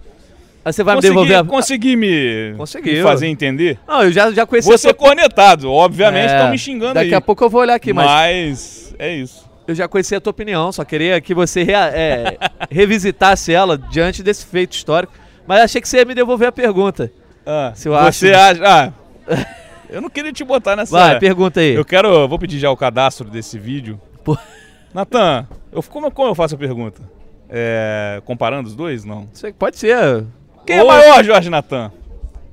Aí 0.65 0.73
você 0.73 0.83
vai 0.85 0.97
consegui, 0.97 1.15
me 1.15 1.23
devolver 1.23 1.37
a... 1.39 1.45
consegui 1.45 1.97
me, 1.97 2.55
Conseguiu. 2.57 2.93
me 2.97 3.03
fazer 3.03 3.27
entender. 3.27 3.79
Não, 3.89 4.03
eu 4.03 4.13
já, 4.13 4.31
já 4.33 4.45
conheci 4.45 4.69
Você 4.69 4.89
a 4.91 4.95
tua... 4.95 5.07
cornetado, 5.07 5.73
obviamente 5.73 6.31
É, 6.31 6.35
estão 6.37 6.51
me 6.51 6.59
xingando 6.59 6.95
Daqui 6.95 7.09
aí. 7.09 7.15
a 7.15 7.21
pouco 7.23 7.43
eu 7.43 7.49
vou 7.49 7.63
olhar 7.63 7.75
aqui, 7.75 7.93
mas 7.93 8.07
mas 8.07 8.95
é 8.99 9.15
isso. 9.15 9.48
Eu 9.69 9.75
já 9.75 9.87
conheci 9.89 10.15
a 10.15 10.21
tua 10.21 10.31
opinião, 10.31 10.71
só 10.73 10.85
queria 10.85 11.21
que 11.21 11.35
você 11.35 11.63
rea- 11.63 11.91
é, 11.95 12.37
revisitasse 12.71 13.53
ela 13.53 13.77
diante 13.79 14.23
desse 14.23 14.47
feito 14.47 14.73
histórico. 14.73 15.13
Mas 15.47 15.61
achei 15.63 15.81
que 15.81 15.89
você 15.89 15.99
ia 15.99 16.05
me 16.05 16.15
devolver 16.15 16.49
a 16.49 16.53
pergunta. 16.53 17.11
Ah, 17.47 17.73
Se 17.75 17.89
eu 17.89 17.93
você 17.95 18.33
acha. 18.33 18.63
Ah, 18.65 18.93
eu 19.89 20.01
não 20.03 20.11
queria 20.11 20.33
te 20.33 20.45
botar 20.45 20.77
nessa. 20.77 20.93
Vai, 20.93 21.19
pergunta 21.19 21.61
aí. 21.61 21.75
Eu 21.75 21.85
quero. 21.85 22.09
eu 22.09 22.29
Vou 22.29 22.39
pedir 22.39 22.59
já 22.59 22.71
o 22.71 22.77
cadastro 22.77 23.29
desse 23.31 23.59
vídeo. 23.59 23.99
Natan, 24.93 25.47
eu, 25.73 25.83
como, 25.83 26.11
como 26.11 26.29
eu 26.31 26.35
faço 26.35 26.55
a 26.55 26.59
pergunta? 26.59 27.01
É, 27.49 28.21
comparando 28.25 28.69
os 28.69 28.75
dois? 28.75 29.05
Não. 29.05 29.29
Você 29.33 29.53
pode 29.53 29.79
ser. 29.79 30.25
Quem 30.67 30.81
Ou- 30.81 30.85
é 30.85 30.89
maior, 30.99 31.25
Jorge 31.25 31.49
Natan? 31.49 31.91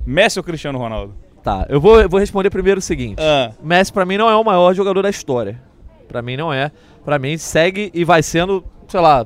Messi 0.06 0.38
ou 0.38 0.42
Cristiano 0.44 0.78
Ronaldo? 0.78 1.14
Tá, 1.42 1.66
eu 1.68 1.80
vou, 1.80 2.00
eu 2.00 2.08
vou 2.08 2.18
responder 2.18 2.50
primeiro 2.50 2.78
o 2.78 2.82
seguinte. 2.82 3.20
Ah, 3.22 3.52
Messi 3.62 3.92
pra 3.92 4.04
mim 4.06 4.16
não 4.16 4.28
é 4.28 4.34
o 4.36 4.42
maior 4.44 4.74
jogador 4.74 5.02
da 5.02 5.10
história. 5.10 5.60
Pra 6.08 6.22
mim 6.22 6.36
não 6.36 6.52
é. 6.52 6.70
Pra 7.06 7.18
mim 7.18 7.38
segue 7.38 7.90
e 7.94 8.04
vai 8.04 8.22
sendo, 8.22 8.62
sei 8.88 9.00
lá, 9.00 9.24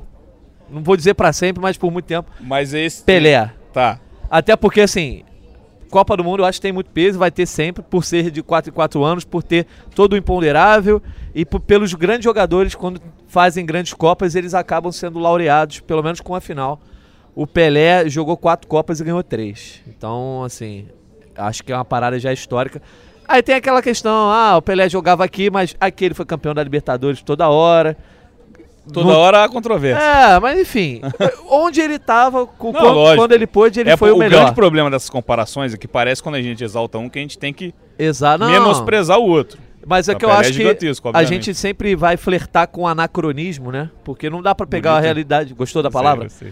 não 0.69 0.81
vou 0.83 0.95
dizer 0.95 1.15
pra 1.15 1.33
sempre, 1.33 1.61
mas 1.61 1.77
por 1.77 1.91
muito 1.91 2.05
tempo, 2.05 2.31
mas 2.39 2.73
esse. 2.73 3.03
Pelé. 3.03 3.51
Tá. 3.73 3.99
Até 4.29 4.55
porque 4.55 4.81
assim, 4.81 5.23
Copa 5.89 6.15
do 6.15 6.23
Mundo 6.23 6.41
eu 6.43 6.45
acho 6.45 6.59
que 6.59 6.61
tem 6.61 6.71
muito 6.71 6.91
peso, 6.91 7.17
vai 7.19 7.31
ter 7.31 7.45
sempre 7.45 7.83
por 7.83 8.05
ser 8.05 8.29
de 8.31 8.41
4 8.43 8.69
em 8.69 8.73
4 8.73 9.03
anos, 9.03 9.25
por 9.25 9.41
ter 9.43 9.65
todo 9.95 10.13
o 10.13 10.15
imponderável 10.17 11.01
e 11.35 11.43
por- 11.43 11.59
pelos 11.59 11.93
grandes 11.95 12.23
jogadores 12.23 12.75
quando 12.75 13.01
fazem 13.27 13.65
grandes 13.65 13.93
copas, 13.93 14.35
eles 14.35 14.53
acabam 14.53 14.91
sendo 14.91 15.17
laureados, 15.19 15.79
pelo 15.79 16.03
menos 16.03 16.21
com 16.21 16.35
a 16.35 16.39
final. 16.39 16.79
O 17.33 17.47
Pelé 17.47 18.07
jogou 18.07 18.37
quatro 18.37 18.67
copas 18.67 18.99
e 18.99 19.03
ganhou 19.03 19.23
três. 19.23 19.81
Então, 19.87 20.43
assim, 20.43 20.85
acho 21.35 21.63
que 21.63 21.71
é 21.73 21.75
uma 21.75 21.83
parada 21.85 22.19
já 22.19 22.31
histórica. 22.31 22.79
Aí 23.31 23.41
tem 23.41 23.55
aquela 23.55 23.81
questão, 23.81 24.29
ah, 24.31 24.57
o 24.57 24.61
Pelé 24.61 24.87
jogava 24.89 25.23
aqui, 25.23 25.49
mas 25.49 25.75
aqui 25.79 26.05
ele 26.05 26.13
foi 26.13 26.25
campeão 26.25 26.53
da 26.53 26.63
Libertadores 26.63 27.21
toda 27.21 27.47
hora. 27.49 27.97
Toda 28.91 29.07
Não- 29.11 29.17
hora 29.19 29.43
há 29.43 29.49
controvérsia. 29.49 30.03
É, 30.03 30.39
mas 30.39 30.59
enfim, 30.59 31.01
onde 31.49 31.79
ele 31.79 31.99
tava, 31.99 32.47
com- 32.47 32.71
Não, 32.71 32.79
quando, 32.81 33.15
quando 33.15 33.31
ele 33.33 33.45
pôde, 33.47 33.79
ele 33.79 33.91
é 33.91 33.95
foi 33.95 34.11
o 34.11 34.17
melhor. 34.17 34.39
grande 34.41 34.55
problema 34.55 34.89
dessas 34.89 35.09
comparações 35.09 35.73
é 35.73 35.77
que 35.77 35.87
parece 35.87 36.21
quando 36.21 36.35
a 36.35 36.41
gente 36.41 36.63
exalta 36.63 36.97
um 36.97 37.07
que 37.07 37.19
a 37.19 37.21
gente 37.21 37.37
tem 37.37 37.53
que 37.53 37.73
Exato. 37.97 38.43
Menosprezar 38.45 39.19
o 39.19 39.23
outro. 39.27 39.59
Mas 39.85 40.09
é 40.09 40.13
O 40.13 40.17
que 40.17 40.25
eu 40.25 40.29
é 40.29 40.33
acho 40.33 40.49
que 40.51 40.57
gigantesco, 40.57 41.07
a 41.07 41.09
obviamente. 41.09 41.29
gente 41.45 41.53
sempre 41.55 41.95
vai 41.95 42.17
flertar 42.17 42.67
com 42.67 42.87
anacronismo, 42.87 43.71
né? 43.71 43.89
Porque 44.03 44.29
não 44.29 44.41
dá 44.41 44.53
pra 44.53 44.65
pegar 44.67 44.91
a 44.91 44.93
Bonito. 44.95 45.05
realidade. 45.05 45.53
Gostou 45.53 45.81
da 45.81 45.89
palavra? 45.91 46.27
Sei. 46.29 46.51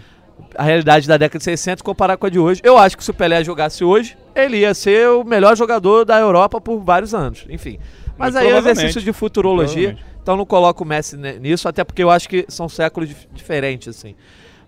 A 0.55 0.63
realidade 0.63 1.07
da 1.07 1.17
década 1.17 1.37
de 1.37 1.43
60 1.43 1.81
e 1.81 1.83
comparar 1.83 2.17
com 2.17 2.25
a 2.25 2.29
de 2.29 2.39
hoje. 2.39 2.61
Eu 2.63 2.77
acho 2.77 2.97
que 2.97 3.03
se 3.03 3.11
o 3.11 3.13
Pelé 3.13 3.43
jogasse 3.43 3.83
hoje, 3.83 4.17
ele 4.35 4.57
ia 4.57 4.73
ser 4.73 5.07
o 5.09 5.23
melhor 5.23 5.55
jogador 5.55 6.05
da 6.05 6.17
Europa 6.19 6.59
por 6.59 6.79
vários 6.79 7.13
anos. 7.13 7.45
Enfim. 7.49 7.77
Mas 8.17 8.33
Muito 8.33 8.45
aí 8.45 8.51
é 8.53 8.57
exercício 8.57 9.01
de 9.01 9.13
futurologia. 9.13 9.97
Então 10.21 10.35
não 10.35 10.45
coloco 10.45 10.83
o 10.83 10.87
Messi 10.87 11.15
nisso, 11.39 11.67
até 11.67 11.83
porque 11.83 12.03
eu 12.03 12.09
acho 12.09 12.27
que 12.27 12.45
são 12.49 12.67
séculos 12.67 13.09
dif- 13.09 13.27
diferentes, 13.33 13.87
assim. 13.87 14.15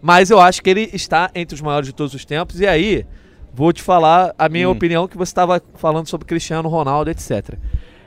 Mas 0.02 0.32
eu 0.32 0.40
acho 0.40 0.62
que 0.64 0.70
ele 0.70 0.90
está 0.94 1.30
entre 1.36 1.54
os 1.56 1.62
maiores 1.62 1.88
de 1.88 1.94
todos 1.94 2.14
os 2.14 2.24
tempos. 2.26 2.60
E 2.60 2.66
aí, 2.66 3.06
vou 3.54 3.72
te 3.74 3.84
falar 3.84 4.34
a 4.40 4.48
minha 4.50 4.68
Hum. 4.68 4.72
opinião 4.72 5.08
que 5.08 5.18
você 5.18 5.30
estava 5.32 5.62
falando 5.76 6.08
sobre 6.08 6.26
Cristiano 6.26 6.68
Ronaldo, 6.70 7.12
etc. 7.12 7.56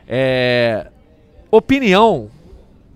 É, 0.09 0.87
opinião, 1.51 2.29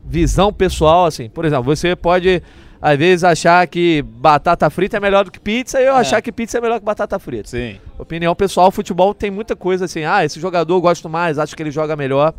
visão 0.05 0.53
pessoal, 0.53 1.05
assim. 1.07 1.29
Por 1.29 1.45
exemplo, 1.45 1.65
você 1.65 1.95
pode, 1.95 2.43
às 2.81 2.97
vezes, 2.99 3.25
achar 3.25 3.67
que 3.67 4.03
batata 4.03 4.69
frita 4.71 4.97
é 4.97 5.01
melhor 5.01 5.25
do 5.25 5.31
que 5.31 5.41
pizza 5.41 5.81
e 5.81 5.85
eu 5.87 5.95
É. 5.97 6.01
achar 6.01 6.21
que 6.23 6.31
pizza 6.31 6.59
é 6.59 6.61
melhor 6.61 6.79
que 6.79 6.85
batata 6.85 7.19
frita. 7.19 7.49
Sim. 7.49 7.79
Opinião 7.99 8.35
pessoal, 8.35 8.71
futebol 8.71 9.13
tem 9.13 9.31
muita 9.31 9.57
coisa 9.57 9.85
assim. 9.87 10.05
Ah, 10.05 10.25
esse 10.25 10.39
jogador 10.41 10.75
eu 10.75 10.81
gosto 10.81 11.09
mais, 11.09 11.39
acho 11.39 11.57
que 11.57 11.63
ele 11.63 11.71
joga 11.71 11.97
melhor. 11.97 12.33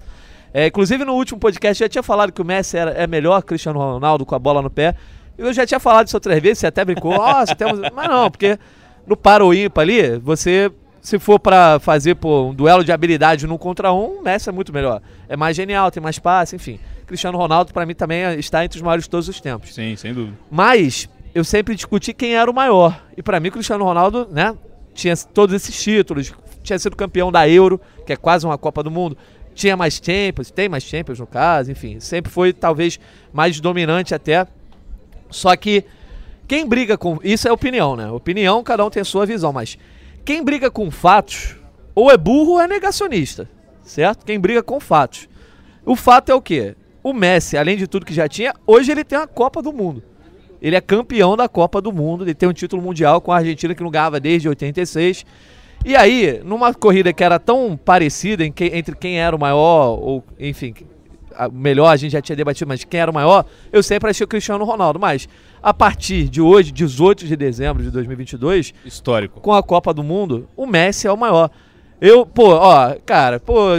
É, 0.54 0.67
inclusive 0.67 1.04
no 1.06 1.13
último 1.13 1.39
podcast 1.39 1.82
eu 1.82 1.86
já 1.86 1.89
tinha 1.89 2.04
falado 2.04 2.32
que 2.32 2.41
o 2.41 2.45
Messi 2.45 2.75
era, 2.78 2.91
é 2.91 3.06
melhor 3.06 3.41
Cristiano 3.43 3.78
Ronaldo 3.80 4.25
com 4.25 4.34
a 4.34 4.39
bola 4.39 4.62
no 4.62 4.69
pé. 4.69 4.95
Eu 5.38 5.54
já 5.54 5.65
tinha 5.65 5.80
falado 5.80 6.08
isso 6.08 6.17
outras 6.17 6.39
vezes, 6.41 6.60
você 6.60 6.67
até 6.67 6.84
brincou, 6.84 7.12
nossa, 7.17 7.56
temos. 7.56 7.80
Mas 7.93 8.08
não, 8.08 8.32
porque 8.32 8.58
no 9.06 9.15
para 9.15 9.43
ou 9.45 9.54
ímpar 9.54 9.82
ali, 9.84 10.17
você 10.19 10.71
se 11.01 11.17
for 11.17 11.39
para 11.39 11.79
fazer 11.79 12.15
pô, 12.15 12.49
um 12.49 12.53
duelo 12.53 12.83
de 12.83 12.91
habilidade 12.91 13.47
num 13.47 13.57
contra 13.57 13.93
um, 13.93 14.19
o 14.19 14.23
Messi 14.23 14.49
é 14.49 14.51
muito 14.51 14.73
melhor. 14.73 15.01
É 15.27 15.38
mais 15.38 15.55
genial, 15.55 15.89
tem 15.91 16.01
mais 16.01 16.19
passe, 16.19 16.55
enfim. 16.55 16.79
Cristiano 17.07 17.38
Ronaldo, 17.38 17.73
para 17.73 17.85
mim, 17.85 17.95
também 17.95 18.38
está 18.38 18.63
entre 18.63 18.77
os 18.77 18.83
maiores 18.83 19.05
de 19.05 19.09
todos 19.09 19.27
os 19.27 19.41
tempos. 19.41 19.73
Sim, 19.73 19.95
sem 19.95 20.13
dúvida. 20.13 20.38
Mas 20.51 21.09
eu 21.33 21.43
sempre 21.43 21.73
discuti 21.73 22.13
quem 22.13 22.35
era 22.35 22.49
o 22.49 22.53
maior. 22.53 23.01
E 23.17 23.23
para 23.23 23.39
mim, 23.39 23.49
Cristiano 23.49 23.83
Ronaldo, 23.83 24.27
né, 24.31 24.55
tinha 24.93 25.15
todos 25.15 25.55
esses 25.55 25.81
títulos. 25.81 26.33
Tinha 26.62 26.77
sido 26.77 26.95
campeão 26.95 27.31
da 27.31 27.47
Euro, 27.47 27.79
que 28.05 28.13
é 28.13 28.15
quase 28.15 28.45
uma 28.45 28.57
Copa 28.57 28.83
do 28.83 28.91
Mundo. 28.91 29.17
Tinha 29.55 29.75
mais 29.75 29.95
Champions, 30.03 30.51
tem 30.51 30.69
mais 30.69 30.83
Champions 30.83 31.19
no 31.19 31.25
caso, 31.25 31.71
enfim. 31.71 31.99
Sempre 31.99 32.31
foi, 32.31 32.53
talvez, 32.53 32.99
mais 33.33 33.59
dominante 33.59 34.13
até. 34.13 34.45
Só 35.29 35.55
que 35.55 35.85
quem 36.47 36.67
briga 36.67 36.97
com. 36.97 37.19
Isso 37.23 37.47
é 37.47 37.51
opinião, 37.51 37.95
né? 37.95 38.09
Opinião, 38.12 38.63
cada 38.63 38.85
um 38.85 38.89
tem 38.89 39.01
a 39.01 39.05
sua 39.05 39.25
visão, 39.25 39.53
mas 39.53 39.77
quem 40.30 40.44
briga 40.44 40.70
com 40.70 40.92
fatos, 40.92 41.56
ou 41.96 42.12
é 42.12 42.15
burro 42.15 42.52
ou 42.52 42.62
é 42.62 42.68
negacionista, 42.68 43.50
certo? 43.82 44.24
Quem 44.24 44.39
briga 44.39 44.62
com 44.62 44.80
fatos. 44.80 45.28
O 45.84 45.96
fato 45.96 46.32
é 46.32 46.36
o 46.36 46.39
quê? 46.39 46.76
O 47.02 47.13
Messi, 47.13 47.58
além 47.58 47.76
de 47.76 47.88
tudo 47.88 48.06
que 48.06 48.13
já 48.13 48.28
tinha, 48.28 48.54
hoje 48.68 48.92
ele 48.92 49.04
tem 49.04 49.18
a 49.18 49.26
Copa 49.26 49.60
do 49.60 49.74
Mundo. 49.74 50.04
Ele 50.62 50.76
é 50.76 50.82
campeão 50.82 51.36
da 51.36 51.50
Copa 51.50 51.82
do 51.82 51.92
Mundo, 51.92 52.26
ele 52.26 52.36
tem 52.36 52.48
um 52.48 52.54
título 52.54 52.80
mundial 52.80 53.20
com 53.22 53.32
a 53.32 53.38
Argentina 53.38 53.74
que 53.74 53.82
não 53.82 53.89
ganhava 53.89 54.20
desde 54.20 54.48
86. 54.48 55.26
E 55.84 55.96
aí, 55.96 56.39
numa 56.46 56.76
corrida 56.76 57.12
que 57.12 57.24
era 57.24 57.39
tão 57.39 57.76
parecida 57.76 58.48
que, 58.52 58.65
entre 58.65 58.96
quem 58.96 59.20
era 59.20 59.36
o 59.36 59.39
maior, 59.39 59.98
ou 60.00 60.24
enfim, 60.39 60.76
melhor 61.47 61.88
a 61.88 61.95
gente 61.95 62.12
já 62.12 62.21
tinha 62.21 62.36
debatido, 62.36 62.67
mas 62.67 62.84
quem 62.84 62.99
era 62.99 63.12
o 63.12 63.13
maior, 63.13 63.45
eu 63.71 63.82
sempre 63.82 64.10
achei 64.10 64.25
o 64.25 64.28
Cristiano 64.28 64.65
Ronaldo. 64.65 64.99
Mas 64.99 65.30
a 65.62 65.73
partir 65.73 66.28
de 66.28 66.41
hoje, 66.41 66.71
18 66.71 67.25
de 67.25 67.36
dezembro 67.36 67.84
de 67.84 67.91
2022, 67.91 68.73
histórico, 68.84 69.39
com 69.39 69.54
a 69.54 69.63
Copa 69.63 69.93
do 69.93 70.04
Mundo, 70.04 70.49
o 70.58 70.65
Messi 70.65 71.08
é 71.08 71.12
o 71.12 71.17
maior. 71.17 71.49
Eu, 72.02 72.25
pô, 72.25 72.56
ó, 72.56 72.95
cara, 73.06 73.39
pô, 73.39 73.75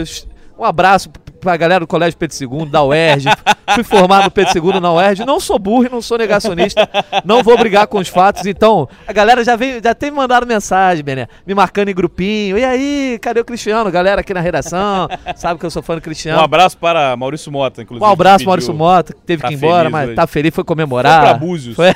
um 0.57 0.63
abraço 0.63 1.09
pra 1.41 1.57
galera 1.57 1.81
do 1.81 1.87
Colégio 1.87 2.17
Pedro 2.17 2.37
II, 2.39 2.65
da 2.67 2.83
UERJ. 2.83 3.29
Fui 3.75 3.83
formado 3.83 4.25
no 4.25 4.31
Pedro 4.31 4.73
II 4.73 4.79
na 4.79 4.93
UERJ. 4.93 5.25
Não 5.25 5.39
sou 5.39 5.57
burro 5.57 5.85
e 5.85 5.89
não 5.89 6.01
sou 6.01 6.17
negacionista. 6.17 6.87
Não 7.25 7.43
vou 7.43 7.57
brigar 7.57 7.87
com 7.87 7.97
os 7.97 8.07
fatos. 8.07 8.45
Então, 8.45 8.87
a 9.07 9.11
galera 9.11 9.43
já 9.43 9.55
veio, 9.55 9.81
já 9.83 9.93
tem 9.93 10.11
me 10.11 10.17
mandado 10.17 10.45
mensagem, 10.45 11.03
Bené, 11.03 11.27
me 11.45 11.53
marcando 11.53 11.89
em 11.89 11.95
grupinho. 11.95 12.57
E 12.57 12.63
aí, 12.63 13.19
cadê 13.21 13.39
o 13.39 13.45
Cristiano? 13.45 13.89
Galera 13.91 14.21
aqui 14.21 14.33
na 14.33 14.39
redação, 14.39 15.07
sabe 15.35 15.59
que 15.59 15.65
eu 15.65 15.71
sou 15.71 15.81
fã 15.81 15.95
do 15.95 16.01
Cristiano. 16.01 16.39
Um 16.39 16.43
abraço 16.43 16.77
para 16.77 17.15
Maurício 17.17 17.51
Mota, 17.51 17.81
inclusive. 17.81 18.05
Um 18.05 18.11
abraço, 18.11 18.45
Maurício 18.45 18.73
Mota, 18.73 19.13
que 19.13 19.21
teve 19.21 19.41
tá 19.41 19.47
que 19.47 19.55
ir 19.55 19.57
embora, 19.57 19.89
mas 19.89 20.07
hoje. 20.07 20.15
tá 20.15 20.27
feliz, 20.27 20.53
foi 20.53 20.63
comemorar. 20.63 21.21
Foi 21.21 21.29
pra 21.29 21.37
Búzios. 21.39 21.75
Foi... 21.75 21.93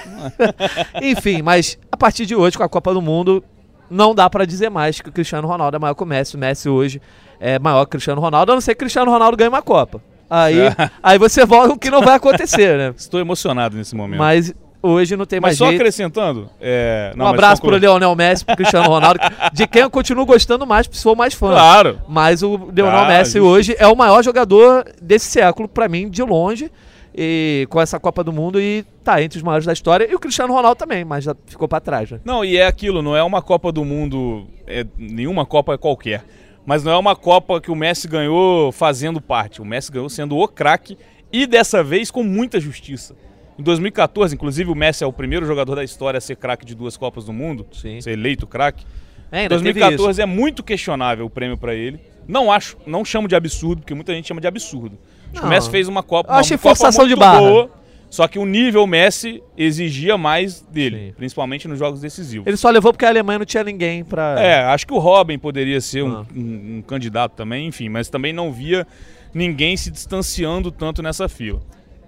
Enfim, 1.01 1.41
mas 1.41 1.77
a 1.91 1.97
partir 1.97 2.25
de 2.25 2.35
hoje, 2.35 2.57
com 2.57 2.63
a 2.63 2.69
Copa 2.69 2.93
do 2.93 3.01
Mundo, 3.01 3.43
não 3.89 4.15
dá 4.15 4.29
para 4.29 4.45
dizer 4.45 4.69
mais 4.69 4.99
que 4.99 5.09
o 5.09 5.11
Cristiano 5.11 5.47
Ronaldo 5.47 5.77
é 5.77 5.79
maior 5.79 5.93
que 5.93 6.03
o 6.03 6.05
Messi. 6.05 6.35
O 6.35 6.39
Messi 6.39 6.69
hoje 6.69 7.01
é 7.39 7.59
maior 7.59 7.85
que 7.85 7.89
o 7.89 7.91
Cristiano 7.91 8.21
Ronaldo, 8.21 8.51
a 8.51 8.55
não 8.55 8.61
ser 8.61 8.75
que 8.75 8.79
o 8.79 8.85
Cristiano 8.85 9.11
Ronaldo 9.11 9.37
ganhe 9.37 9.49
uma 9.49 9.61
Copa. 9.61 10.01
Aí, 10.29 10.57
aí 11.01 11.17
você 11.17 11.45
volta 11.45 11.73
o 11.73 11.79
que 11.79 11.89
não 11.89 12.01
vai 12.01 12.15
acontecer, 12.15 12.77
né? 12.77 12.93
Estou 12.97 13.19
emocionado 13.19 13.77
nesse 13.77 13.95
momento. 13.95 14.19
Mas 14.19 14.53
hoje 14.81 15.15
não 15.15 15.25
tem 15.25 15.39
mais 15.39 15.53
mas 15.53 15.57
só 15.57 15.65
jeito. 15.65 15.81
acrescentando, 15.81 16.49
é... 16.61 17.11
não, 17.15 17.25
um 17.25 17.29
abraço 17.29 17.59
pro 17.59 17.75
Leonel 17.75 18.15
Messi, 18.15 18.45
pro 18.45 18.55
Cristiano 18.55 18.87
Ronaldo, 18.87 19.19
de 19.51 19.65
quem 19.67 19.81
eu 19.81 19.89
continuo 19.89 20.25
gostando 20.25 20.65
mais, 20.65 20.85
porque 20.85 20.99
sou 20.99 21.15
mais 21.15 21.33
fã. 21.33 21.49
Claro. 21.49 21.99
Mas 22.07 22.43
o 22.43 22.69
Leonel 22.73 22.99
ah, 22.99 23.07
Messi 23.07 23.39
hoje 23.39 23.75
é 23.79 23.87
o 23.87 23.95
maior 23.95 24.23
jogador 24.23 24.85
desse 25.01 25.25
século, 25.25 25.67
para 25.67 25.87
mim, 25.87 26.07
de 26.07 26.21
longe, 26.21 26.71
e 27.17 27.65
com 27.69 27.81
essa 27.81 27.99
Copa 27.99 28.23
do 28.23 28.31
Mundo 28.31 28.59
e 28.59 28.85
tá 29.03 29.21
entre 29.23 29.37
os 29.37 29.43
maiores 29.43 29.65
da 29.65 29.73
história. 29.73 30.07
E 30.09 30.13
o 30.13 30.19
Cristiano 30.19 30.53
Ronaldo 30.53 30.77
também, 30.77 31.03
mas 31.03 31.23
já 31.23 31.35
ficou 31.47 31.67
para 31.67 31.79
trás. 31.79 32.11
Né? 32.11 32.19
Não, 32.23 32.45
e 32.45 32.57
é 32.57 32.67
aquilo, 32.67 33.01
não 33.01 33.15
é 33.15 33.23
uma 33.23 33.41
Copa 33.41 33.71
do 33.71 33.83
Mundo, 33.83 34.45
é 34.67 34.85
nenhuma 34.97 35.45
Copa 35.45 35.77
qualquer 35.77 36.23
mas 36.65 36.83
não 36.83 36.91
é 36.91 36.97
uma 36.97 37.15
Copa 37.15 37.61
que 37.61 37.69
o 37.69 37.75
Messi 37.75 38.07
ganhou 38.07 38.71
fazendo 38.71 39.21
parte. 39.21 39.61
O 39.61 39.65
Messi 39.65 39.91
ganhou 39.91 40.09
sendo 40.09 40.37
o 40.37 40.47
craque 40.47 40.97
e 41.31 41.45
dessa 41.45 41.83
vez 41.83 42.09
com 42.09 42.23
muita 42.23 42.59
justiça. 42.59 43.15
Em 43.57 43.63
2014, 43.63 44.35
inclusive, 44.35 44.69
o 44.69 44.75
Messi 44.75 45.03
é 45.03 45.07
o 45.07 45.13
primeiro 45.13 45.45
jogador 45.45 45.75
da 45.75 45.83
história 45.83 46.17
a 46.17 46.21
ser 46.21 46.35
craque 46.35 46.65
de 46.65 46.75
duas 46.75 46.97
Copas 46.97 47.25
do 47.25 47.31
Mundo, 47.31 47.65
Sim. 47.71 48.01
ser 48.01 48.11
eleito 48.11 48.45
craque. 48.45 48.85
É, 49.31 49.45
em 49.45 49.47
2014 49.47 50.21
é 50.21 50.25
muito 50.25 50.63
questionável 50.63 51.25
o 51.25 51.29
prêmio 51.29 51.57
para 51.57 51.73
ele. 51.73 51.99
Não 52.27 52.51
acho, 52.51 52.77
não 52.85 53.05
chamo 53.05 53.27
de 53.27 53.35
absurdo, 53.35 53.81
porque 53.81 53.93
muita 53.93 54.13
gente 54.13 54.27
chama 54.27 54.41
de 54.41 54.47
absurdo. 54.47 54.97
Acho 55.31 55.41
que 55.41 55.47
o 55.47 55.49
Messi 55.49 55.69
fez 55.69 55.87
uma 55.87 56.01
Copa, 56.01 56.31
uma, 56.31 56.39
achei 56.39 56.55
uma 56.55 56.61
forçação 56.61 57.07
de 57.07 57.15
barra. 57.15 57.39
boa 57.39 57.71
só 58.15 58.29
que 58.29 58.39
o 58.39 58.45
nível 58.45 58.87
Messi 58.87 59.43
exigia 59.57 60.17
mais 60.17 60.61
dele, 60.61 61.07
Sim. 61.07 61.13
principalmente 61.17 61.67
nos 61.67 61.77
jogos 61.77 61.99
decisivos. 61.99 62.47
Ele 62.47 62.55
só 62.55 62.69
levou 62.69 62.93
porque 62.93 63.03
a 63.03 63.09
Alemanha 63.09 63.39
não 63.39 63.45
tinha 63.45 63.61
ninguém 63.61 64.05
para. 64.05 64.41
É, 64.41 64.63
acho 64.63 64.87
que 64.87 64.93
o 64.93 64.99
Robin 64.99 65.37
poderia 65.37 65.81
ser 65.81 65.99
ah. 65.99 66.05
um, 66.05 66.25
um, 66.33 66.77
um, 66.77 66.81
candidato 66.81 67.33
também, 67.33 67.67
enfim, 67.67 67.89
mas 67.89 68.07
também 68.07 68.31
não 68.31 68.53
via 68.53 68.87
ninguém 69.33 69.75
se 69.75 69.91
distanciando 69.91 70.71
tanto 70.71 71.03
nessa 71.03 71.27
fila. 71.27 71.59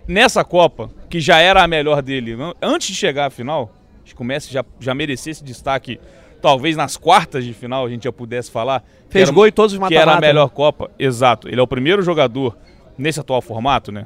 Nessa 0.07 0.45
Copa, 0.45 0.89
que 1.09 1.19
já 1.19 1.39
era 1.39 1.61
a 1.61 1.67
melhor 1.67 2.01
dele, 2.01 2.37
antes 2.61 2.87
de 2.87 2.95
chegar 2.95 3.25
à 3.25 3.29
final, 3.29 3.75
acho 4.01 4.15
que 4.15 4.21
o 4.21 4.25
Messi 4.25 4.49
já, 4.49 4.63
já 4.79 4.95
merecia 4.95 5.31
esse 5.31 5.43
destaque. 5.43 5.99
Talvez 6.41 6.77
nas 6.77 6.95
quartas 6.95 7.43
de 7.43 7.51
final 7.51 7.85
a 7.85 7.89
gente 7.89 8.05
já 8.05 8.13
pudesse 8.13 8.49
falar. 8.49 8.81
Fez 9.09 9.29
gol 9.29 9.45
em 9.45 9.51
todos 9.51 9.73
os 9.73 9.79
mata 9.79 9.89
Que 9.89 9.97
era 9.97 10.13
a 10.13 10.21
melhor 10.21 10.47
né? 10.47 10.51
Copa, 10.55 10.89
exato. 10.97 11.49
Ele 11.49 11.59
é 11.59 11.63
o 11.63 11.67
primeiro 11.67 12.01
jogador 12.01 12.57
nesse 12.97 13.19
atual 13.19 13.41
formato, 13.41 13.91
né? 13.91 14.05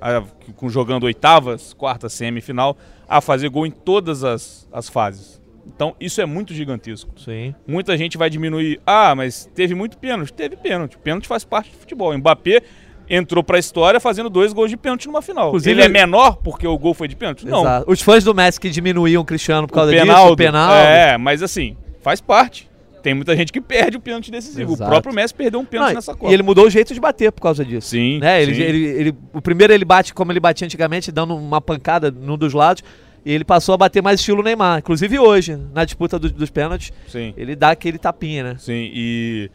A, 0.00 0.22
com 0.56 0.68
jogando 0.68 1.04
oitavas, 1.04 1.72
quarta, 1.72 2.08
semifinal, 2.08 2.76
a 3.08 3.20
fazer 3.20 3.48
gol 3.48 3.66
em 3.66 3.70
todas 3.70 4.24
as, 4.24 4.68
as 4.72 4.88
fases. 4.88 5.40
Então 5.66 5.94
isso 6.00 6.20
é 6.20 6.26
muito 6.26 6.54
gigantesco. 6.54 7.10
Sim. 7.18 7.54
Muita 7.66 7.96
gente 7.96 8.16
vai 8.16 8.30
diminuir. 8.30 8.80
Ah, 8.86 9.14
mas 9.14 9.48
teve 9.54 9.74
muito 9.74 9.98
pênalti. 9.98 10.32
Teve 10.32 10.56
pênalti. 10.56 10.98
Pênalti 10.98 11.28
faz 11.28 11.44
parte 11.44 11.70
do 11.70 11.76
futebol. 11.76 12.12
O 12.12 12.18
Mbappé 12.18 12.62
entrou 13.08 13.42
para 13.42 13.56
a 13.56 13.60
história 13.60 14.00
fazendo 14.00 14.28
dois 14.30 14.52
gols 14.52 14.70
de 14.70 14.76
pênalti 14.76 15.06
numa 15.06 15.22
final. 15.22 15.48
Inclusive, 15.48 15.70
ele 15.72 15.82
é 15.82 15.88
menor 15.88 16.36
porque 16.36 16.66
o 16.66 16.76
gol 16.78 16.94
foi 16.94 17.08
de 17.08 17.16
pênalti? 17.16 17.46
Não. 17.46 17.60
Exato. 17.60 17.90
Os 17.90 18.00
fãs 18.00 18.24
do 18.24 18.34
Messi 18.34 18.60
que 18.60 18.70
diminuíam 18.70 19.22
o 19.22 19.24
Cristiano 19.24 19.66
por 19.66 19.74
causa 19.74 19.92
o 19.92 19.94
Penaldo, 19.94 20.22
disso, 20.22 20.32
o 20.32 20.36
penal. 20.36 20.74
É, 20.74 21.18
mas 21.18 21.42
assim, 21.42 21.76
faz 22.00 22.20
parte 22.20 22.68
tem 23.02 23.14
muita 23.14 23.36
gente 23.36 23.52
que 23.52 23.60
perde 23.60 23.96
o 23.96 24.00
pênalti 24.00 24.30
decisivo. 24.30 24.72
Exato. 24.72 24.90
O 24.90 24.92
próprio 24.92 25.14
Messi 25.14 25.34
perdeu 25.34 25.60
um 25.60 25.64
pênalti 25.64 25.94
nessa 25.94 26.14
Copa. 26.14 26.30
E 26.30 26.34
ele 26.34 26.42
mudou 26.42 26.66
o 26.66 26.70
jeito 26.70 26.92
de 26.92 27.00
bater 27.00 27.32
por 27.32 27.42
causa 27.42 27.64
disso. 27.64 27.88
Sim, 27.88 28.18
né? 28.18 28.42
ele, 28.42 28.54
sim. 28.54 28.62
Ele, 28.62 28.84
ele, 28.86 29.14
o 29.32 29.40
primeiro 29.40 29.72
ele 29.72 29.84
bate 29.84 30.12
como 30.12 30.32
ele 30.32 30.40
batia 30.40 30.64
antigamente, 30.64 31.10
dando 31.10 31.36
uma 31.36 31.60
pancada 31.60 32.10
num 32.10 32.36
dos 32.36 32.52
lados. 32.52 32.82
E 33.24 33.32
ele 33.32 33.44
passou 33.44 33.74
a 33.74 33.76
bater 33.76 34.02
mais 34.02 34.20
estilo 34.20 34.42
Neymar. 34.42 34.78
Inclusive 34.78 35.18
hoje, 35.18 35.58
na 35.74 35.84
disputa 35.84 36.18
do, 36.18 36.30
dos 36.30 36.50
pênaltis, 36.50 36.92
sim. 37.08 37.34
ele 37.36 37.54
dá 37.54 37.70
aquele 37.70 37.98
tapinha, 37.98 38.44
né? 38.44 38.56
Sim, 38.58 38.90
e 38.92 39.50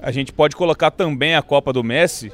a 0.00 0.10
gente 0.10 0.32
pode 0.32 0.56
colocar 0.56 0.90
também 0.90 1.34
a 1.34 1.42
Copa 1.42 1.72
do 1.72 1.84
Messi 1.84 2.32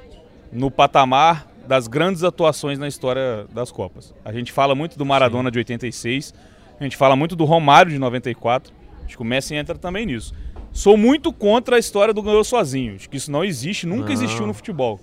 no 0.53 0.71
patamar 0.71 1.47
das 1.66 1.87
grandes 1.87 2.25
atuações 2.25 2.79
na 2.79 2.88
história 2.88 3.47
das 3.53 3.71
Copas. 3.71 4.14
A 4.25 4.33
gente 4.33 4.51
fala 4.51 4.75
muito 4.75 4.97
do 4.97 5.05
Maradona 5.05 5.51
sim. 5.51 5.53
de 5.53 5.59
86, 5.59 6.35
a 6.81 6.85
gente 6.85 6.97
fala 6.97 7.14
muito 7.14 7.37
do 7.37 7.44
Romário 7.44 7.92
de 7.92 7.99
94. 7.99 8.73
Acho 9.05 9.16
que 9.16 9.23
o 9.23 9.27
Messi 9.27 9.55
entra 9.55 9.77
também 9.77 10.07
nisso. 10.07 10.33
Sou 10.79 10.97
muito 10.97 11.33
contra 11.33 11.75
a 11.75 11.79
história 11.81 12.14
do 12.14 12.23
ganhou 12.23 12.45
sozinho. 12.45 12.95
Acho 12.95 13.11
que 13.11 13.17
isso 13.17 13.33
não 13.33 13.45
existe, 13.45 13.85
nunca 13.85 14.05
não. 14.05 14.12
existiu 14.12 14.47
no 14.47 14.55
futebol. 14.55 15.01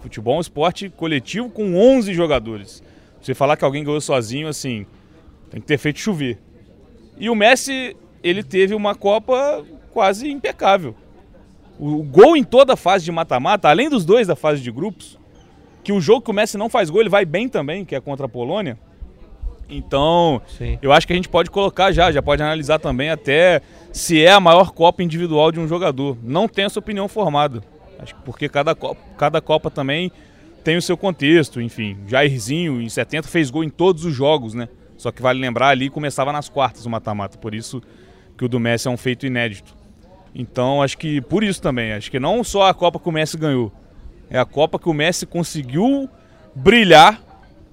Futebol 0.00 0.34
é 0.34 0.38
um 0.38 0.40
esporte 0.40 0.88
coletivo 0.88 1.50
com 1.50 1.74
11 1.74 2.14
jogadores. 2.14 2.80
Você 3.20 3.34
falar 3.34 3.56
que 3.56 3.64
alguém 3.64 3.82
ganhou 3.82 4.00
sozinho, 4.00 4.46
assim, 4.46 4.86
tem 5.50 5.60
que 5.60 5.66
ter 5.66 5.78
feito 5.78 5.98
chover. 5.98 6.38
E 7.18 7.28
o 7.28 7.34
Messi, 7.34 7.96
ele 8.22 8.40
teve 8.40 8.72
uma 8.72 8.94
Copa 8.94 9.64
quase 9.92 10.30
impecável. 10.30 10.94
O, 11.76 12.04
gol 12.04 12.36
em 12.36 12.44
toda 12.44 12.74
a 12.74 12.76
fase 12.76 13.04
de 13.04 13.10
mata-mata, 13.10 13.68
além 13.68 13.90
dos 13.90 14.04
dois 14.04 14.28
da 14.28 14.36
fase 14.36 14.62
de 14.62 14.70
grupos, 14.70 15.18
que 15.82 15.92
o 15.92 16.00
jogo 16.00 16.22
que 16.22 16.30
o 16.30 16.34
Messi 16.34 16.56
não 16.56 16.68
faz 16.68 16.88
gol, 16.88 17.00
ele 17.00 17.10
vai 17.10 17.24
bem 17.24 17.48
também, 17.48 17.84
que 17.84 17.96
é 17.96 18.00
contra 18.00 18.26
a 18.26 18.28
Polônia. 18.28 18.78
Então, 19.68 20.40
Sim. 20.58 20.78
eu 20.80 20.92
acho 20.92 21.06
que 21.06 21.12
a 21.12 21.16
gente 21.16 21.28
pode 21.28 21.50
colocar 21.50 21.90
já, 21.92 22.12
já 22.12 22.22
pode 22.22 22.42
analisar 22.42 22.78
também 22.78 23.10
até 23.10 23.60
se 23.92 24.22
é 24.22 24.30
a 24.30 24.40
maior 24.40 24.70
Copa 24.70 25.02
individual 25.02 25.50
de 25.50 25.58
um 25.58 25.66
jogador. 25.66 26.16
Não 26.22 26.46
tenho 26.46 26.66
essa 26.66 26.78
opinião 26.78 27.08
formada. 27.08 27.62
Acho 27.98 28.14
que 28.14 28.22
porque 28.22 28.48
cada 28.48 28.74
Copa, 28.74 29.00
cada 29.16 29.40
Copa 29.40 29.70
também 29.70 30.12
tem 30.62 30.76
o 30.76 30.82
seu 30.82 30.96
contexto, 30.96 31.60
enfim. 31.60 31.96
Jairzinho, 32.06 32.80
em 32.80 32.88
70, 32.88 33.28
fez 33.28 33.50
gol 33.50 33.64
em 33.64 33.70
todos 33.70 34.04
os 34.04 34.14
jogos, 34.14 34.54
né? 34.54 34.68
Só 34.96 35.10
que 35.10 35.22
vale 35.22 35.40
lembrar 35.40 35.68
ali 35.68 35.90
começava 35.90 36.32
nas 36.32 36.48
quartas 36.48 36.86
o 36.86 36.90
mata-mata, 36.90 37.36
por 37.38 37.54
isso 37.54 37.82
que 38.36 38.44
o 38.44 38.48
do 38.48 38.60
Messi 38.60 38.88
é 38.88 38.90
um 38.90 38.96
feito 38.96 39.26
inédito. 39.26 39.74
Então, 40.34 40.82
acho 40.82 40.98
que 40.98 41.20
por 41.20 41.42
isso 41.42 41.60
também, 41.62 41.92
acho 41.92 42.10
que 42.10 42.20
não 42.20 42.44
só 42.44 42.68
a 42.68 42.74
Copa 42.74 42.98
que 42.98 43.08
o 43.08 43.12
Messi 43.12 43.36
ganhou, 43.36 43.72
é 44.28 44.38
a 44.38 44.44
Copa 44.44 44.78
que 44.78 44.88
o 44.88 44.92
Messi 44.92 45.24
conseguiu 45.24 46.08
brilhar 46.54 47.22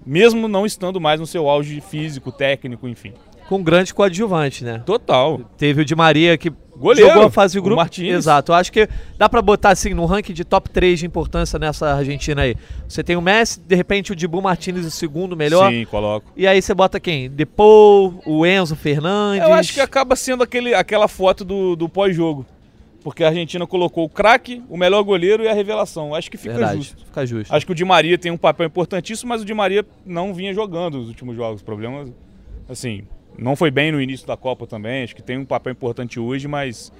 mesmo 0.05 0.47
não 0.47 0.65
estando 0.65 0.99
mais 0.99 1.19
no 1.19 1.27
seu 1.27 1.49
auge 1.49 1.81
físico, 1.81 2.31
técnico, 2.31 2.87
enfim. 2.87 3.13
Com 3.47 3.57
um 3.57 3.63
grande 3.63 3.93
coadjuvante, 3.93 4.63
né? 4.63 4.81
Total. 4.85 5.41
Teve 5.57 5.81
o 5.81 5.85
Di 5.85 5.95
Maria 5.95 6.37
que 6.37 6.51
Goleiro, 6.75 7.09
jogou 7.09 7.27
a 7.27 7.31
fase 7.31 7.59
grupo. 7.59 7.75
Martins. 7.75 8.13
Exato. 8.13 8.51
Eu 8.51 8.55
acho 8.55 8.71
que 8.71 8.87
dá 9.17 9.29
para 9.29 9.41
botar 9.41 9.69
assim 9.69 9.93
no 9.93 10.05
ranking 10.05 10.33
de 10.33 10.43
top 10.43 10.69
3 10.69 10.99
de 10.99 11.05
importância 11.05 11.59
nessa 11.59 11.93
Argentina 11.93 12.41
aí. 12.41 12.55
Você 12.87 13.03
tem 13.03 13.15
o 13.15 13.21
Messi, 13.21 13.59
de 13.59 13.75
repente 13.75 14.11
o 14.11 14.15
Dibu 14.15 14.41
Martinez 14.41 14.85
o 14.85 14.91
segundo 14.91 15.35
melhor. 15.35 15.71
Sim, 15.71 15.85
coloco. 15.85 16.31
E 16.35 16.47
aí 16.47 16.61
você 16.61 16.73
bota 16.73 16.99
quem? 16.99 17.29
Depou, 17.29 18.21
o 18.25 18.45
Enzo 18.45 18.75
Fernandes. 18.75 19.43
Eu 19.43 19.53
acho 19.53 19.73
que 19.73 19.79
acaba 19.79 20.15
sendo 20.15 20.43
aquele, 20.43 20.73
aquela 20.73 21.07
foto 21.07 21.45
do, 21.45 21.75
do 21.75 21.87
pós-jogo. 21.87 22.45
Porque 23.03 23.23
a 23.23 23.27
Argentina 23.27 23.67
colocou 23.67 24.05
o 24.05 24.09
craque, 24.09 24.63
o 24.69 24.77
melhor 24.77 25.03
goleiro 25.03 25.43
e 25.43 25.47
a 25.47 25.53
revelação. 25.53 26.15
Acho 26.15 26.31
que 26.31 26.37
fica 26.37 26.53
Verdade, 26.53 26.77
justo. 26.77 27.05
Fica 27.05 27.25
justo. 27.25 27.53
Acho 27.53 27.65
que 27.65 27.71
o 27.71 27.75
Di 27.75 27.83
Maria 27.83 28.17
tem 28.17 28.31
um 28.31 28.37
papel 28.37 28.67
importantíssimo, 28.67 29.29
mas 29.29 29.41
o 29.41 29.45
Di 29.45 29.53
Maria 29.53 29.85
não 30.05 30.33
vinha 30.33 30.53
jogando 30.53 30.99
os 30.99 31.09
últimos 31.09 31.35
jogos. 31.35 31.61
Problemas, 31.61 32.11
assim, 32.69 33.03
não 33.37 33.55
foi 33.55 33.69
bem 33.69 33.91
no 33.91 34.01
início 34.01 34.25
da 34.25 34.37
Copa 34.37 34.65
também. 34.65 35.03
Acho 35.03 35.15
que 35.15 35.21
tem 35.21 35.37
um 35.37 35.45
papel 35.45 35.73
importante 35.73 36.17
hoje, 36.17 36.47
mas 36.47 36.93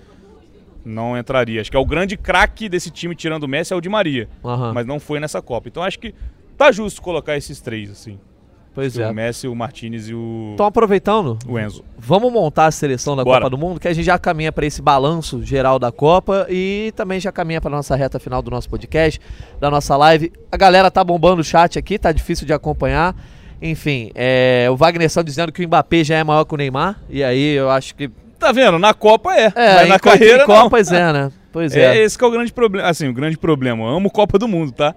não 0.83 1.17
entraria. 1.17 1.61
Acho 1.61 1.71
que 1.71 1.77
é 1.77 1.79
o 1.79 1.85
grande 1.85 2.17
craque 2.17 2.67
desse 2.67 2.91
time, 2.91 3.15
tirando 3.15 3.43
o 3.43 3.47
Messi, 3.47 3.71
é 3.71 3.75
o 3.75 3.81
Di 3.81 3.87
Maria. 3.87 4.27
Aham. 4.43 4.73
Mas 4.73 4.85
não 4.85 4.99
foi 4.99 5.21
nessa 5.21 5.41
Copa. 5.41 5.69
Então 5.69 5.81
acho 5.81 5.99
que 5.99 6.13
tá 6.57 6.69
justo 6.69 7.01
colocar 7.01 7.37
esses 7.37 7.61
três, 7.61 7.89
assim. 7.89 8.19
Pois 8.76 8.97
é. 8.97 9.07
O 9.09 9.13
Messi, 9.13 9.47
o 9.47 9.53
Martinez 9.55 10.09
e 10.09 10.15
o, 10.15 10.51
Então 10.55 10.65
aproveitando, 10.65 11.38
o 11.47 11.59
Enzo. 11.59 11.84
vamos 11.97 12.34
montar 12.34 12.65
a 12.65 12.71
seleção 12.71 13.15
da 13.15 13.24
Bora. 13.24 13.41
Copa 13.41 13.49
do 13.51 13.57
Mundo, 13.57 13.80
que 13.80 13.88
a 13.88 13.93
gente 13.93 14.05
já 14.05 14.17
caminha 14.17 14.51
para 14.51 14.65
esse 14.65 14.82
balanço 14.82 15.43
geral 15.43 15.78
da 15.78 15.91
Copa 15.91 16.47
e 16.49 16.91
também 16.95 17.19
já 17.19 17.32
caminha 17.32 17.61
para 17.61 17.69
nossa 17.69 17.95
reta 17.95 18.17
final 18.19 18.41
do 18.41 18.49
nosso 18.49 18.67
podcast, 18.69 19.21
da 19.59 19.69
nossa 19.69 19.95
live. 19.95 20.32
A 20.51 20.57
galera 20.57 20.89
tá 20.89 21.03
bombando 21.03 21.41
o 21.41 21.43
chat 21.43 21.78
aqui, 21.78 21.99
tá 21.99 22.11
difícil 22.11 22.47
de 22.47 22.53
acompanhar. 22.53 23.15
Enfim, 23.61 24.11
é, 24.15 24.67
o 24.71 24.76
Wagner 24.76 25.09
são 25.09 25.24
dizendo 25.24 25.51
que 25.51 25.63
o 25.63 25.67
Mbappé 25.67 26.03
já 26.03 26.15
é 26.17 26.24
maior 26.24 26.43
que 26.43 26.53
o 26.53 26.57
Neymar, 26.57 26.99
e 27.09 27.24
aí 27.24 27.53
eu 27.53 27.69
acho 27.69 27.93
que. 27.95 28.09
Tá 28.39 28.51
vendo? 28.51 28.78
Na 28.80 28.93
Copa 28.93 29.34
é. 29.34 29.53
É, 29.55 29.76
mas 29.76 29.86
em 29.86 29.89
na 29.89 29.95
em 29.95 29.99
carreira 29.99 30.38
não. 30.39 30.45
Copas 30.47 30.91
é, 30.91 31.13
né? 31.13 31.32
Pois 31.51 31.74
É, 31.76 31.95
é. 31.97 32.03
esse 32.03 32.17
que 32.17 32.24
é 32.24 32.28
o 32.28 32.32
grande 32.32 32.51
problema. 32.51 32.89
Assim, 32.89 33.07
o 33.07 33.13
grande 33.13 33.38
problema. 33.38 33.84
Eu 33.84 33.89
amo 33.89 34.09
Copa 34.11 34.38
do 34.39 34.47
Mundo, 34.47 34.71
tá? 34.71 34.93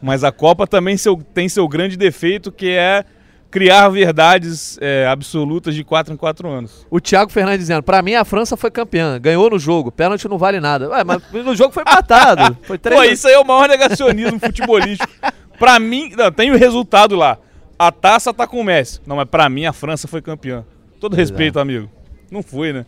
Mas 0.00 0.22
a 0.24 0.30
Copa 0.32 0.66
também 0.66 0.96
seu- 0.96 1.16
tem 1.34 1.48
seu 1.48 1.66
grande 1.68 1.96
defeito, 1.96 2.50
que 2.52 2.70
é 2.70 3.04
criar 3.50 3.88
verdades 3.88 4.78
é, 4.80 5.06
absolutas 5.06 5.74
de 5.74 5.84
4 5.84 6.12
em 6.12 6.16
4 6.16 6.48
anos. 6.48 6.86
O 6.90 7.00
Thiago 7.00 7.30
Fernandes 7.30 7.60
dizendo, 7.60 7.82
pra 7.82 8.02
mim 8.02 8.14
a 8.14 8.24
França 8.24 8.56
foi 8.56 8.70
campeã, 8.70 9.18
ganhou 9.18 9.48
no 9.50 9.58
jogo, 9.58 9.90
pênalti 9.90 10.28
não 10.28 10.38
vale 10.38 10.60
nada. 10.60 10.88
Ué, 10.90 11.04
mas 11.04 11.22
no 11.32 11.54
jogo 11.54 11.72
foi 11.72 11.82
empatado. 11.82 12.56
Foi 12.62 12.78
três 12.78 13.00
Pô, 13.00 13.04
isso 13.04 13.28
aí 13.28 13.34
é 13.34 13.38
o 13.38 13.44
maior 13.44 13.68
negacionismo 13.68 14.38
futebolístico. 14.38 15.12
Pra 15.58 15.78
mim, 15.78 16.12
não, 16.16 16.30
tem 16.30 16.50
o 16.50 16.56
resultado 16.56 17.16
lá. 17.16 17.38
A 17.78 17.90
taça 17.90 18.32
tá 18.32 18.46
com 18.46 18.60
o 18.60 18.64
Messi. 18.64 19.00
Não, 19.06 19.16
mas 19.16 19.26
pra 19.26 19.48
mim 19.48 19.64
a 19.64 19.72
França 19.72 20.06
foi 20.06 20.20
campeã. 20.20 20.64
Todo 21.00 21.16
Pois 21.16 21.28
respeito, 21.28 21.58
amigo. 21.58 21.90
Não 22.30 22.42
foi, 22.42 22.72
né? 22.72 22.84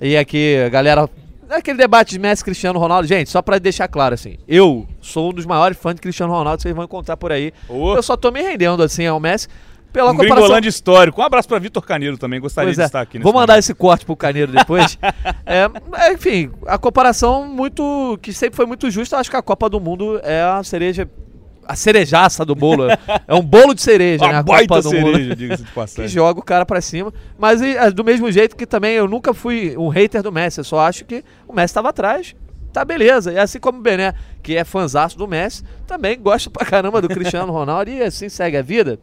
E 0.00 0.16
aqui, 0.16 0.56
a 1.54 1.58
galera. 1.58 1.58
Aquele 1.58 1.78
debate 1.78 2.10
de 2.10 2.18
Messi 2.18 2.44
Cristiano 2.44 2.78
Ronaldo, 2.78 3.06
gente, 3.06 3.30
só 3.30 3.40
pra 3.42 3.58
deixar 3.58 3.88
claro 3.88 4.14
assim, 4.14 4.36
eu 4.46 4.86
sou 5.00 5.30
um 5.30 5.32
dos 5.32 5.46
maiores 5.46 5.76
fãs 5.78 5.94
de 5.94 6.00
Cristiano 6.00 6.32
Ronaldo, 6.32 6.62
vocês 6.62 6.74
vão 6.74 6.84
encontrar 6.84 7.16
por 7.16 7.32
aí. 7.32 7.52
Ô, 7.68 7.94
Eu 7.94 8.02
só 8.02 8.16
tô 8.16 8.30
me 8.30 8.42
rendendo 8.42 8.82
assim 8.82 9.06
ao 9.06 9.18
Messi 9.20 9.48
pela 9.92 10.10
um 10.10 10.16
comparação. 10.16 10.36
gringolândia 10.36 10.68
histórico. 10.68 11.20
Um 11.20 11.24
abraço 11.24 11.46
pra 11.46 11.58
Vitor 11.60 11.82
Caneiro 11.84 12.18
também. 12.18 12.40
Gostaria 12.40 12.66
Pois 12.66 12.76
de 12.76 12.82
é. 12.82 12.86
estar 12.86 13.00
aqui 13.00 13.16
nesse 13.18 13.22
Vou 13.22 13.32
mandar 13.32 13.58
esse 13.60 13.72
corte 13.72 14.04
pro 14.04 14.16
Caneiro 14.16 14.50
depois. 14.50 14.98
É, 15.46 15.68
é, 16.08 16.12
enfim, 16.14 16.50
a 16.66 16.78
comparação 16.78 17.46
muito. 17.46 18.18
que 18.22 18.32
sempre 18.32 18.56
foi 18.56 18.64
muito 18.66 18.90
justa. 18.90 19.18
Acho 19.18 19.30
que 19.30 19.36
a 19.36 19.42
Copa 19.42 19.68
do 19.68 19.78
Mundo 19.78 20.18
é 20.24 20.40
a 20.42 20.64
cereja. 20.64 21.08
A 21.66 21.74
cerejaça 21.76 22.44
do 22.44 22.54
bolo. 22.54 22.84
é 23.26 23.34
um 23.34 23.40
bolo 23.42 23.74
de 23.74 23.82
cereja, 23.82 24.26
né? 24.28 24.34
A 24.36 24.42
baita 24.42 24.82
cereja, 24.82 25.34
diga-se 25.36 25.62
de 25.62 25.68
que 25.68 25.74
passagem. 25.74 26.08
joga 26.08 26.40
o 26.40 26.42
cara 26.42 26.66
pra 26.66 26.80
cima. 26.80 27.12
Mas 27.38 27.60
e, 27.60 27.76
é, 27.76 27.90
do 27.90 28.04
mesmo 28.04 28.30
jeito 28.30 28.54
que 28.56 28.66
também 28.66 28.94
eu 28.94 29.08
nunca 29.08 29.32
fui 29.32 29.76
um 29.76 29.88
hater 29.88 30.22
do 30.22 30.30
Messi, 30.32 30.58
eu 30.60 30.64
só 30.64 30.80
acho 30.80 31.04
que 31.04 31.24
o 31.48 31.52
Messi 31.52 31.72
tava 31.74 31.88
atrás. 31.88 32.34
Tá 32.72 32.84
beleza. 32.84 33.32
E 33.32 33.38
assim 33.38 33.60
como 33.60 33.78
o 33.78 33.80
Bené, 33.82 34.14
que 34.42 34.56
é 34.56 34.64
fanzaço 34.64 35.16
do 35.16 35.28
Messi, 35.28 35.62
também 35.86 36.18
gosta 36.20 36.50
pra 36.50 36.66
caramba 36.66 37.00
do 37.00 37.08
Cristiano 37.08 37.50
Ronaldo 37.52 37.90
e 37.90 38.02
assim 38.02 38.28
segue 38.28 38.56
a 38.56 38.62
vida. 38.62 38.98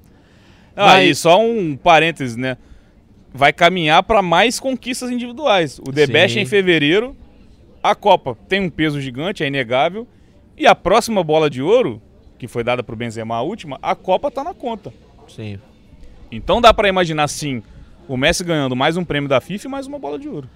Ah, 0.75 0.85
Mas- 0.87 1.09
e 1.09 1.15
só 1.15 1.39
um 1.41 1.75
parêntese, 1.77 2.37
né? 2.39 2.57
Vai 3.33 3.53
caminhar 3.53 4.03
para 4.03 4.21
mais 4.21 4.59
conquistas 4.59 5.09
individuais. 5.09 5.79
O 5.79 5.91
The 5.91 6.05
Sim. 6.05 6.11
Best 6.11 6.39
em 6.39 6.45
fevereiro. 6.45 7.15
A 7.81 7.95
Copa 7.95 8.37
tem 8.47 8.59
um 8.61 8.69
peso 8.69 8.99
gigante, 9.01 9.41
é 9.43 9.47
inegável. 9.47 10.05
E 10.57 10.67
a 10.67 10.75
próxima 10.75 11.23
bola 11.23 11.49
de 11.49 11.61
ouro, 11.61 12.01
que 12.41 12.47
foi 12.47 12.63
dada 12.63 12.81
pro 12.81 12.95
Benzema 12.95 13.35
a 13.35 13.41
última, 13.43 13.77
a 13.83 13.93
Copa 13.93 14.31
tá 14.31 14.43
na 14.43 14.51
conta. 14.51 14.91
Sim. 15.27 15.59
Então 16.31 16.59
dá 16.59 16.73
para 16.73 16.89
imaginar 16.89 17.27
sim 17.27 17.61
o 18.07 18.17
Messi 18.17 18.43
ganhando 18.43 18.75
mais 18.75 18.97
um 18.97 19.03
prêmio 19.03 19.29
da 19.29 19.39
FIFA 19.39 19.67
e 19.67 19.69
mais 19.69 19.85
uma 19.85 19.99
bola 19.99 20.17
de 20.17 20.27
ouro. 20.27 20.49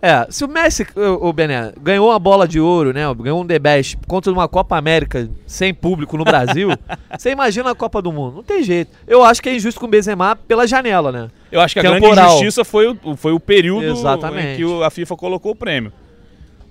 É, 0.00 0.24
se 0.30 0.44
o 0.44 0.48
Messi, 0.48 0.86
o, 0.94 1.28
o 1.28 1.32
Bené, 1.32 1.72
ganhou 1.80 2.10
uma 2.10 2.18
bola 2.20 2.46
de 2.46 2.60
ouro, 2.60 2.92
né? 2.92 3.02
Ganhou 3.16 3.42
um 3.42 3.46
The 3.46 3.58
Best 3.58 3.96
contra 4.06 4.32
uma 4.32 4.46
Copa 4.46 4.76
América 4.76 5.28
sem 5.44 5.74
público 5.74 6.16
no 6.16 6.22
Brasil, 6.22 6.68
você 7.18 7.32
imagina 7.32 7.72
a 7.72 7.74
Copa 7.74 8.00
do 8.00 8.12
Mundo. 8.12 8.36
Não 8.36 8.42
tem 8.44 8.62
jeito. 8.62 8.92
Eu 9.04 9.24
acho 9.24 9.42
que 9.42 9.48
é 9.48 9.56
injusto 9.56 9.80
com 9.80 9.86
o 9.86 9.90
Benzema 9.90 10.36
pela 10.36 10.64
janela, 10.64 11.10
né? 11.10 11.28
Eu 11.50 11.60
acho 11.60 11.74
que 11.74 11.80
a 11.80 11.82
Temporal. 11.82 12.14
grande 12.14 12.28
injustiça 12.34 12.64
foi 12.64 12.86
o, 12.86 13.16
foi 13.16 13.32
o 13.32 13.40
período 13.40 13.84
Exatamente. 13.86 14.46
em 14.52 14.56
que 14.58 14.64
o- 14.64 14.84
a 14.84 14.90
FIFA 14.90 15.16
colocou 15.16 15.50
o 15.50 15.56
prêmio. 15.56 15.92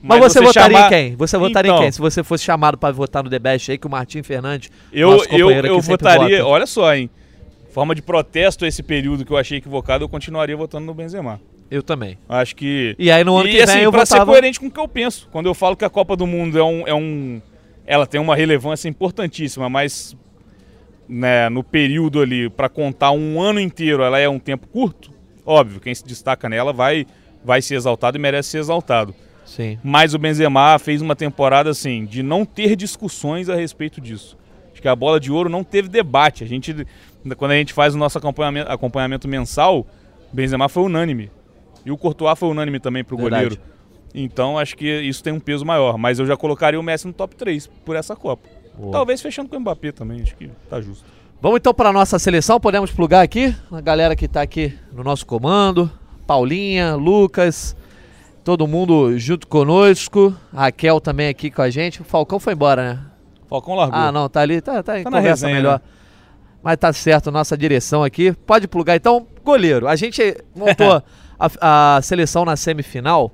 Mas, 0.01 0.19
você, 0.19 0.41
votaria 0.41 0.77
chamar- 0.77 0.87
em 0.87 0.89
quem? 0.89 1.15
Você 1.15 1.37
votaria 1.37 1.69
Então, 1.69 1.79
em 1.79 1.83
quem? 1.83 1.91
Se 1.91 1.99
você 1.99 2.23
fosse 2.23 2.43
chamado 2.43 2.77
pra 2.77 2.91
votar 2.91 3.23
no 3.23 3.29
The 3.29 3.39
Best 3.39 3.71
aí, 3.71 3.77
que 3.77 3.85
o 3.85 3.89
Martim 3.89 4.23
Fernandes, 4.23 4.71
Eu, 4.91 5.11
nosso 5.11 5.25
eu, 5.29 5.51
eu 5.51 5.79
votaria, 5.79 6.37
vota. 6.39 6.49
olha 6.49 6.65
só, 6.65 6.93
hein? 6.93 7.09
Forma 7.71 7.93
de 7.93 8.01
protesto 8.01 8.65
a 8.65 8.67
esse 8.67 8.81
período 8.83 9.23
que 9.23 9.31
eu 9.31 9.37
achei 9.37 9.59
equivocado, 9.59 10.03
eu 10.03 10.09
continuaria 10.09 10.57
votando 10.57 10.85
no 10.85 10.93
Benzema. 10.93 11.39
Eu 11.69 11.81
também. 11.81 12.17
Acho 12.27 12.53
que. 12.55 12.95
E 12.99 13.09
aí 13.09 13.23
no 13.23 13.37
ano 13.37 13.47
e 13.47 13.51
que 13.51 13.57
vem 13.57 13.63
assim, 13.63 13.79
eu 13.79 13.91
pra 13.91 14.05
ser 14.05 14.15
votava... 14.15 14.31
coerente 14.31 14.59
com 14.59 14.65
o 14.65 14.71
que 14.71 14.79
eu 14.79 14.87
penso. 14.89 15.29
Quando 15.31 15.45
eu 15.45 15.53
falo 15.53 15.77
que 15.77 15.85
a 15.85 15.89
Copa 15.89 16.17
do 16.17 16.27
Mundo 16.27 16.59
é 16.59 16.63
um. 16.63 16.87
É 16.87 16.93
um 16.93 17.41
ela 17.85 18.05
tem 18.05 18.19
uma 18.19 18.35
relevância 18.35 18.89
importantíssima, 18.89 19.69
mas 19.69 20.15
né, 21.07 21.49
no 21.49 21.63
período 21.63 22.21
ali, 22.21 22.49
pra 22.49 22.69
contar 22.69 23.11
um 23.11 23.41
ano 23.41 23.59
inteiro, 23.59 24.03
ela 24.03 24.19
é 24.19 24.27
um 24.27 24.39
tempo 24.39 24.67
curto. 24.67 25.11
Óbvio, 25.45 25.79
quem 25.79 25.93
se 25.93 26.05
destaca 26.05 26.47
nela 26.47 26.71
vai, 26.71 27.05
vai 27.43 27.61
ser 27.61 27.75
exaltado 27.75 28.17
e 28.17 28.21
merece 28.21 28.49
ser 28.49 28.59
exaltado. 28.59 29.13
Sim. 29.51 29.77
Mas 29.83 30.13
o 30.13 30.17
Benzema 30.17 30.79
fez 30.79 31.01
uma 31.01 31.13
temporada 31.13 31.69
assim 31.69 32.05
de 32.05 32.23
não 32.23 32.45
ter 32.45 32.73
discussões 32.73 33.49
a 33.49 33.55
respeito 33.55 33.99
disso. 33.99 34.37
Acho 34.71 34.81
que 34.81 34.87
a 34.87 34.95
bola 34.95 35.19
de 35.19 35.29
ouro 35.29 35.49
não 35.49 35.61
teve 35.61 35.89
debate. 35.89 36.41
A 36.41 36.47
gente, 36.47 36.87
quando 37.35 37.51
a 37.51 37.55
gente 37.55 37.73
faz 37.73 37.93
o 37.93 37.97
nosso 37.97 38.17
acompanhamento, 38.17 38.71
acompanhamento 38.71 39.27
mensal, 39.27 39.79
o 40.31 40.35
Benzema 40.35 40.69
foi 40.69 40.83
unânime. 40.83 41.29
E 41.85 41.91
o 41.91 41.97
Courtois 41.97 42.39
foi 42.39 42.47
unânime 42.47 42.79
também 42.79 43.03
pro 43.03 43.17
Verdade. 43.17 43.43
goleiro. 43.43 43.61
Então 44.15 44.57
acho 44.57 44.77
que 44.77 45.01
isso 45.01 45.21
tem 45.21 45.33
um 45.33 45.39
peso 45.39 45.65
maior. 45.65 45.97
Mas 45.97 46.17
eu 46.17 46.25
já 46.25 46.37
colocaria 46.37 46.79
o 46.79 46.83
Messi 46.83 47.05
no 47.05 47.11
top 47.11 47.35
3 47.35 47.67
por 47.83 47.97
essa 47.97 48.15
Copa. 48.15 48.47
Boa. 48.77 48.93
Talvez 48.93 49.21
fechando 49.21 49.49
com 49.49 49.57
o 49.57 49.59
Mbappé 49.59 49.91
também, 49.91 50.21
acho 50.21 50.33
que 50.37 50.49
tá 50.69 50.79
justo. 50.79 51.03
Vamos 51.41 51.57
então 51.57 51.73
para 51.73 51.91
nossa 51.91 52.17
seleção, 52.17 52.57
podemos 52.57 52.89
plugar 52.89 53.21
aqui, 53.21 53.53
a 53.69 53.81
galera 53.81 54.15
que 54.15 54.29
tá 54.29 54.41
aqui 54.41 54.73
no 54.93 55.03
nosso 55.03 55.25
comando, 55.25 55.91
Paulinha, 56.25 56.95
Lucas, 56.95 57.75
todo 58.43 58.67
mundo 58.67 59.17
junto 59.17 59.47
conosco, 59.47 60.35
Raquel 60.53 60.99
também 60.99 61.27
aqui 61.29 61.49
com 61.51 61.61
a 61.61 61.69
gente, 61.69 62.01
o 62.01 62.03
Falcão 62.05 62.39
foi 62.39 62.53
embora, 62.53 62.93
né? 62.93 62.99
Falcão 63.47 63.75
largou. 63.75 63.99
Ah, 63.99 64.11
não, 64.11 64.29
tá 64.29 64.41
ali, 64.41 64.61
tá, 64.61 64.81
tá 64.81 64.99
em 64.99 65.03
Tá 65.03 65.09
na 65.09 65.17
conversa 65.17 65.45
resenha, 65.47 65.61
melhor. 65.61 65.75
né? 65.79 65.81
Mas 66.63 66.77
tá 66.77 66.93
certo, 66.93 67.31
nossa 67.31 67.57
direção 67.57 68.03
aqui. 68.03 68.31
Pode 68.45 68.67
plugar 68.67 68.95
então, 68.95 69.25
goleiro. 69.43 69.87
A 69.87 69.95
gente 69.95 70.21
montou 70.55 71.01
a, 71.39 71.97
a 71.97 72.01
seleção 72.01 72.45
na 72.45 72.55
semifinal 72.55 73.31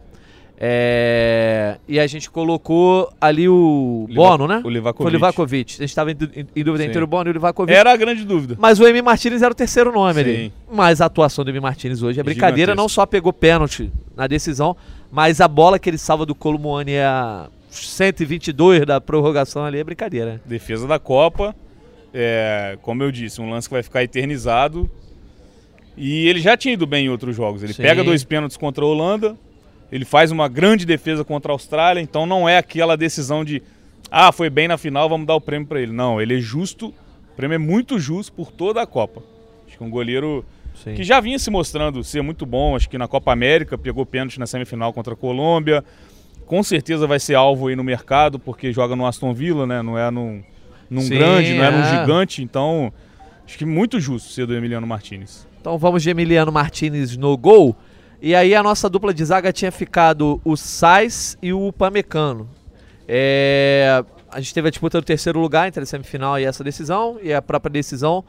é, 0.80 1.78
e 1.88 2.00
a 2.00 2.08
gente 2.08 2.32
colocou 2.32 3.12
ali 3.22 3.48
o 3.48 4.06
Liva- 4.10 4.22
Bono, 4.22 4.48
né? 4.48 4.62
o 4.64 4.70
Livakovic. 4.70 5.04
Foi 5.04 5.12
o 5.12 5.14
Livakovic. 5.14 5.74
A 5.76 5.78
gente 5.84 5.90
estava 5.90 6.12
em, 6.12 6.16
em- 6.56 6.64
dúvida 6.64 6.84
Sim. 6.84 6.90
entre 6.90 7.04
o 7.04 7.06
Bono 7.08 7.30
e 7.30 7.32
o 7.32 7.34
Livakovic. 7.34 7.78
Era 7.78 7.92
a 7.94 7.96
grande 7.98 8.24
dúvida. 8.26 8.56
Mas 8.58 8.80
o 8.80 8.88
Emi 8.88 9.02
Martinez 9.02 9.42
era 9.42 9.52
o 9.52 9.56
terceiro 9.56 9.92
nome 9.92 10.20
ali. 10.20 10.36
Sim. 10.36 10.52
Mas 10.72 11.00
a 11.00 11.06
atuação 11.06 11.44
do 11.46 11.52
Emi 11.52 11.60
Martinez 11.60 12.02
hoje 12.02 12.20
é 12.20 12.24
brincadeira. 12.24 12.72
Gigantesco. 12.72 12.82
Não 12.82 12.90
só 12.90 13.06
pegou 13.06 13.32
pênalti 13.32 13.92
na 14.16 14.26
decisão, 14.26 14.76
mas 15.12 15.40
a 15.42 15.48
bola 15.48 15.80
que 15.80 15.90
ele 15.90 15.98
salva 15.98 16.26
do 16.26 16.36
Colomboani 16.36 16.94
é 16.94 17.06
a 17.06 17.50
122 17.70 18.86
da 18.86 19.00
prorrogação 19.00 19.64
ali 19.64 19.80
é 19.80 19.84
brincadeira. 19.84 20.34
né? 20.34 20.40
Defesa 20.46 20.88
da 20.88 21.00
Copa. 21.00 21.56
É, 22.14 22.78
como 22.82 23.04
eu 23.04 23.12
disse, 23.12 23.42
um 23.42 23.50
lance 23.50 23.68
que 23.68 23.74
vai 23.74 23.84
ficar 23.84 24.04
eternizado. 24.04 24.90
E 25.96 26.28
ele 26.28 26.40
já 26.40 26.56
tinha 26.56 26.74
ido 26.74 26.86
bem 26.86 27.06
em 27.06 27.10
outros 27.10 27.36
jogos. 27.36 27.64
Ele 27.64 27.74
Sim. 27.74 27.82
pega 27.82 28.04
dois 28.04 28.24
pênaltis 28.24 28.58
contra 28.58 28.84
a 28.84 28.88
Holanda. 28.88 29.38
Ele 29.92 30.06
faz 30.06 30.32
uma 30.32 30.48
grande 30.48 30.86
defesa 30.86 31.24
contra 31.24 31.52
a 31.52 31.54
Austrália. 31.54 32.02
Então 32.02 32.26
não 32.26 32.48
é 32.48 32.58
aquela 32.58 32.96
decisão 32.96 33.44
de. 33.44 33.62
Ah, 34.10 34.32
foi 34.32 34.50
bem 34.50 34.68
na 34.68 34.78
final, 34.78 35.10
vamos 35.10 35.28
dar 35.28 35.36
o 35.36 35.42
prêmio 35.42 35.68
para 35.68 35.82
ele. 35.82 35.92
Não, 35.92 36.22
ele 36.22 36.38
é 36.38 36.40
justo. 36.40 36.88
O 37.32 37.36
prêmio 37.36 37.56
é 37.56 37.60
muito 37.60 38.00
justo 38.00 38.32
por 38.32 38.52
toda 38.52 38.82
a 38.82 38.86
Copa. 38.86 39.22
Acho 39.68 39.78
que 39.78 39.84
um 39.84 39.90
goleiro 39.90 40.46
Sim. 40.84 40.94
que 40.94 41.04
já 41.04 41.20
vinha 41.20 41.40
se 41.40 41.50
mostrando 41.50 42.04
ser 42.04 42.22
muito 42.22 42.46
bom. 42.46 42.76
Acho 42.76 42.90
que 42.90 42.98
na 42.98 43.08
Copa 43.08 43.32
América 43.32 43.78
pegou 43.78 44.06
pênalti 44.06 44.40
na 44.40 44.46
semifinal 44.46 44.94
contra 44.94 45.14
a 45.14 45.18
Colômbia. 45.18 45.84
Com 46.46 46.64
certeza 46.64 47.06
vai 47.06 47.20
ser 47.20 47.36
alvo 47.36 47.68
aí 47.68 47.76
no 47.76 47.84
mercado, 47.84 48.40
porque 48.40 48.72
joga 48.72 48.96
no 48.96 49.06
Aston 49.06 49.34
Villa, 49.34 49.66
né? 49.68 49.82
Não 49.82 49.98
é 49.98 50.10
num, 50.10 50.42
num 50.90 51.02
Sim, 51.02 51.18
grande, 51.18 51.54
não 51.54 51.64
é 51.64 51.72
num 51.72 51.84
é. 51.84 52.00
gigante. 52.00 52.42
Então, 52.42 52.94
acho 53.46 53.58
que 53.58 53.66
muito 53.66 54.00
justo 54.00 54.32
ser 54.32 54.46
do 54.46 54.56
Emiliano 54.56 54.88
Martinez. 54.88 55.48
Então 55.60 55.78
vamos 55.78 56.02
de 56.02 56.10
Emiliano 56.10 56.52
Martinez 56.52 57.18
no 57.18 57.36
gol. 57.36 57.76
E 58.22 58.34
aí 58.34 58.56
a 58.56 58.64
nossa 58.64 58.90
dupla 58.90 59.14
de 59.14 59.24
zaga 59.24 59.52
tinha 59.52 59.72
ficado 59.72 60.42
o 60.44 60.56
Sais 60.56 61.38
e 61.42 61.54
o 61.54 61.72
Pamecano. 61.74 62.50
É, 63.08 64.04
a 64.32 64.40
gente 64.40 64.54
teve 64.54 64.68
a 64.68 64.72
disputa 64.72 65.00
do 65.00 65.06
terceiro 65.06 65.40
lugar 65.40 65.68
entre 65.68 65.84
a 65.84 65.86
semifinal 65.86 66.40
e 66.40 66.46
essa 66.46 66.64
decisão, 66.64 67.18
e 67.22 67.34
a 67.34 67.42
própria 67.42 67.72
decisão. 67.72 68.24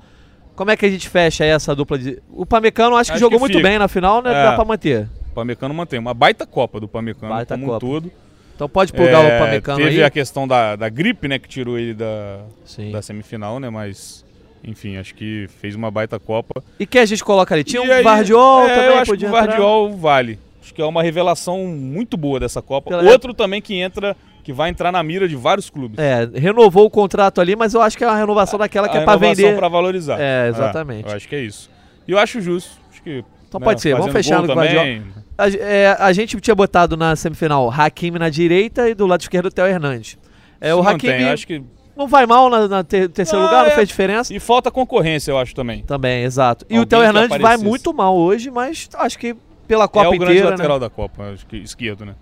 Como 0.59 0.73
é 0.73 0.77
que 0.77 0.85
a 0.85 0.91
gente 0.91 1.09
fecha 1.09 1.45
essa 1.45 1.73
dupla 1.75 1.97
de. 1.97 2.21
O 2.31 2.45
Pamecano 2.45 2.97
acho 2.97 3.11
que 3.11 3.15
Acho 3.15 3.21
jogou 3.21 3.39
que 3.39 3.45
muito 3.45 3.63
bem 3.63 3.79
na 3.79 3.87
final, 3.87 4.21
né? 4.21 4.31
É. 4.31 4.43
Dá 4.43 4.53
pra 4.57 4.65
manter. 4.65 5.09
O 5.31 5.35
Pamecano 5.35 5.73
mantém. 5.73 6.01
Uma 6.01 6.13
baita 6.13 6.45
Copa 6.45 6.81
do 6.81 6.89
Pamecano 6.89 7.33
Baita 7.33 7.55
como 7.55 7.69
Copa. 7.69 7.87
um 7.87 7.89
todo. 7.89 8.13
Então 8.57 8.69
pode 8.69 8.93
plugar 8.93 9.25
É, 9.25 9.37
o 9.37 9.39
Pamecano 9.39 9.79
teve 9.79 9.99
aí. 9.99 10.03
a 10.03 10.11
questão 10.11 10.49
da, 10.49 10.75
da 10.75 10.89
gripe, 10.89 11.29
né, 11.29 11.39
que 11.39 11.49
tirou 11.49 11.79
ele 11.79 11.95
da, 11.95 12.41
Sim. 12.65 12.91
da 12.91 13.01
semifinal, 13.01 13.61
né, 13.61 13.71
mas... 13.71 14.27
Enfim, 14.65 14.97
acho 14.97 15.15
que 15.15 15.47
fez 15.61 15.77
uma 15.77 15.89
baita 15.93 16.19
Copa. 16.19 16.61
E 16.81 16.85
quem 16.85 17.01
a 17.01 17.07
gente 17.07 17.23
coloca 17.23 17.55
ali? 17.55 17.63
Tinha 17.63 17.81
E 17.85 17.89
um 17.89 17.93
aí, 17.93 18.03
Vardiol 18.03 18.67
é, 18.67 18.75
também, 18.75 18.87
eu 18.91 18.99
acho 18.99 19.13
que 19.17 19.25
o 19.25 19.29
entrar. 19.29 19.47
Vardiol 19.47 19.97
vale. 19.97 20.39
Acho 20.61 20.75
que 20.75 20.83
é 20.83 20.85
uma 20.85 21.01
revelação 21.05 21.65
muito 21.69 22.17
boa 22.17 22.41
dessa 22.41 22.61
Copa. 22.61 22.91
Pela- 22.91 23.09
Outro 23.13 23.33
também 23.33 23.63
que 23.63 23.77
entra, 23.77 24.17
que 24.49 24.53
vai 24.55 24.71
entrar 24.71 24.91
na 24.91 25.03
mira 25.03 25.29
de 25.29 25.37
vários 25.37 25.69
clubes. 25.69 25.99
É, 25.99 26.27
renovou 26.35 26.87
o 26.87 26.91
contrato 26.91 27.39
ali, 27.39 27.55
mas 27.55 27.75
eu 27.75 27.83
acho 27.83 27.99
que 27.99 28.03
é 28.03 28.07
uma 28.07 28.17
renovação 28.17 28.59
daquela 28.59 28.89
que 28.89 28.97
a 28.97 29.01
é 29.03 29.05
renovação 29.05 29.35
vender. 29.35 29.59
pra 29.59 29.69
valorizar. 29.69 30.17
É, 30.19 30.49
exatamente. 30.49 31.07
eu 31.07 31.15
acho 31.15 31.29
que 31.29 31.37
é 31.37 31.41
isso. 31.41 31.71
E 32.07 32.13
eu 32.13 32.19
acho 32.19 32.41
justo. 32.41 32.71
Acho 32.91 33.03
que, 33.03 33.23
Então 33.47 33.61
né, 33.61 33.65
pode 33.67 33.83
ser, 33.83 33.95
vamos 33.95 34.11
fechar 34.11 34.41
no 34.41 34.51
Guardiola. 34.51 35.03
A, 35.37 35.49
é, 35.51 35.95
a 35.99 36.11
gente 36.15 36.41
tinha 36.41 36.55
botado 36.55 36.97
na 36.97 37.15
semifinal 37.15 37.71
Hakimi 37.71 38.19
na 38.19 38.31
direita 38.31 38.89
e 38.89 38.95
do 38.95 39.07
lado 39.07 39.21
esquerdo 39.21 39.47
o 39.47 39.51
Theo 39.51 39.67
Hernandes. 39.67 40.17
É, 40.59 40.75
o 40.75 40.79
Se 40.79 40.85
mantém, 40.85 41.11
Hakimi 41.11 41.29
acho 41.29 41.47
que 41.47 41.63
não 41.95 42.09
vai 42.09 42.25
mal 42.25 42.49
na, 42.49 42.67
na 42.67 42.83
ter- 42.83 43.11
terceiro 43.11 43.43
Não, 43.45 43.51
lugar, 43.51 43.65
não 43.67 43.73
é. 43.73 43.75
fez 43.75 43.87
diferença. 43.87 44.33
E 44.33 44.41
falta 44.41 44.71
concorrência, 44.71 45.31
eu 45.31 45.37
acho 45.37 45.55
também. 45.55 45.83
Também, 45.83 46.25
exato. 46.25 46.65
E 46.71 46.79
o 46.79 46.79
Alguém 46.79 46.89
Theo 46.89 47.01
que 47.01 47.05
Hernandes 47.05 47.29
vai 47.29 47.39
aparecesse. 47.41 47.65
muito 47.69 47.93
mal 47.93 48.17
hoje, 48.17 48.51
mas 48.51 48.89
acho 48.95 49.19
que 49.19 49.37
pela 49.67 49.87
Copa 49.87 50.07
é 50.07 50.09
o 50.09 50.13
grande 50.13 50.25
inteira, 50.39 50.51
lateral 50.53 50.77
né? 50.79 50.87
da 50.87 50.89
Copa, 50.91 51.25
acho 51.35 51.45
que 51.47 51.59
esquerdo, 51.59 52.07
né? 52.07 52.15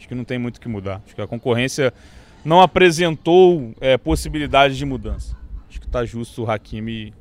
Acho 0.00 0.08
que 0.08 0.14
não 0.14 0.24
tem 0.24 0.38
muito 0.38 0.56
o 0.56 0.60
que 0.62 0.66
mudar. 0.68 1.02
Acho 1.04 1.14
que 1.14 1.20
a 1.20 1.26
concorrência 1.26 1.92
não 2.42 2.58
apresentou 2.62 3.74
é, 3.82 3.98
possibilidades 3.98 4.78
de 4.78 4.86
mudança. 4.86 5.36
Acho 5.68 5.78
que 5.78 5.86
tá 5.86 6.06
justo 6.06 6.42
o 6.44 6.50
Hakimi 6.50 7.12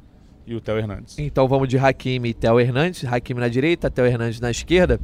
e 0.47 0.55
o 0.55 0.61
Theo 0.61 0.77
Hernandes. 0.77 1.19
Então 1.19 1.45
vamos 1.45 1.67
de 1.67 1.77
Hakimi 1.77 2.29
e 2.29 2.33
Theo 2.33 2.57
Hernandes. 2.57 3.03
Hakimi 3.03 3.41
na 3.41 3.49
direita, 3.49 3.91
Theo 3.91 4.05
Hernandes 4.05 4.39
na 4.39 4.49
esquerda. 4.49 4.97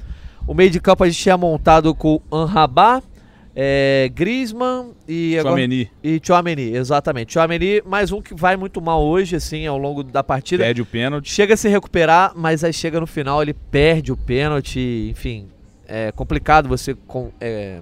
O 0.47 0.53
meio 0.53 0.69
de 0.71 0.80
campo 0.80 1.03
a 1.03 1.09
gente 1.09 1.21
tinha 1.21 1.38
montado 1.38 1.93
com 1.93 2.21
Anrabá, 2.32 3.03
é, 3.53 4.09
Griezmann 4.15 4.93
e 5.07 5.38
agora- 5.38 5.55
Chouameni 5.55 5.91
E 6.01 6.21
Chouameni, 6.23 6.76
exatamente. 6.76 7.34
Chouameni, 7.34 7.82
mais 7.86 8.11
um 8.11 8.21
que 8.21 8.34
vai 8.34 8.55
muito 8.55 8.82
mal 8.82 9.03
hoje, 9.03 9.36
assim, 9.36 9.67
ao 9.67 9.78
longo 9.78 10.01
da 10.01 10.23
partida. 10.23 10.63
pede 10.63 10.82
o 10.82 10.86
pênalti. 10.86 11.30
Chega 11.30 11.53
a 11.55 11.57
se 11.57 11.67
recuperar, 11.67 12.32
mas 12.36 12.63
aí 12.63 12.71
chega 12.71 12.99
no 13.01 13.07
final, 13.07 13.41
ele 13.41 13.53
perde 13.53 14.11
o 14.13 14.17
pênalti, 14.17 15.09
enfim. 15.11 15.47
É 15.88 16.11
complicado 16.11 16.67
você 16.67 16.93
com- 17.07 17.31
é, 17.39 17.79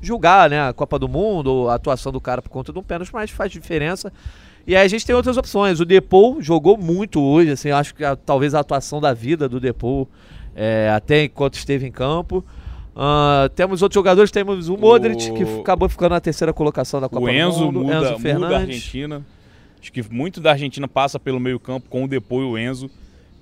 julgar 0.00 0.48
né, 0.50 0.68
a 0.68 0.72
Copa 0.72 0.98
do 0.98 1.08
Mundo 1.08 1.48
ou 1.52 1.70
a 1.70 1.74
atuação 1.74 2.12
do 2.12 2.20
cara 2.20 2.40
por 2.42 2.48
conta 2.50 2.72
de 2.72 2.78
um 2.78 2.82
pênalti, 2.82 3.10
mas 3.12 3.30
faz 3.30 3.50
diferença. 3.50 4.12
E 4.66 4.74
aí 4.74 4.84
a 4.84 4.88
gente 4.88 5.06
tem 5.06 5.14
outras 5.14 5.36
opções. 5.36 5.80
O 5.80 5.84
Depou 5.84 6.40
jogou 6.42 6.76
muito 6.76 7.20
hoje, 7.20 7.50
assim, 7.52 7.70
acho 7.70 7.94
que 7.94 8.04
a- 8.04 8.16
talvez 8.16 8.54
a 8.54 8.60
atuação 8.60 9.00
da 9.00 9.12
vida 9.14 9.48
do 9.48 9.58
Depou, 9.60 10.08
é, 10.54 10.90
até 10.94 11.24
enquanto 11.24 11.54
esteve 11.54 11.86
em 11.86 11.92
campo. 11.92 12.44
Ah, 12.94 13.50
temos 13.54 13.82
outros 13.82 13.94
jogadores, 13.94 14.30
temos 14.30 14.68
o 14.68 14.76
Modric, 14.76 15.30
que 15.32 15.44
O- 15.44 15.60
acabou 15.60 15.88
ficando 15.88 16.12
na 16.12 16.20
terceira 16.20 16.52
colocação 16.52 17.00
da 17.00 17.08
Copa 17.08 17.26
O 17.26 17.28
Enzo 17.28 17.58
do 17.60 17.64
Mundo. 17.66 17.80
muda, 17.80 17.92
Enzo 17.94 18.04
muda 18.04 18.14
a 18.16 18.18
Fernandes. 18.20 18.56
Argentina. 18.56 19.26
Acho 19.80 19.92
que 19.92 20.02
muito 20.12 20.40
da 20.40 20.52
Argentina 20.52 20.88
passa 20.88 21.18
pelo 21.20 21.38
meio 21.38 21.60
campo 21.60 21.88
com 21.90 22.04
o 22.04 22.08
Depô 22.08 22.40
e 22.40 22.44
o 22.44 22.58
Enzo. 22.58 22.90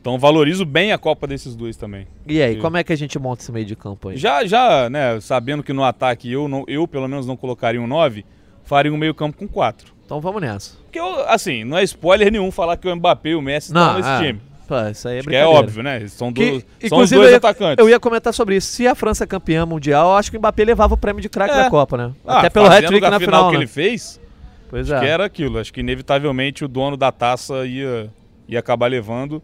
Então 0.05 0.19
valorizo 0.19 0.67
bem 0.67 0.93
a 0.93 0.99
Copa 0.99 1.27
desses 1.27 1.57
dois 1.57 1.79
também. 1.79 2.07
E 2.29 2.43
aí, 2.43 2.57
E- 2.57 2.61
como 2.61 2.77
é 2.77 2.85
que 2.85 2.93
a 2.93 2.97
gente 2.97 3.19
monta 3.19 3.43
esse 3.43 3.51
meio 3.51 3.65
de 3.65 3.75
campo 3.75 4.11
aí? 4.11 4.19
Já, 4.19 4.45
já, 4.45 4.91
né, 4.91 5.19
sabendo 5.19 5.63
que 5.63 5.73
no 5.73 5.83
ataque 5.83 6.31
eu, 6.31 6.47
não, 6.47 6.63
eu 6.69 6.87
pelo 6.87 7.09
menos 7.09 7.27
não 7.27 7.39
colocaria 7.39 7.81
um 7.81 7.87
9, 7.87 8.23
faria 8.65 8.93
um 8.93 8.99
meio 8.99 9.15
campo 9.15 9.39
com 9.39 9.49
4. 9.49 9.95
Então 10.05 10.21
vamos 10.21 10.43
nessa. 10.43 10.77
Porque, 10.83 11.01
eu, 11.01 11.27
assim, 11.27 11.65
não 11.65 11.79
é 11.79 11.83
spoiler 11.85 12.31
nenhum 12.31 12.51
falar 12.51 12.77
que 12.77 12.87
o 12.87 12.95
Mbappé 12.95 13.31
e 13.31 13.35
o 13.35 13.41
Messi 13.41 13.69
estão 13.69 13.95
nesse 13.97 14.09
é. 14.11 14.19
time. 14.27 14.41
Pô, 14.69 14.75
isso 14.91 15.09
aí 15.09 15.17
é 15.17 15.19
Acho 15.21 15.29
que 15.31 15.35
é 15.37 15.47
óbvio, 15.47 15.83
né? 15.83 16.07
São, 16.09 16.31
Que, 16.31 16.51
dois, 16.51 16.65
são 16.91 16.99
os 16.99 17.09
dois 17.11 17.23
eu 17.25 17.31
ia, 17.31 17.37
atacantes. 17.39 17.83
eu 17.83 17.89
ia 17.89 17.99
comentar 17.99 18.35
sobre 18.35 18.57
isso. 18.57 18.67
Se 18.73 18.87
a 18.87 18.95
França 18.95 19.25
é 19.25 19.27
campeã 19.27 19.65
mundial, 19.65 20.11
eu 20.11 20.17
acho 20.17 20.31
que 20.31 20.37
o 20.37 20.41
Mbappé 20.41 20.65
levava 20.67 20.93
o 20.93 20.97
prêmio 20.99 21.23
de 21.23 21.31
craque 21.31 21.55
É. 21.55 21.65
da 21.65 21.71
Copa, 21.71 21.97
né? 21.97 22.13
Ah, 22.27 22.41
Até 22.41 22.51
pelo 22.51 22.67
hat-trick 22.67 23.01
na 23.01 23.19
final, 23.19 23.21
final, 23.21 23.47
que 23.51 23.57
né? 23.57 23.63
ele 23.63 23.67
fez, 23.67 24.21
Pois 24.69 24.91
acho 24.91 25.03
é. 25.03 25.07
que 25.07 25.11
era 25.11 25.25
aquilo. 25.25 25.59
Acho 25.59 25.73
que 25.73 25.81
inevitavelmente 25.81 26.63
o 26.63 26.69
dono 26.69 26.95
da 26.95 27.11
taça 27.11 27.65
ia, 27.67 28.11
ia 28.47 28.59
acabar 28.59 28.87
levando. 28.91 29.43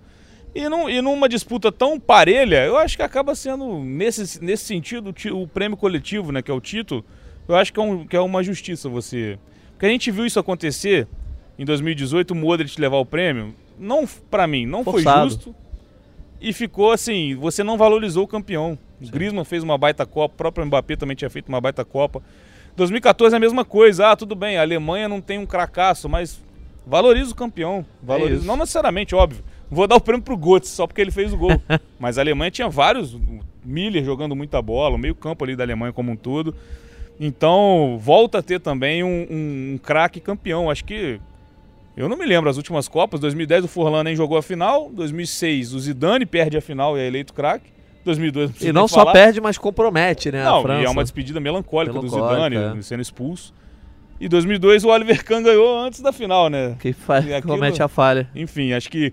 E, 0.54 0.68
num, 0.68 0.88
e 0.88 1.00
numa 1.00 1.28
disputa 1.28 1.70
tão 1.70 1.98
parelha, 2.00 2.64
eu 2.64 2.76
acho 2.76 2.96
que 2.96 3.02
acaba 3.02 3.34
sendo, 3.34 3.78
nesse, 3.84 4.42
nesse 4.42 4.64
sentido, 4.64 5.14
o 5.32 5.46
prêmio 5.46 5.76
coletivo, 5.76 6.32
né, 6.32 6.42
que 6.42 6.50
é 6.50 6.54
o 6.54 6.60
título, 6.60 7.04
eu 7.48 7.54
acho 7.56 7.72
que 7.72 7.78
é, 7.78 7.82
um- 7.82 8.06
que 8.06 8.16
é 8.16 8.20
uma 8.20 8.42
justiça 8.42 8.88
você. 8.88 9.38
Porque 9.72 9.86
a 9.86 9.88
gente 9.88 10.10
viu 10.10 10.26
isso 10.26 10.38
acontecer 10.40 11.06
em 11.58 11.64
2018, 11.64 12.32
o 12.32 12.34
Modric 12.34 12.80
levar 12.80 12.96
o 12.98 13.06
prêmio. 13.06 13.54
Não, 13.78 14.06
para 14.30 14.46
mim, 14.46 14.66
não 14.66 14.82
foi 14.84 14.94
Forçado. 15.02 15.30
justo. 15.30 15.54
E 16.40 16.52
ficou 16.52 16.90
assim, 16.92 17.34
você 17.34 17.62
não 17.62 17.76
valorizou 17.78 18.24
o 18.24 18.28
campeão. 18.28 18.78
O 19.00 19.10
Griezmann 19.10 19.44
fez 19.44 19.62
uma 19.62 19.76
baita 19.78 20.04
Copa, 20.04 20.34
o 20.34 20.36
próprio 20.36 20.66
Mbappé 20.66 20.96
também 20.96 21.16
tinha 21.16 21.30
feito 21.30 21.48
uma 21.48 21.60
baita 21.60 21.84
Copa. 21.84 22.22
2014 22.76 23.34
é 23.34 23.36
a 23.36 23.40
mesma 23.40 23.64
coisa. 23.64 24.08
Ah, 24.10 24.16
tudo 24.16 24.34
bem, 24.34 24.56
a 24.56 24.62
Alemanha 24.62 25.08
não 25.08 25.20
tem 25.20 25.38
um 25.38 25.46
cracaço, 25.46 26.08
mas 26.08 26.40
valoriza 26.86 27.32
o 27.32 27.34
campeão. 27.34 27.84
Valoriza. 28.02 28.38
isso. 28.38 28.46
não 28.46 28.56
necessariamente, 28.56 29.14
óbvio. 29.14 29.42
Vou 29.70 29.86
dar 29.86 29.96
o 29.96 30.00
prêmio 30.00 30.22
pro 30.22 30.36
Götze 30.36 30.68
só 30.70 30.86
porque 30.86 31.00
ele 31.00 31.10
fez 31.10 31.32
o 31.32 31.36
gol. 31.36 31.50
mas 31.98 32.18
a 32.18 32.22
Alemanha 32.22 32.50
tinha 32.50 32.68
vários, 32.68 33.16
Miller 33.64 34.04
jogando 34.04 34.34
muita 34.34 34.60
bola, 34.60 34.96
o 34.96 34.98
meio-campo 34.98 35.44
ali 35.44 35.54
da 35.54 35.62
Alemanha 35.64 35.92
como 35.92 36.10
um 36.10 36.16
todo. 36.16 36.54
Então, 37.18 37.98
volta 38.00 38.38
a 38.38 38.42
ter 38.42 38.60
também 38.60 39.04
um, 39.04 39.26
um- 39.30 39.72
um 39.74 39.78
craque 39.82 40.20
campeão. 40.20 40.70
Acho 40.70 40.84
que 40.84 41.20
eu 41.96 42.08
não 42.08 42.16
me 42.16 42.24
lembro 42.24 42.48
as 42.48 42.56
últimas 42.56 42.88
Copas. 42.88 43.20
2010 43.20 43.64
o 43.64 43.68
Forlan 43.68 44.02
nem 44.04 44.16
jogou 44.16 44.38
a 44.38 44.42
final. 44.42 44.90
2006 44.90 45.74
o 45.74 45.78
Zidane 45.80 46.24
perde 46.24 46.56
a 46.56 46.60
final 46.62 46.96
e 46.96 47.00
é 47.02 47.06
eleito 47.06 47.34
craque. 47.34 47.70
2002 48.04 48.46
não 48.46 48.52
precisa 48.52 48.70
E 48.70 48.72
não 48.72 48.88
só 48.88 49.00
falar. 49.00 49.12
perde, 49.12 49.40
mas 49.42 49.58
compromete, 49.58 50.32
né? 50.32 50.42
Não, 50.42 50.64
e 50.80 50.84
é 50.84 50.88
uma 50.88 51.02
despedida 51.02 51.38
melancólica, 51.38 51.92
do 51.92 52.02
Melancólica, 52.02 52.48
Zidane 52.58 52.78
é. 52.78 52.82
sendo 52.82 53.02
expulso. 53.02 53.52
E 54.18 54.26
2002 54.26 54.84
o 54.84 54.88
Oliver 54.88 55.22
Kahn 55.22 55.42
ganhou 55.42 55.78
antes 55.78 56.00
da 56.00 56.10
final, 56.10 56.48
né? 56.48 56.76
Que 56.80 56.94
faz, 56.94 57.30
aquilo- 57.30 57.52
comete 57.54 57.82
a 57.82 57.88
falha. 57.88 58.26
Enfim, 58.34 58.72
acho 58.72 58.88
que 58.90 59.12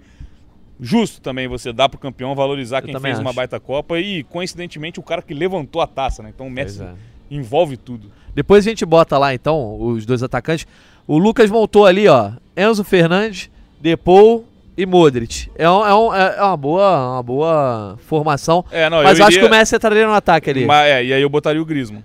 justo 0.80 1.22
também 1.22 1.48
você 1.48 1.72
dar 1.74 1.90
pro 1.90 2.00
campeão 2.00 2.36
valorizar 2.36 2.80
Eu 2.80 2.84
quem 2.84 3.00
fez 3.00 3.20
uma 3.20 3.30
acho. 3.30 3.36
baita 3.36 3.60
Copa 3.60 4.00
e 4.00 4.24
coincidentemente 4.24 5.00
o 5.00 5.04
cara 5.04 5.22
que 5.22 5.34
levantou 5.34 5.82
a 5.82 5.88
taça, 5.88 6.22
né? 6.24 6.32
Então 6.34 6.48
o 6.48 6.52
Messi 6.52 6.82
é. 6.84 6.94
envolve 7.32 7.78
tudo. 7.78 8.12
Depois 8.36 8.66
a 8.66 8.70
gente 8.70 8.86
bota 8.86 9.18
lá, 9.18 9.34
então, 9.34 9.78
os 9.82 10.06
dois 10.06 10.22
atacantes. 10.22 10.68
O 11.08 11.18
Lucas 11.18 11.50
montou 11.50 11.86
ali, 11.86 12.08
ó. 12.08 12.32
Enzo 12.56 12.84
Fernandes, 12.84 13.50
Depou 13.82 14.46
e 14.78 14.86
Modric. 14.86 15.50
É, 15.56 15.68
um- 15.70 15.86
é 15.86 15.96
um- 15.96 16.14
é 16.14 16.44
uma, 16.44 16.58
boa, 16.58 17.14
uma 17.14 17.24
boa 17.24 17.98
formação. 18.06 18.64
É, 18.72 18.90
não, 18.90 19.02
mas 19.02 19.18
eu, 19.18 19.26
acho 19.26 19.38
iria- 19.38 19.50
que 19.50 19.54
o 19.56 19.58
Messi 19.58 19.76
entraria 19.76 20.06
no 20.06 20.14
ataque 20.14 20.50
ali. 20.52 20.66
Mas, 20.66 20.88
é, 20.88 21.04
e 21.06 21.14
aí 21.14 21.22
eu 21.22 21.30
botaria 21.30 21.62
o 21.62 21.66
Griezmann. 21.66 22.04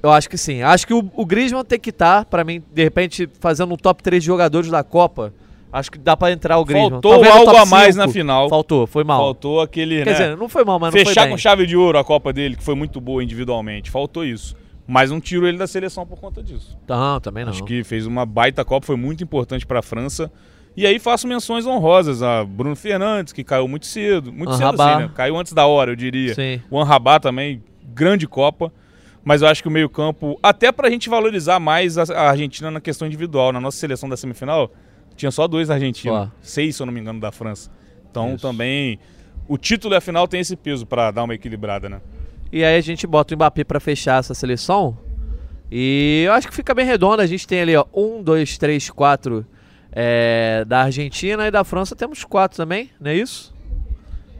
Eu 0.00 0.12
acho 0.12 0.28
que 0.30 0.38
sim. 0.38 0.62
Acho 0.62 0.86
que 0.86 0.94
o, 0.94 1.10
o 1.16 1.26
Griezmann 1.26 1.64
tem 1.64 1.78
que 1.80 1.90
estar, 1.90 2.24
pra 2.26 2.44
mim, 2.44 2.62
de 2.72 2.84
repente, 2.84 3.28
fazendo 3.40 3.74
um 3.74 3.76
top 3.76 4.00
3 4.00 4.22
de 4.22 4.26
jogadores 4.28 4.70
da 4.70 4.84
Copa. 4.84 5.32
Acho 5.72 5.90
que 5.90 5.98
dá 5.98 6.16
pra 6.16 6.32
entrar 6.32 6.58
o 6.58 6.64
Griezmann. 6.64 6.90
Faltou 6.92 7.12
Talvez 7.12 7.34
no 7.34 7.40
algo 7.40 7.56
a 7.56 7.66
mais 7.66 7.94
5. 7.94 8.06
na 8.06 8.12
final. 8.12 8.48
Faltou, 8.48 8.86
foi 8.86 9.04
mal. 9.04 9.20
Faltou 9.20 9.60
aquele, 9.60 9.98
Quer 9.98 10.06
né? 10.06 10.12
dizer, 10.12 10.36
não 10.36 10.48
foi 10.48 10.64
mal, 10.64 10.78
mas 10.78 10.86
não 10.86 10.92
foi 10.92 11.04
fechar 11.04 11.22
bem. 11.22 11.30
com 11.32 11.36
chave 11.36 11.66
de 11.66 11.76
ouro 11.76 11.98
a 11.98 12.04
Copa 12.04 12.32
dele, 12.32 12.56
que 12.56 12.62
foi 12.62 12.74
muito 12.74 13.00
boa 13.00 13.22
individualmente. 13.22 13.90
Faltou 13.90 14.24
isso. 14.24 14.56
Mas 14.86 15.10
não 15.10 15.20
tiro 15.20 15.46
ele 15.46 15.58
da 15.58 15.66
seleção 15.66 16.06
por 16.06 16.18
conta 16.18 16.42
disso. 16.42 16.78
Não, 16.88 17.20
também 17.20 17.44
não. 17.44 17.50
Acho 17.50 17.62
que 17.64 17.84
fez 17.84 18.06
uma 18.06 18.24
baita 18.24 18.64
Copa, 18.64 18.86
foi 18.86 18.96
muito 18.96 19.22
importante 19.22 19.66
para 19.66 19.80
a 19.80 19.82
França. 19.82 20.32
E 20.74 20.86
aí 20.86 20.98
faço 20.98 21.28
menções 21.28 21.66
honrosas 21.66 22.22
a 22.22 22.44
Bruno 22.44 22.74
Fernandes, 22.74 23.32
que 23.32 23.44
caiu 23.44 23.68
muito 23.68 23.84
cedo. 23.84 24.32
Muito 24.32 24.54
cedo 24.54 24.80
assim, 24.80 25.02
né? 25.02 25.10
Caiu 25.14 25.36
antes 25.36 25.52
da 25.52 25.66
hora, 25.66 25.90
eu 25.90 25.96
diria. 25.96 26.34
Sim. 26.34 26.62
O 26.70 26.80
Anrabá 26.80 27.20
também, 27.20 27.62
grande 27.92 28.26
Copa. 28.26 28.72
Mas 29.22 29.42
eu 29.42 29.48
acho 29.48 29.60
que 29.60 29.68
o 29.68 29.70
meio-campo, 29.70 30.38
até 30.42 30.72
pra 30.72 30.88
gente 30.88 31.10
valorizar 31.10 31.60
mais 31.60 31.98
a 31.98 32.04
a 32.16 32.30
Argentina 32.30 32.70
na 32.70 32.80
questão 32.80 33.06
individual. 33.06 33.52
Na 33.52 33.60
nossa 33.60 33.76
seleção 33.76 34.08
da 34.08 34.16
semifinal, 34.16 34.70
tinha 35.18 35.30
só 35.30 35.46
dois 35.46 35.68
argentinos. 35.70 36.16
Só. 36.28 36.30
Seis, 36.40 36.76
se 36.76 36.82
eu 36.82 36.86
não 36.86 36.92
me 36.92 37.00
engano, 37.00 37.20
da 37.20 37.30
França. 37.30 37.70
Então 38.10 38.34
Isso. 38.34 38.42
também. 38.42 38.98
O 39.46 39.58
título 39.58 39.94
e 39.94 39.96
a 39.96 40.00
final 40.00 40.26
tem 40.28 40.40
esse 40.40 40.56
peso 40.56 40.86
pra 40.86 41.10
dar 41.10 41.24
uma 41.24 41.34
equilibrada, 41.34 41.88
né? 41.88 42.00
E 42.52 42.64
aí 42.64 42.76
a 42.76 42.80
gente 42.80 43.06
bota 43.06 43.34
o 43.34 43.36
Mbappé 43.36 43.64
pra 43.64 43.80
fechar 43.80 44.18
essa 44.20 44.32
seleção. 44.34 44.96
E 45.70 46.24
eu 46.26 46.32
acho 46.32 46.48
que 46.48 46.54
fica 46.54 46.74
bem 46.74 46.86
redondo. 46.86 47.20
A 47.20 47.26
gente 47.26 47.46
tem 47.46 47.60
ali, 47.60 47.76
ó, 47.76 47.84
um, 47.94 48.22
dois, 48.22 48.56
três, 48.56 48.88
quatro 48.90 49.44
é, 49.92 50.64
da 50.66 50.82
Argentina 50.82 51.46
e 51.46 51.50
da 51.50 51.64
França 51.64 51.94
temos 51.96 52.24
quatro 52.24 52.56
também, 52.56 52.90
não 53.00 53.10
é 53.10 53.14
isso? 53.16 53.54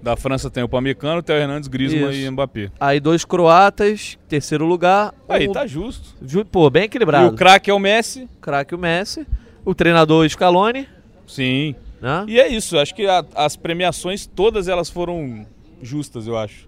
Da 0.02 0.16
França 0.16 0.48
tem 0.48 0.62
o 0.62 0.68
Pamecano, 0.68 1.18
o 1.18 1.22
Theo 1.22 1.36
Hernandes, 1.36 1.68
Griezmann 1.68 2.10
Isso. 2.12 2.20
e 2.20 2.30
Mbappé. 2.30 2.70
Aí 2.78 3.00
dois 3.00 3.24
croatas, 3.24 4.16
terceiro 4.28 4.64
lugar. 4.64 5.12
Aí 5.28 5.48
um- 5.48 5.52
tá 5.52 5.66
justo. 5.66 6.14
ju- 6.24 6.44
Pô, 6.44 6.70
bem 6.70 6.82
E 6.82 6.86
equilibrado. 6.86 7.34
o 7.34 7.36
craque 7.36 7.68
é 7.68 7.74
o 7.74 7.78
Messi. 7.80 8.28
craque 8.40 8.74
o 8.74 8.78
Messi. 8.78 9.26
O 9.68 9.74
treinador 9.74 10.26
Scaloni, 10.26 10.88
Sim. 11.26 11.74
né? 12.00 12.24
E 12.26 12.40
é 12.40 12.48
isso, 12.48 12.78
acho 12.78 12.94
que 12.94 13.06
a- 13.06 13.22
as 13.34 13.54
premiações 13.54 14.24
todas 14.26 14.66
elas 14.66 14.88
foram 14.88 15.46
justas, 15.82 16.26
eu 16.26 16.38
acho. 16.38 16.66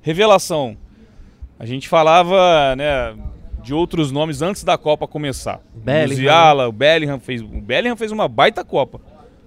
Revelação. 0.00 0.74
A 1.58 1.66
gente 1.66 1.86
falava, 1.86 2.74
né, 2.76 3.14
de 3.62 3.74
outros 3.74 4.10
nomes 4.10 4.40
antes 4.40 4.64
da 4.64 4.78
Copa 4.78 5.06
começar. 5.06 5.60
Bellingham. 5.74 6.16
Musiala, 6.16 6.66
o 6.66 6.72
Bellingham 6.72 7.20
fez, 7.20 7.42
o 7.42 7.46
Bellingham 7.46 7.94
fez 7.96 8.10
uma 8.10 8.26
baita 8.26 8.64
Copa. 8.64 9.02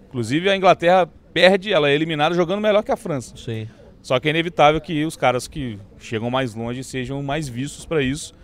Inclusive 0.07 0.47
a 0.47 0.55
Inglaterra 0.55 1.09
perde, 1.33 1.73
ela 1.73 1.89
é 1.89 1.95
eliminada 1.95 2.35
jogando 2.35 2.61
melhor 2.61 2.83
que 2.83 2.91
a 2.91 2.95
França. 2.95 3.35
Sim. 3.35 3.67
Só 4.03 4.19
que 4.19 4.27
é 4.27 4.29
inevitável 4.29 4.79
que 4.79 5.03
os 5.03 5.17
caras 5.17 5.47
que 5.47 5.79
chegam 5.97 6.29
mais 6.29 6.53
longe 6.53 6.83
sejam 6.83 7.23
mais 7.23 7.49
vistos 7.49 7.85
para 7.87 8.03
isso. 8.03 8.35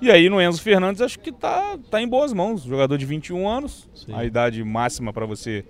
E 0.00 0.10
aí 0.10 0.28
no 0.30 0.40
Enzo 0.40 0.62
Fernandes 0.62 1.02
acho 1.02 1.18
que 1.18 1.30
tá, 1.30 1.76
tá 1.90 2.00
em 2.00 2.08
boas 2.08 2.32
mãos. 2.32 2.62
Jogador 2.62 2.96
de 2.96 3.04
21 3.04 3.48
anos, 3.48 3.88
Sim. 3.94 4.12
a 4.14 4.24
idade 4.24 4.62
máxima 4.64 5.12
para 5.12 5.26
você 5.26 5.64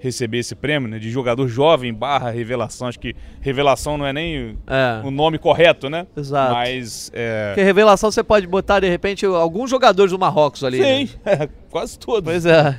receber 0.00 0.38
esse 0.38 0.54
prêmio, 0.54 0.88
né? 0.88 0.98
De 0.98 1.10
jogador 1.10 1.48
jovem 1.48 1.92
barra 1.92 2.30
revelação. 2.30 2.86
Acho 2.88 2.98
que 3.00 3.14
revelação 3.40 3.96
não 3.98 4.06
é 4.06 4.12
nem 4.12 4.56
É. 4.66 5.00
o 5.04 5.10
nome 5.10 5.38
correto, 5.38 5.88
né? 5.90 6.06
Exato. 6.16 6.52
Mas 6.54 7.10
é. 7.14 7.50
Porque 7.50 7.62
revelação 7.62 8.10
você 8.10 8.22
pode 8.22 8.46
botar, 8.46 8.80
de 8.80 8.88
repente, 8.88 9.26
alguns 9.26 9.70
jogadores 9.70 10.12
do 10.12 10.18
Marrocos 10.18 10.62
ali. 10.64 10.78
né? 10.78 11.06
Sim, 11.06 11.14
é, 11.26 11.48
quase 11.70 11.98
todos. 11.98 12.24
Pois 12.30 12.46
é. 12.46 12.78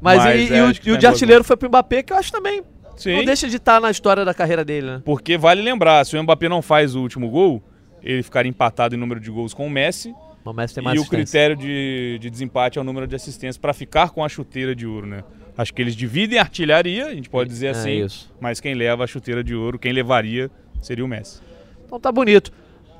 Mas, 0.00 0.18
Mas, 0.24 0.50
e, 0.50 0.52
é, 0.52 0.58
e 0.58 0.60
o, 0.60 0.66
e 0.70 0.90
o 0.90 0.94
tá 0.94 0.98
de 0.98 1.06
artilheiro 1.06 1.42
foi 1.44 1.56
pro 1.56 1.68
Mbappé, 1.68 2.02
que 2.02 2.12
eu 2.12 2.16
acho 2.16 2.30
também. 2.30 2.62
Sim. 2.96 3.16
Não 3.16 3.24
deixa 3.24 3.48
de 3.48 3.56
estar 3.56 3.80
na 3.80 3.90
história 3.90 4.24
da 4.24 4.32
carreira 4.34 4.64
dele, 4.64 4.86
né? 4.86 5.02
Porque 5.04 5.36
vale 5.38 5.62
lembrar, 5.62 6.04
se 6.04 6.16
o 6.16 6.22
Mbappé 6.22 6.48
não 6.48 6.62
faz 6.62 6.94
o 6.94 7.00
último 7.00 7.28
gol, 7.30 7.62
ele 8.02 8.22
ficaria 8.22 8.48
empatado 8.48 8.94
em 8.94 8.98
número 8.98 9.20
de 9.20 9.30
gols 9.30 9.52
com 9.54 9.66
o 9.66 9.70
Messi. 9.70 10.14
Messi 10.52 10.74
tem 10.74 10.84
mais 10.84 10.98
E 10.98 11.02
o 11.02 11.06
critério 11.06 11.56
de, 11.56 12.18
de 12.20 12.30
desempate 12.30 12.78
é 12.78 12.80
o 12.80 12.84
número 12.84 13.06
de 13.06 13.14
assistências 13.14 13.56
para 13.56 13.72
ficar 13.72 14.10
com 14.10 14.24
a 14.24 14.28
chuteira 14.28 14.74
de 14.74 14.86
ouro, 14.86 15.06
né? 15.06 15.22
Acho 15.56 15.72
que 15.72 15.80
eles 15.80 15.96
dividem 15.96 16.38
a 16.38 16.42
artilharia, 16.42 17.06
a 17.06 17.14
gente 17.14 17.30
pode 17.30 17.48
dizer 17.48 17.66
É 17.66 17.70
assim, 17.70 18.04
isso. 18.04 18.32
mas 18.40 18.60
quem 18.60 18.74
leva 18.74 19.04
a 19.04 19.06
chuteira 19.06 19.42
de 19.42 19.54
ouro, 19.54 19.78
quem 19.78 19.92
levaria, 19.92 20.50
seria 20.82 21.04
o 21.04 21.08
Messi. 21.08 21.40
Então 21.84 21.98
tá 21.98 22.12
bonito. 22.12 22.52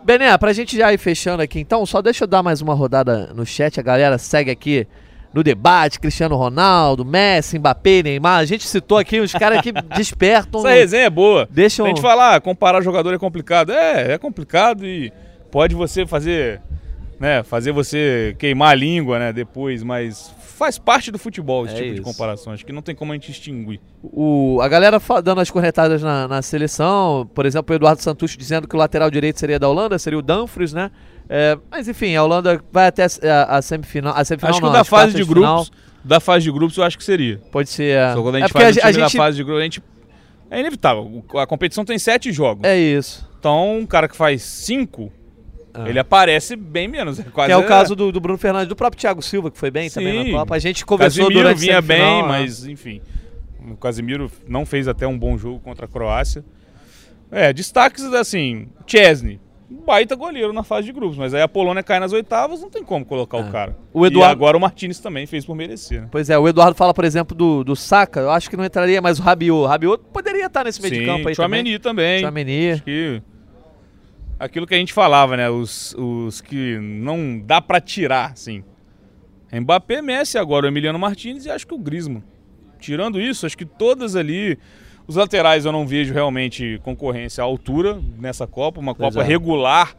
Bené, 0.04 0.36
pra 0.38 0.52
gente 0.52 0.76
já 0.76 0.92
ir 0.92 0.98
fechando 0.98 1.42
aqui, 1.42 1.58
então, 1.58 1.84
só 1.84 2.00
deixa 2.00 2.24
eu 2.24 2.28
dar 2.28 2.42
mais 2.42 2.62
uma 2.62 2.74
rodada 2.74 3.32
no 3.34 3.44
chat. 3.44 3.80
A 3.80 3.82
galera 3.82 4.16
segue 4.18 4.50
aqui 4.52 4.86
no 5.34 5.42
debate, 5.42 5.98
Cristiano 6.00 6.36
Ronaldo, 6.36 7.04
Messi, 7.04 7.58
Mbappé, 7.58 8.02
Neymar. 8.02 8.38
A 8.38 8.44
gente 8.44 8.66
citou 8.66 8.96
aqui 8.96 9.20
uns 9.20 9.32
caras 9.32 9.60
que 9.60 9.72
despertam. 9.96 10.60
Essa 10.60 10.70
resenha 10.70 11.04
é 11.04 11.10
boa. 11.10 11.46
Deixam. 11.50 11.84
A 11.84 11.88
gente 11.88 12.00
falar, 12.00 12.40
comparar 12.40 12.80
jogador 12.80 13.12
é 13.12 13.18
complicado. 13.18 13.70
É, 13.72 14.12
é 14.12 14.18
complicado 14.18 14.86
e 14.86 15.12
pode 15.50 15.74
você 15.74 16.06
fazer, 16.06 16.62
né, 17.18 17.42
fazer 17.42 17.72
você 17.72 18.34
queimar 18.38 18.70
a 18.70 18.74
língua, 18.74 19.18
né, 19.18 19.32
depois, 19.32 19.82
mas 19.82 20.34
faz 20.38 20.78
parte 20.78 21.10
do 21.10 21.18
futebol 21.18 21.66
esse 21.66 21.74
É 21.74 21.78
tipo 21.78 21.88
de 21.88 21.94
isso. 21.96 22.02
comparação. 22.02 22.52
Acho 22.52 22.64
que 22.64 22.72
não 22.72 22.82
tem 22.82 22.94
como 22.94 23.12
a 23.12 23.14
gente 23.14 23.30
extinguir. 23.30 23.80
O, 24.02 24.58
a 24.62 24.68
galera 24.68 25.00
dando 25.22 25.40
as 25.40 25.50
cornetadas 25.50 26.02
na, 26.02 26.26
na 26.26 26.42
seleção, 26.42 27.28
por 27.34 27.44
exemplo, 27.44 27.72
o 27.72 27.76
Eduardo 27.76 28.02
Santucci 28.02 28.38
dizendo 28.38 28.66
que 28.66 28.74
o 28.74 28.78
lateral 28.78 29.10
direito 29.10 29.38
seria 29.38 29.58
da 29.58 29.68
Holanda, 29.68 29.98
seria 29.98 30.18
o 30.18 30.22
Dumfries, 30.22 30.72
né? 30.72 30.90
É, 31.28 31.58
mas 31.70 31.88
enfim, 31.88 32.14
a 32.14 32.22
Holanda 32.22 32.62
vai 32.72 32.86
até 32.86 33.04
a, 33.04 33.56
a 33.56 33.62
semifinal. 33.62 34.14
A 34.16 34.24
semifinal 34.24 34.50
acho 34.50 34.60
que 34.60 34.64
não, 34.64 34.70
o 34.70 34.74
da 34.74 34.80
as 34.82 34.88
fase 34.88 35.14
de 35.14 35.24
final 35.24 35.56
grupos, 35.56 35.72
da 36.04 36.20
fase 36.20 36.44
de 36.44 36.52
grupos 36.52 36.76
eu 36.76 36.84
acho 36.84 36.96
que 36.96 37.04
seria. 37.04 37.40
Pode 37.50 37.68
ser. 37.68 37.96
É, 37.98 38.12
Só 38.14 38.22
quando 38.22 38.36
a 38.36 38.38
é 38.38 38.42
gente 38.42 38.52
porque 38.52 38.64
faz 38.64 38.76
o 38.76 38.78
a, 38.78 38.82
time 38.82 38.92
gente. 38.92 39.12
da 39.12 39.18
fase 39.24 39.36
de 39.36 39.42
grupos, 39.44 39.60
a 39.60 39.64
gente 39.64 39.82
é 40.50 40.60
inevitável. 40.60 41.24
A 41.36 41.46
competição 41.46 41.84
tem 41.84 41.98
sete 41.98 42.32
jogos. 42.32 42.62
É 42.64 42.78
isso. 42.78 43.28
Então, 43.38 43.78
um 43.78 43.86
cara 43.86 44.08
que 44.08 44.16
faz 44.16 44.42
cinco, 44.42 45.12
Ah. 45.78 45.88
ele 45.88 45.98
aparece 45.98 46.56
bem 46.56 46.88
menos. 46.88 47.18
É 47.20 47.22
quase 47.24 47.48
Que 47.48 47.52
é 47.52 47.56
o 47.56 47.64
caso 47.66 47.94
do, 47.94 48.10
do 48.12 48.20
Bruno 48.20 48.38
Fernandes, 48.38 48.68
do 48.68 48.76
próprio 48.76 49.00
Thiago 49.00 49.20
Silva, 49.22 49.50
que 49.50 49.58
foi 49.58 49.70
bem 49.70 49.90
também 49.90 50.24
Sim. 50.26 50.32
na 50.32 50.38
Copa. 50.40 50.54
A 50.54 50.58
gente 50.58 50.84
conversou 50.86 51.24
Casimiro 51.24 51.42
durante 51.44 51.58
vinha 51.60 51.80
bem, 51.82 52.22
né? 52.22 52.28
mas 52.28 52.66
enfim. 52.66 53.00
O 53.70 53.76
Casimiro 53.76 54.30
não 54.48 54.64
fez 54.64 54.86
até 54.88 55.06
um 55.06 55.18
bom 55.18 55.36
jogo 55.36 55.58
contra 55.60 55.86
a 55.86 55.88
Croácia. 55.88 56.44
É, 57.30 57.52
destaques 57.52 58.04
assim, 58.04 58.68
Chesney, 58.86 59.40
baita 59.68 60.14
goleiro 60.14 60.52
na 60.52 60.62
fase 60.62 60.86
de 60.86 60.92
grupos, 60.92 61.18
mas 61.18 61.34
aí 61.34 61.42
a 61.42 61.48
Polônia 61.48 61.82
cai 61.82 61.98
nas 61.98 62.12
oitavas, 62.12 62.60
não 62.60 62.70
tem 62.70 62.84
como 62.84 63.04
colocar 63.04 63.38
É. 63.38 63.40
o 63.40 63.50
cara. 63.50 63.76
O 63.92 64.04
E 64.04 64.08
Eduardo- 64.08 64.30
agora 64.32 64.56
o 64.56 64.60
Martinez 64.60 65.00
também 65.00 65.26
fez 65.26 65.44
por 65.44 65.56
merecer. 65.56 66.02
Né? 66.02 66.08
Pois 66.12 66.30
é, 66.30 66.38
o 66.38 66.46
Eduardo 66.46 66.76
fala, 66.76 66.94
por 66.94 67.04
exemplo, 67.04 67.36
do, 67.36 67.64
do 67.64 67.74
Saka. 67.74 68.20
Eu 68.20 68.30
acho 68.30 68.48
que 68.48 68.56
não 68.56 68.64
entraria, 68.64 69.02
mas 69.02 69.18
o 69.18 69.22
Rabiot. 69.22 69.50
O 69.64 69.66
Rabiot 69.66 70.04
poderia 70.12 70.46
estar 70.46 70.62
nesse 70.64 70.80
meio 70.80 70.94
de 70.94 71.04
campo 71.04 71.26
aí 71.26 71.34
Tchouameni 71.34 71.78
também. 71.80 72.20
também. 72.20 72.20
Tchouameni. 72.20 72.70
Acho 72.70 72.82
que 72.84 73.22
aquilo 74.38 74.66
que 74.66 74.74
a 74.74 74.78
gente 74.78 74.92
falava, 74.92 75.36
né? 75.36 75.48
Os, 75.48 75.94
os 75.98 76.40
que 76.40 76.78
não 76.78 77.38
dá 77.38 77.60
pra 77.60 77.80
tirar, 77.80 78.32
assim. 78.32 78.62
Mbappé, 79.52 80.02
Messi, 80.02 80.38
agora 80.38 80.66
o 80.66 80.68
Emiliano 80.68 80.98
Martinez 80.98 81.46
e 81.46 81.50
acho 81.50 81.66
que 81.66 81.74
o 81.74 81.78
Griezmann. 81.78 82.22
Tirando 82.78 83.20
isso, 83.20 83.46
acho 83.46 83.56
que 83.56 83.64
todas 83.64 84.16
ali. 84.16 84.58
Os 85.06 85.14
laterais 85.14 85.64
eu 85.64 85.70
não 85.70 85.86
vejo 85.86 86.12
realmente 86.12 86.80
concorrência 86.82 87.42
à 87.42 87.44
altura 87.44 88.00
nessa 88.18 88.44
Copa, 88.44 88.80
uma 88.80 88.92
Copa 88.92 89.22
regular 89.22 89.96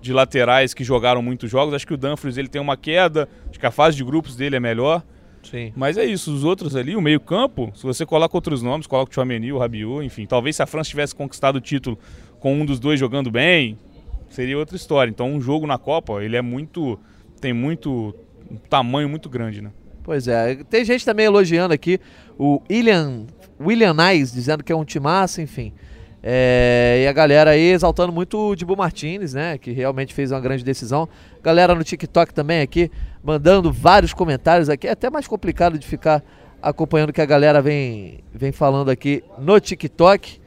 de 0.00 0.12
laterais 0.12 0.72
que 0.72 0.84
jogaram 0.84 1.20
muitos 1.20 1.50
jogos. 1.50 1.74
Acho 1.74 1.86
que 1.86 1.94
o 1.94 1.96
Dumfries 1.96 2.36
ele 2.36 2.46
tem 2.48 2.60
uma 2.60 2.76
queda, 2.76 3.28
acho 3.50 3.58
que 3.58 3.66
a 3.66 3.72
fase 3.72 3.96
de 3.96 4.04
grupos 4.04 4.36
dele 4.36 4.54
é 4.54 4.60
melhor. 4.60 5.02
Sim. 5.42 5.72
Mas 5.74 5.98
é 5.98 6.04
isso, 6.04 6.32
os 6.32 6.44
outros 6.44 6.76
ali, 6.76 6.94
o 6.94 7.00
meio-campo, 7.00 7.72
se 7.74 7.82
você 7.82 8.06
coloca 8.06 8.36
outros 8.36 8.62
nomes, 8.62 8.86
coloca 8.86 9.10
o 9.10 9.14
Chouameni, 9.14 9.52
o 9.52 9.58
Rabiot, 9.58 10.04
enfim, 10.04 10.24
talvez 10.24 10.56
se 10.56 10.62
a 10.62 10.66
França 10.66 10.88
tivesse 10.88 11.14
conquistado 11.14 11.56
o 11.56 11.60
título 11.60 11.98
com 12.44 12.52
um 12.52 12.66
dos 12.66 12.78
dois 12.78 13.00
jogando 13.00 13.30
bem, 13.30 13.78
seria 14.28 14.58
outra 14.58 14.76
história. 14.76 15.10
Então, 15.10 15.32
um 15.32 15.40
jogo 15.40 15.66
na 15.66 15.78
Copa, 15.78 16.22
ele 16.22 16.36
é 16.36 16.42
muito 16.42 17.00
tem 17.40 17.54
muito 17.54 18.14
um 18.50 18.56
tamanho 18.56 19.08
muito 19.08 19.30
grande, 19.30 19.62
né? 19.62 19.70
Pois 20.02 20.28
é. 20.28 20.56
Tem 20.68 20.84
gente 20.84 21.06
também 21.06 21.24
elogiando 21.24 21.72
aqui 21.72 21.98
o 22.38 22.60
William, 22.70 23.24
William 23.58 23.94
Nice, 23.94 24.34
dizendo 24.34 24.62
que 24.62 24.70
é 24.70 24.76
um 24.76 24.84
timaço, 24.84 25.40
enfim. 25.40 25.72
É, 26.22 27.00
e 27.02 27.08
a 27.08 27.14
galera 27.14 27.52
aí 27.52 27.70
exaltando 27.70 28.12
muito 28.12 28.38
o 28.50 28.54
Dibu 28.54 28.76
Martinez, 28.76 29.32
né? 29.32 29.56
Que 29.56 29.72
realmente 29.72 30.12
fez 30.12 30.30
uma 30.30 30.40
grande 30.40 30.62
decisão. 30.62 31.08
Galera 31.42 31.74
no 31.74 31.82
TikTok 31.82 32.34
também 32.34 32.60
aqui, 32.60 32.90
mandando 33.22 33.72
vários 33.72 34.12
comentários 34.12 34.68
aqui. 34.68 34.86
É 34.86 34.90
até 34.90 35.08
mais 35.08 35.26
complicado 35.26 35.78
de 35.78 35.86
ficar 35.86 36.22
acompanhando 36.60 37.08
o 37.08 37.12
que 37.14 37.22
a 37.22 37.26
galera 37.26 37.62
vem, 37.62 38.22
vem 38.34 38.52
falando 38.52 38.90
aqui 38.90 39.24
no 39.38 39.58
TikTok. 39.58 40.38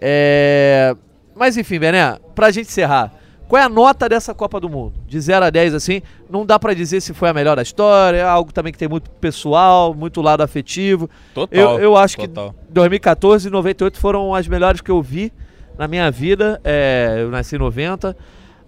É, 0.00 0.94
mas 1.40 1.56
enfim, 1.56 1.78
Bené, 1.78 2.18
pra 2.34 2.50
gente 2.50 2.66
encerrar, 2.68 3.10
qual 3.48 3.62
é 3.62 3.64
a 3.64 3.68
nota 3.68 4.06
dessa 4.06 4.34
Copa 4.34 4.60
do 4.60 4.68
Mundo? 4.68 4.92
De 5.06 5.18
0 5.18 5.46
a 5.46 5.48
10, 5.48 5.72
assim, 5.72 6.02
não 6.28 6.44
dá 6.44 6.58
pra 6.58 6.74
dizer 6.74 7.00
se 7.00 7.14
foi 7.14 7.30
a 7.30 7.32
melhor 7.32 7.56
da 7.56 7.62
história, 7.62 8.18
é 8.18 8.22
algo 8.22 8.52
também 8.52 8.70
que 8.70 8.78
tem 8.78 8.86
muito 8.86 9.10
pessoal, 9.10 9.94
muito 9.94 10.20
lado 10.20 10.42
afetivo. 10.42 11.08
Total. 11.32 11.58
Eu, 11.58 11.80
eu 11.80 11.96
acho 11.96 12.18
total. 12.18 12.52
que 12.52 12.72
2014 12.74 13.48
e 13.48 13.50
98 13.50 13.98
foram 13.98 14.34
as 14.34 14.46
melhores 14.46 14.82
que 14.82 14.90
eu 14.90 15.00
vi 15.00 15.32
na 15.78 15.88
minha 15.88 16.10
vida. 16.10 16.60
É, 16.62 17.20
eu 17.22 17.30
nasci 17.30 17.56
em 17.56 17.58
90. 17.58 18.14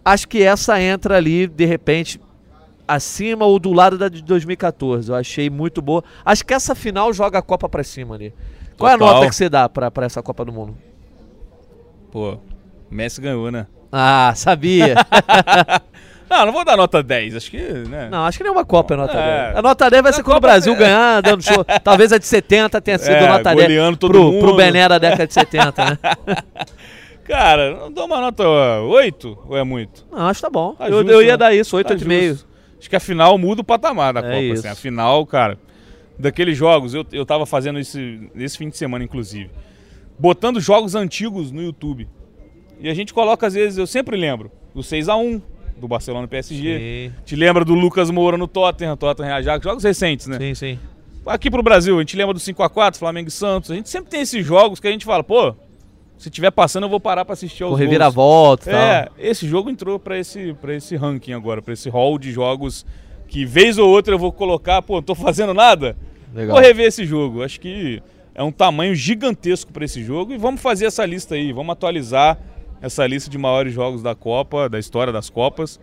Acho 0.03 0.27
que 0.27 0.43
essa 0.43 0.81
entra 0.81 1.19
ali, 1.19 1.47
de 1.47 1.67
repente, 1.67 2.19
acima 2.89 3.45
ou 3.45 3.59
do 3.59 3.71
lado 3.71 3.99
da 3.99 4.09
de 4.09 4.23
2014. 4.23 5.11
Eu 5.11 5.15
achei 5.15 5.51
muito 5.51 5.83
boa. 5.83 6.03
Acho 6.25 6.43
que 6.43 6.55
essa 6.55 6.75
final 6.75 7.13
joga 7.13 7.39
a 7.39 7.43
Copa 7.43 7.69
pra 7.69 7.85
cima 7.85 8.15
ali. 8.15 8.33
Qual 8.79 8.91
é 8.91 8.95
a 8.95 8.99
Total. 8.99 9.15
nota 9.15 9.29
que 9.29 9.35
você 9.37 9.51
dá 9.51 9.69
pra, 9.69 9.91
pra 9.91 10.07
essa 10.07 10.23
Copa 10.23 10.43
do 10.43 10.53
Mundo? 10.53 10.75
Pô, 12.11 12.39
Messi 12.93 13.21
ganhou, 13.21 13.51
né? 13.51 13.67
Ah, 13.91 14.33
sabia. 14.37 14.95
Não, 16.31 16.47
não 16.47 16.53
vou 16.55 16.65
dar 16.65 16.79
nota 16.79 17.03
10, 17.03 17.37
acho 17.37 17.51
que, 17.51 17.59
né? 17.61 18.09
não, 18.11 18.25
acho 18.25 18.39
que 18.39 18.43
nenhuma 18.45 18.65
Copa 18.65 18.95
é 18.95 18.97
nota 18.97 19.19
É. 19.19 19.45
10. 19.49 19.57
A 19.59 19.61
nota 19.61 19.91
10 19.91 20.03
vai 20.03 20.13
ser 20.15 20.23
quando 20.23 20.39
o 20.39 20.41
Brasil 20.41 20.73
é- 20.73 20.77
ganhar, 20.77 21.21
dando 21.21 21.43
show. 21.45 21.63
Talvez 21.85 22.11
a 22.11 22.17
de 22.17 22.25
70 22.25 22.81
tenha 22.81 22.97
sido 22.97 23.13
É, 23.13 23.29
nota 23.29 23.55
10 23.55 23.61
goleando 23.61 23.99
todo 23.99 24.13
pro, 24.13 24.23
mundo. 24.33 24.41
pro 24.41 24.57
Bené 24.57 24.89
da 24.89 24.97
década 24.97 25.27
de 25.27 25.35
70, 25.35 25.85
né? 25.85 25.99
Cara, 27.25 27.77
não 27.77 27.93
dou 27.93 28.07
uma 28.07 28.19
nota 28.19 28.45
8 28.49 29.39
ou 29.47 29.57
é 29.59 29.63
muito? 29.63 30.07
Não, 30.11 30.27
acho 30.27 30.39
que 30.41 30.47
tá 30.47 30.51
bom. 30.51 30.75
Tá 30.75 30.89
eu, 30.89 31.01
justo, 31.01 31.11
eu 31.13 31.23
ia 31.23 31.33
né? 31.33 31.37
dar 31.37 31.55
isso, 31.55 31.71
Tá 31.85 31.95
8,5. 31.95 32.29
justo. 32.31 32.47
Acho 32.81 32.89
que 32.89 32.97
a 32.97 33.01
final 33.01 33.37
muda 33.37 33.61
o 33.61 33.65
patamar 33.65 34.15
da 34.15 34.21
É 34.21 34.23
Copa. 34.23 34.37
isso. 34.41 34.61
Assim. 34.61 34.69
A 34.69 34.75
final, 34.75 35.27
cara, 35.27 35.59
daqueles 36.19 36.57
jogos, 36.57 36.95
eu, 36.95 37.05
eu 37.13 37.27
tava 37.27 37.45
fazendo 37.45 37.79
isso 37.79 37.99
nesse 38.35 38.57
fim 38.57 38.71
de 38.71 38.77
semana, 38.79 39.05
inclusive. 39.05 39.51
Botando 40.19 40.61
jogos 40.61 40.95
antigos 40.95 41.53
no 41.53 41.63
YouTube. 41.63 42.09
E 42.83 42.89
a 42.91 42.95
gente 42.95 43.15
coloca, 43.15 43.47
às 43.47 43.55
vezes, 43.55 43.79
eu 43.79 43.87
sempre 43.87 44.17
lembro, 44.17 44.51
do 44.75 44.81
6x1, 44.83 45.41
do 45.79 45.87
Barcelona 45.89 46.27
PSG. 46.29 46.79
Sim, 46.79 47.15
Te 47.25 47.37
lembra 47.37 47.65
do 47.65 47.75
Lucas 47.75 48.11
Moura 48.11 48.37
no 48.37 48.49
Tottenham, 48.49 48.97
Tottenham 48.97 49.35
Ajax, 49.37 49.63
jogos 49.65 49.85
recentes, 49.85 50.27
né? 50.27 50.39
sim, 50.39 50.55
sim. 50.55 50.79
Aqui 51.25 51.49
pro 51.49 51.63
Brasil, 51.63 51.97
a 51.97 52.01
gente 52.01 52.17
lembra 52.17 52.35
do 52.35 52.41
5x4, 52.41 52.97
Flamengo 52.97 53.29
e 53.29 53.31
Santos. 53.31 53.71
A 53.71 53.75
gente 53.77 53.89
sempre 53.89 54.11
tem 54.11 54.21
esses 54.23 54.45
jogos 54.45 54.81
que 54.81 54.89
a 54.89 54.91
gente 54.91 55.05
fala, 55.05 55.23
pô, 55.23 55.55
se 56.19 56.29
tiver 56.29 56.51
passando 56.51 56.85
eu 56.85 56.89
vou 56.91 56.99
parar 56.99 57.25
pra 57.25 57.35
assistir 57.35 57.63
aos 57.63 57.71
Com 57.71 57.77
gols. 57.79 57.81
e 58.67 58.71
É, 58.71 59.03
tal. 59.05 59.15
esse 59.19 59.47
jogo 59.47 59.71
entrou 59.71 60.01
pra 60.01 60.19
esse, 60.19 60.53
pra 60.61 60.75
esse 60.75 60.97
ranking 60.97 61.33
agora, 61.33 61.63
pra 61.63 61.73
esse 61.75 61.89
hall 61.89 62.19
de 62.19 62.33
jogos 62.33 62.85
que 63.29 63.45
vez 63.45 63.79
ou 63.79 63.89
outra 63.89 64.13
eu 64.15 64.19
vou 64.19 64.33
colocar, 64.33 64.83
pô, 64.83 64.97
não 64.97 65.03
tô 65.03 65.15
fazendo 65.15 65.55
nada, 65.55 65.97
Legal. 66.35 66.57
vou 66.57 66.63
rever 66.65 66.87
esse 66.87 67.05
jogo. 67.07 67.43
Acho 67.45 67.61
que 67.61 68.03
é 68.35 68.43
um 68.43 68.51
tamanho 68.53 68.95
gigantesco 68.95 69.73
pra 69.73 69.85
esse 69.85 70.03
jogo 70.03 70.33
e 70.33 70.37
vamos 70.39 70.61
fazer 70.61 70.87
essa 70.87 71.07
lista 71.07 71.37
aí, 71.37 71.53
vamos 71.53 71.73
atualizar 71.73 72.37
essa 72.83 73.07
lista 73.07 73.31
de 73.31 73.39
maiores 73.39 73.73
jogos 73.73 74.03
da 74.03 74.15
Copa, 74.15 74.69
da 74.69 74.79
história 74.79 75.13
das 75.13 75.31
Copas, 75.31 75.79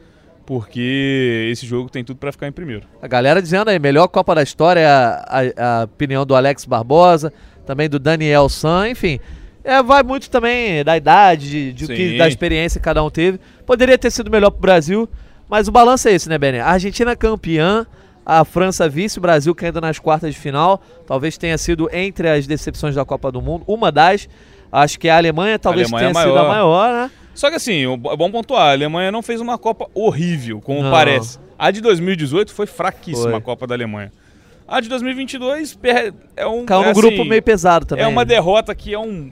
porque 0.46 1.48
esse 1.52 1.66
jogo 1.66 1.90
tem 1.90 2.04
tudo 2.04 2.18
pra 2.18 2.32
ficar 2.32 2.48
em 2.48 2.52
primeiro. 2.52 2.88
A 3.02 3.08
galera 3.08 3.42
dizendo 3.42 3.70
aí, 3.70 3.78
melhor 3.80 4.08
Copa 4.08 4.34
da 4.36 4.44
história, 4.44 4.88
a, 4.88 5.40
a- 5.40 5.82
a 5.82 5.84
opinião 5.86 6.26
do 6.26 6.36
Alex 6.36 6.66
Barbosa, 6.66 7.32
também 7.66 7.88
do 7.88 8.00
Daniel 8.00 8.50
San, 8.50 8.90
enfim. 8.90 9.20
É, 9.64 9.84
vai 9.84 10.02
muito 10.02 10.30
também 10.30 10.84
da 10.84 10.98
idade, 10.98 11.50
de, 11.50 11.74
de 11.74 11.88
que, 11.88 12.18
da 12.18 12.28
experiência 12.28 12.80
que 12.80 12.84
cada 12.84 13.04
um 13.04 13.10
teve. 13.10 13.40
Poderia 13.66 13.98
ter 13.98 14.10
sido 14.10 14.32
melhor 14.32 14.50
pro 14.50 14.62
Brasil, 14.62 15.08
mas 15.48 15.68
o 15.68 15.72
balanço 15.72 16.08
é 16.08 16.14
esse, 16.14 16.28
né, 16.30 16.38
Benê? 16.38 16.60
A 16.60 16.70
Argentina 16.70 17.16
campeã, 17.16 17.86
a 18.26 18.44
França 18.44 18.90
vice, 18.90 19.20
o 19.20 19.22
Brasil 19.22 19.54
caindo 19.54 19.80
nas 19.82 20.00
quartas 20.00 20.34
de 20.34 20.40
final. 20.40 20.82
Talvez 21.06 21.38
tenha 21.38 21.58
sido 21.58 21.90
entre 21.94 22.28
as 22.30 22.48
decepções 22.48 22.96
da 22.96 23.06
Copa 23.06 23.32
do 23.32 23.42
Mundo, 23.42 23.64
uma 23.68 23.92
das. 23.92 24.28
Acho 24.72 25.00
que 25.00 25.10
a 25.10 25.18
Alemanha 25.18 25.58
talvez 25.58 25.92
a 25.92 25.96
Alemanha 25.96 26.14
tenha 26.14 26.24
é 26.24 26.28
sido 26.28 26.38
a 26.38 26.48
maior, 26.48 26.94
né? 26.94 27.12
Só 27.34 27.50
que 27.50 27.56
assim, 27.56 27.84
é 27.86 28.18
bom 28.18 28.30
pontuar, 28.30 28.70
a 28.70 28.72
Alemanha 28.72 29.12
não 29.12 29.22
fez 29.22 29.40
uma 29.40 29.58
Copa 29.58 29.88
horrível, 29.94 30.62
como 30.62 30.84
não. 30.84 30.92
parece. 30.92 31.40
A 31.58 31.72
de 31.72 31.82
2018 31.82 32.54
foi 32.54 32.66
fraquíssima 32.66 33.30
foi. 33.30 33.40
a 33.40 33.42
Copa 33.42 33.66
da 33.66 33.76
Alemanha. 33.76 34.12
A 34.68 34.80
de 34.82 34.88
2022 34.88 35.80
é 36.38 36.46
um. 36.46 36.64
Caiu 36.66 36.84
é, 36.84 36.90
um 36.90 36.94
grupo 36.94 37.26
meio 37.26 37.42
pesado 37.42 37.86
também. 37.86 38.06
É 38.06 38.08
uma 38.08 38.24
derrota 38.24 38.76
que 38.76 38.94
é 38.94 39.00
um. 39.00 39.32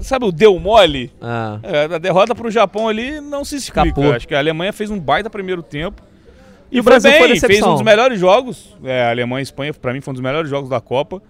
Sabe 0.00 0.24
o 0.24 0.32
deu 0.32 0.58
mole? 0.58 1.12
Ah. 1.20 1.58
É, 1.62 1.94
a 1.94 1.98
derrota 1.98 2.34
para 2.34 2.46
o 2.46 2.50
Japão 2.50 2.88
ali 2.88 3.20
não 3.20 3.44
se 3.44 3.56
explica. 3.56 3.88
Escapou. 3.88 4.12
Acho 4.12 4.26
que 4.26 4.34
a 4.34 4.38
Alemanha 4.38 4.72
fez 4.72 4.90
um 4.90 4.98
baita 4.98 5.28
primeiro 5.28 5.62
tempo. 5.62 6.02
E, 6.70 6.78
e 6.78 6.80
o 6.80 6.82
Brasil 6.82 7.10
bem, 7.10 7.20
foi 7.20 7.38
fez 7.38 7.62
um 7.62 7.74
dos 7.74 7.82
melhores 7.82 8.18
jogos. 8.18 8.76
É, 8.82 9.04
a 9.04 9.10
Alemanha 9.10 9.40
e 9.40 9.42
Espanha, 9.42 9.74
para 9.74 9.92
mim, 9.92 10.00
foi 10.00 10.12
um 10.12 10.14
dos 10.14 10.22
melhores 10.22 10.48
jogos 10.48 10.70
da 10.70 10.80
Copa. 10.80 11.22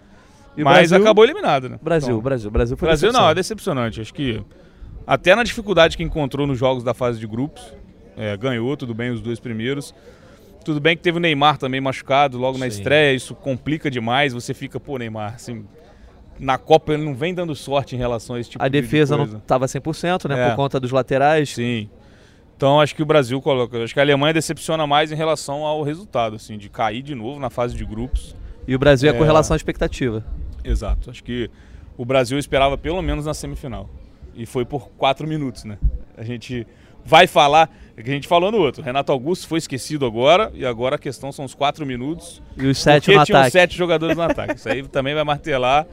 E 0.56 0.64
mas 0.64 0.88
Brasil, 0.88 1.04
acabou 1.04 1.24
eliminado, 1.24 1.68
né? 1.68 1.78
Brasil, 1.82 2.10
então, 2.10 2.22
Brasil, 2.22 2.50
Brasil 2.50 2.76
foi 2.76 2.88
Brasil 2.88 3.12
não, 3.12 3.28
é 3.28 3.34
decepcionante. 3.34 4.00
Acho 4.00 4.14
que 4.14 4.42
até 5.06 5.34
na 5.34 5.42
dificuldade 5.42 5.96
que 5.96 6.02
encontrou 6.02 6.46
nos 6.46 6.58
jogos 6.58 6.82
da 6.82 6.94
fase 6.94 7.20
de 7.20 7.26
grupos, 7.26 7.62
é, 8.16 8.36
ganhou, 8.36 8.76
tudo 8.76 8.94
bem, 8.94 9.10
os 9.10 9.20
dois 9.20 9.38
primeiros. 9.38 9.94
Tudo 10.64 10.80
bem 10.80 10.96
que 10.96 11.02
teve 11.02 11.18
o 11.18 11.20
Neymar 11.20 11.58
também 11.58 11.80
machucado 11.80 12.38
logo 12.38 12.54
Sim. 12.54 12.60
na 12.60 12.66
estreia, 12.66 13.14
isso 13.14 13.34
complica 13.34 13.88
demais. 13.90 14.32
Você 14.32 14.52
fica, 14.52 14.80
pô, 14.80 14.98
Neymar, 14.98 15.34
assim, 15.34 15.64
na 16.38 16.58
Copa 16.58 16.94
ele 16.94 17.04
não 17.04 17.14
vem 17.14 17.34
dando 17.34 17.54
sorte 17.54 17.94
em 17.94 17.98
relação 17.98 18.34
a 18.36 18.40
esse 18.40 18.50
tipo 18.50 18.64
a 18.64 18.68
de 18.68 18.78
A 18.78 18.80
defesa 18.80 19.16
não 19.16 19.24
estava 19.24 19.66
100%, 19.66 20.28
né, 20.28 20.40
é. 20.46 20.48
por 20.48 20.56
conta 20.56 20.80
dos 20.80 20.90
laterais. 20.90 21.50
Sim. 21.50 21.88
Então 22.56 22.80
acho 22.80 22.94
que 22.94 23.02
o 23.02 23.06
Brasil 23.06 23.40
coloca, 23.40 23.84
acho 23.84 23.92
que 23.92 24.00
a 24.00 24.02
Alemanha 24.02 24.32
decepciona 24.32 24.86
mais 24.86 25.12
em 25.12 25.14
relação 25.14 25.64
ao 25.64 25.82
resultado, 25.82 26.36
assim, 26.36 26.56
de 26.56 26.70
cair 26.70 27.02
de 27.02 27.14
novo 27.14 27.38
na 27.38 27.50
fase 27.50 27.76
de 27.76 27.84
grupos. 27.84 28.34
E 28.66 28.74
o 28.74 28.78
Brasil 28.78 29.10
é, 29.10 29.14
é 29.14 29.16
com 29.16 29.22
relação 29.22 29.54
à 29.54 29.56
expectativa. 29.56 30.24
Exato. 30.66 31.10
Acho 31.10 31.22
que 31.22 31.50
o 31.96 32.04
Brasil 32.04 32.38
esperava 32.38 32.76
pelo 32.76 33.00
menos 33.02 33.26
na 33.26 33.34
semifinal. 33.34 33.88
E 34.34 34.44
foi 34.44 34.64
por 34.64 34.90
quatro 34.90 35.26
minutos, 35.26 35.64
né? 35.64 35.78
A 36.16 36.22
gente 36.22 36.66
vai 37.04 37.26
falar, 37.26 37.70
é 37.96 38.02
que 38.02 38.10
a 38.10 38.12
gente 38.12 38.28
falou 38.28 38.50
no 38.50 38.58
outro. 38.58 38.82
Renato 38.82 39.12
Augusto 39.12 39.46
foi 39.46 39.58
esquecido 39.58 40.04
agora, 40.04 40.50
e 40.52 40.66
agora 40.66 40.96
a 40.96 40.98
questão 40.98 41.30
são 41.32 41.44
os 41.44 41.54
quatro 41.54 41.86
minutos. 41.86 42.42
E 42.56 42.66
os 42.66 42.78
sete 42.78 43.14
no 43.14 43.24
tinham 43.24 43.50
sete 43.50 43.76
jogadores 43.76 44.16
no 44.16 44.22
ataque. 44.24 44.56
Isso 44.56 44.68
aí 44.68 44.82
também 44.82 45.14
vai 45.14 45.24
martelar. 45.24 45.86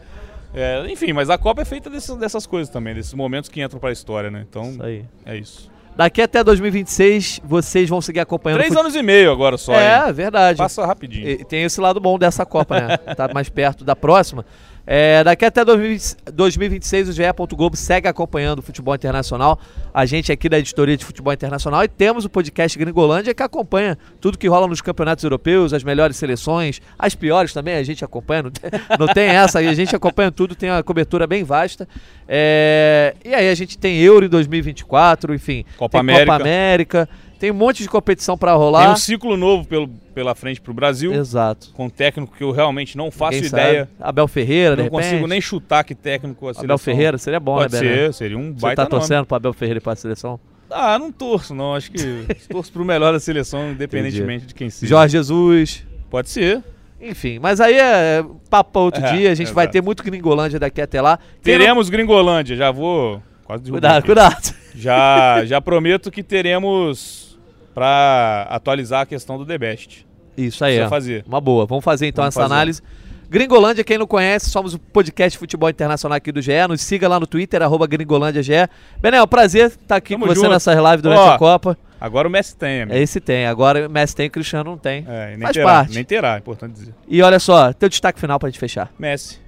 É, 0.53 0.86
enfim, 0.91 1.13
mas 1.13 1.30
a 1.30 1.38
Copa 1.38 1.61
é 1.61 1.65
feita 1.65 1.89
dessas, 1.89 2.17
dessas 2.17 2.45
coisas 2.45 2.71
também, 2.71 2.93
desses 2.93 3.13
momentos 3.13 3.49
que 3.49 3.61
entram 3.61 3.80
para 3.80 3.89
a 3.89 3.93
história, 3.93 4.30
né? 4.30 4.45
Então, 4.47 4.71
isso 4.71 4.84
é 5.26 5.38
isso. 5.38 5.72
Daqui 5.95 6.21
até 6.21 6.43
2026, 6.43 7.41
vocês 7.43 7.87
vão 7.87 8.01
seguir 8.01 8.19
acompanhando. 8.19 8.59
Três 8.59 8.75
anos 8.75 8.95
e 8.95 9.03
meio 9.03 9.31
agora 9.31 9.57
só. 9.57 9.73
É, 9.73 10.07
hein? 10.07 10.13
verdade. 10.13 10.57
Passa 10.57 10.85
rapidinho. 10.85 11.29
E 11.29 11.45
tem 11.45 11.63
esse 11.63 11.79
lado 11.79 11.99
bom 11.99 12.17
dessa 12.17 12.45
Copa, 12.45 12.79
né? 12.79 12.97
tá 13.15 13.29
mais 13.33 13.49
perto 13.49 13.83
da 13.83 13.95
próxima. 13.95 14.45
É, 14.86 15.23
daqui 15.23 15.45
até 15.45 15.63
2026 15.63 17.09
o 17.09 17.13
GE. 17.13 17.23
Globo 17.55 17.77
segue 17.77 18.07
acompanhando 18.07 18.59
o 18.59 18.61
futebol 18.61 18.93
internacional. 18.93 19.59
A 19.93 20.05
gente 20.05 20.31
aqui 20.31 20.49
da 20.49 20.59
editoria 20.59 20.97
de 20.97 21.05
futebol 21.05 21.31
internacional 21.31 21.84
e 21.84 21.88
temos 21.88 22.25
o 22.25 22.29
podcast 22.29 22.77
Gringolândia 22.77 23.34
que 23.34 23.41
acompanha 23.41 23.97
tudo 24.19 24.38
que 24.38 24.47
rola 24.47 24.67
nos 24.67 24.81
campeonatos 24.81 25.23
europeus, 25.23 25.71
as 25.71 25.84
melhores 25.84 26.17
seleções, 26.17 26.81
as 26.99 27.15
piores 27.15 27.53
também 27.53 27.75
a 27.75 27.84
gente 27.84 28.03
acompanha. 28.03 28.43
Não 28.43 28.51
tem, 28.51 28.71
não 28.99 29.07
tem 29.07 29.29
essa, 29.29 29.59
a 29.59 29.73
gente 29.73 29.95
acompanha 29.95 30.31
tudo, 30.31 30.55
tem 30.55 30.69
uma 30.69 30.84
cobertura 30.84 31.25
bem 31.25 31.43
vasta. 31.43 31.88
É, 32.27 33.15
e 33.23 33.34
aí 33.34 33.49
a 33.49 33.55
gente 33.55 33.77
tem 33.77 33.99
Euro 33.99 34.25
em 34.25 34.29
2024, 34.29 35.34
enfim, 35.34 35.63
Copa 35.77 35.99
América. 35.99 36.25
Copa 36.25 36.43
América. 36.43 37.09
Tem 37.43 37.51
um 37.51 37.55
monte 37.55 37.83
de 37.83 37.89
competição 37.89 38.37
para 38.37 38.53
rolar. 38.53 38.85
Tem 38.85 38.93
um 38.93 38.95
ciclo 38.95 39.35
novo 39.35 39.67
pelo, 39.67 39.89
pela 40.15 40.33
frente 40.33 40.61
para 40.61 40.71
o 40.71 40.73
Brasil. 40.73 41.13
Exato. 41.13 41.71
Com 41.73 41.87
um 41.87 41.89
técnico 41.89 42.33
que 42.37 42.41
eu 42.41 42.51
realmente 42.51 42.95
não 42.95 43.11
faço 43.11 43.33
Ninguém 43.33 43.49
ideia. 43.49 43.79
Sabe. 43.79 43.91
Abel 43.99 44.27
Ferreira, 44.29 44.75
Não 44.77 44.87
consigo 44.87 45.27
nem 45.27 45.41
chutar 45.41 45.83
que 45.83 45.93
técnico 45.93 46.47
a 46.47 46.53
seleção. 46.53 46.63
Abel 46.63 46.77
Ferreira 46.77 47.17
seria 47.17 47.41
bom, 47.41 47.55
Pode 47.55 47.73
né, 47.73 47.79
ser, 47.79 48.13
seria 48.13 48.37
um 48.37 48.49
baita 48.53 48.69
Você 48.69 48.75
tá 48.75 48.85
torcendo 48.85 49.25
para 49.25 49.35
Abel 49.35 49.51
Ferreira 49.51 49.79
e 49.79 49.81
para 49.81 49.91
a 49.91 49.95
seleção? 49.97 50.39
Ah, 50.71 50.97
não 50.97 51.11
torço, 51.11 51.53
não. 51.53 51.75
Acho 51.75 51.91
que 51.91 52.25
torço 52.49 52.71
para 52.71 52.81
o 52.81 52.85
melhor 52.85 53.11
da 53.11 53.19
seleção, 53.19 53.71
independentemente 53.71 54.45
Entendi. 54.45 54.47
de 54.47 54.55
quem 54.55 54.69
seja. 54.69 54.89
Jorge 54.89 55.11
Jesus. 55.11 55.85
Pode 56.09 56.29
ser. 56.29 56.63
Enfim, 57.01 57.39
mas 57.39 57.59
aí 57.59 57.77
é 57.77 58.23
papo 58.49 58.79
outro 58.79 59.03
é, 59.03 59.11
dia. 59.11 59.31
A 59.33 59.35
gente 59.35 59.51
vai 59.51 59.67
ter 59.67 59.81
muito 59.81 60.01
Gringolândia 60.01 60.61
daqui 60.61 60.81
até 60.81 61.01
lá. 61.01 61.19
Teremos. 61.41 61.89
Gringolândia, 61.89 62.55
já 62.55 62.71
vou. 62.71 63.21
Quase 63.43 63.69
Cuidado, 63.69 63.97
aqui. 63.97 64.05
cuidado. 64.05 64.55
Já, 64.73 65.43
já 65.43 65.59
prometo 65.59 66.09
que 66.09 66.23
teremos 66.23 67.32
para 67.74 68.47
atualizar 68.49 69.01
a 69.01 69.05
questão 69.05 69.38
do 69.38 69.45
The 69.45 69.57
Best. 69.57 70.05
Isso 70.38 70.63
aí. 70.63 70.74
Precisa 70.74 70.89
fazer. 70.89 71.24
Uma 71.28 71.41
boa. 71.41 71.65
Vamos 71.65 71.84
fazer 71.84 72.07
então 72.07 72.24
Vamos 72.24 72.36
essa 72.36 72.41
fazer. 72.43 72.53
análise. 72.53 72.82
Gringolândia, 73.30 73.84
quem 73.84 73.97
não 73.97 74.05
conhece, 74.05 74.49
somos 74.51 74.76
o 74.76 74.80
podcast 74.80 75.32
de 75.32 75.39
futebol 75.39 75.67
internacional 75.69 76.15
aqui 76.17 76.32
do 76.32 76.39
GE. 76.41 76.51
Nos 76.69 76.82
siga 76.82 77.07
lá 77.07 77.19
no 77.19 77.26
Twitter, 77.26 77.61
arroba 77.63 77.88
GringolândiaGE. 77.88 78.69
Benel, 79.01 79.28
prazer 79.28 79.67
estar 79.69 79.95
aqui 79.95 80.13
Tamo 80.13 80.26
com 80.26 80.32
você 80.34 80.41
junto. 80.41 80.51
nessas 80.51 80.76
lives 80.78 81.01
durante 81.01 81.19
Ó, 81.19 81.32
a 81.34 81.38
Copa. 81.39 81.78
Agora 81.99 82.28
o 82.28 82.32
Messi 82.32 82.55
tem, 82.55 82.82
amigo. 82.84 82.97
Esse 82.97 83.19
tem. 83.19 83.47
Agora 83.47 83.88
o 83.88 83.89
Messi 83.91 84.15
tem, 84.15 84.28
o 84.28 84.32
Cristiano 84.32 84.69
não 84.71 84.78
tem. 84.78 85.03
É, 85.07 85.32
nem 85.32 85.39
Faz 85.39 85.53
terá, 85.53 85.65
parte. 85.65 85.95
Nem 85.95 86.03
terá, 86.03 86.36
é 86.36 86.38
importante 86.38 86.74
dizer. 86.74 86.93
E 87.07 87.21
olha 87.24 87.39
só, 87.39 87.74
teu 87.74 87.89
destaque 87.89 88.19
final 88.19 88.38
pra 88.38 88.49
gente 88.49 88.59
fechar. 88.59 88.91
Messi. 88.99 89.39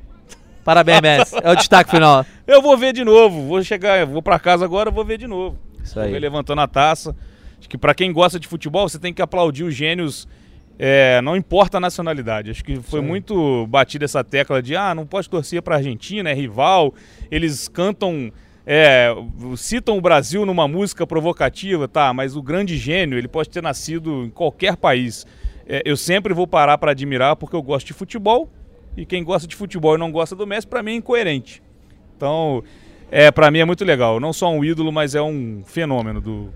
Parabéns, 0.63 1.01
Messi. 1.03 1.35
É 1.43 1.51
o 1.51 1.55
destaque 1.55 1.91
final. 1.91 2.25
Eu 2.47 2.61
vou 2.63 2.75
ver 2.77 2.91
de 2.93 3.03
novo. 3.03 3.43
Vou 3.47 3.61
chegar, 3.63 4.03
vou 4.05 4.21
para 4.21 4.39
casa 4.39 4.65
agora, 4.65 4.89
vou 4.89 5.05
ver 5.05 5.17
de 5.19 5.27
novo. 5.27 5.57
Isso 5.83 5.99
aí. 5.99 6.05
Vou 6.05 6.13
ver 6.13 6.19
levantando 6.19 6.61
a 6.61 6.67
taça. 6.67 7.15
Acho 7.59 7.69
que 7.69 7.77
para 7.77 7.93
quem 7.93 8.11
gosta 8.11 8.39
de 8.39 8.47
futebol, 8.47 8.87
você 8.87 8.99
tem 8.99 9.13
que 9.13 9.21
aplaudir 9.21 9.63
os 9.63 9.73
gênios, 9.73 10.27
é, 10.77 11.21
não 11.21 11.35
importa 11.35 11.77
a 11.77 11.79
nacionalidade. 11.79 12.51
Acho 12.51 12.63
que 12.63 12.75
foi 12.81 13.01
Sim. 13.01 13.07
muito 13.07 13.67
batida 13.67 14.05
essa 14.05 14.23
tecla 14.23 14.61
de 14.61 14.75
ah, 14.75 14.93
não 14.93 15.05
pode 15.05 15.29
torcer 15.29 15.61
para 15.61 15.77
Argentina, 15.77 16.29
é 16.29 16.33
rival. 16.33 16.93
Eles 17.31 17.67
cantam, 17.67 18.31
é, 18.65 19.09
citam 19.57 19.97
o 19.97 20.01
Brasil 20.01 20.45
numa 20.45 20.67
música 20.67 21.07
provocativa, 21.07 21.87
tá? 21.87 22.13
Mas 22.13 22.35
o 22.35 22.41
grande 22.41 22.77
gênio, 22.77 23.17
ele 23.17 23.27
pode 23.27 23.49
ter 23.49 23.63
nascido 23.63 24.25
em 24.25 24.29
qualquer 24.29 24.75
país. 24.75 25.25
É, 25.67 25.81
eu 25.85 25.97
sempre 25.97 26.33
vou 26.33 26.45
parar 26.45 26.77
para 26.77 26.91
admirar 26.91 27.35
porque 27.35 27.55
eu 27.55 27.61
gosto 27.61 27.87
de 27.87 27.93
futebol 27.93 28.49
e 28.95 29.05
quem 29.05 29.23
gosta 29.23 29.47
de 29.47 29.55
futebol 29.55 29.95
e 29.95 29.97
não 29.97 30.11
gosta 30.11 30.35
do 30.35 30.45
Messi, 30.45 30.67
para 30.67 30.83
mim 30.83 30.91
é 30.91 30.95
incoerente. 30.95 31.61
Então, 32.15 32.63
é, 33.11 33.31
para 33.31 33.51
mim 33.51 33.59
é 33.59 33.65
muito 33.65 33.83
legal. 33.83 34.19
Não 34.19 34.31
só 34.31 34.51
um 34.51 34.63
ídolo, 34.63 34.91
mas 34.91 35.15
é 35.15 35.21
um 35.21 35.63
fenômeno 35.65 36.21
do 36.21 36.53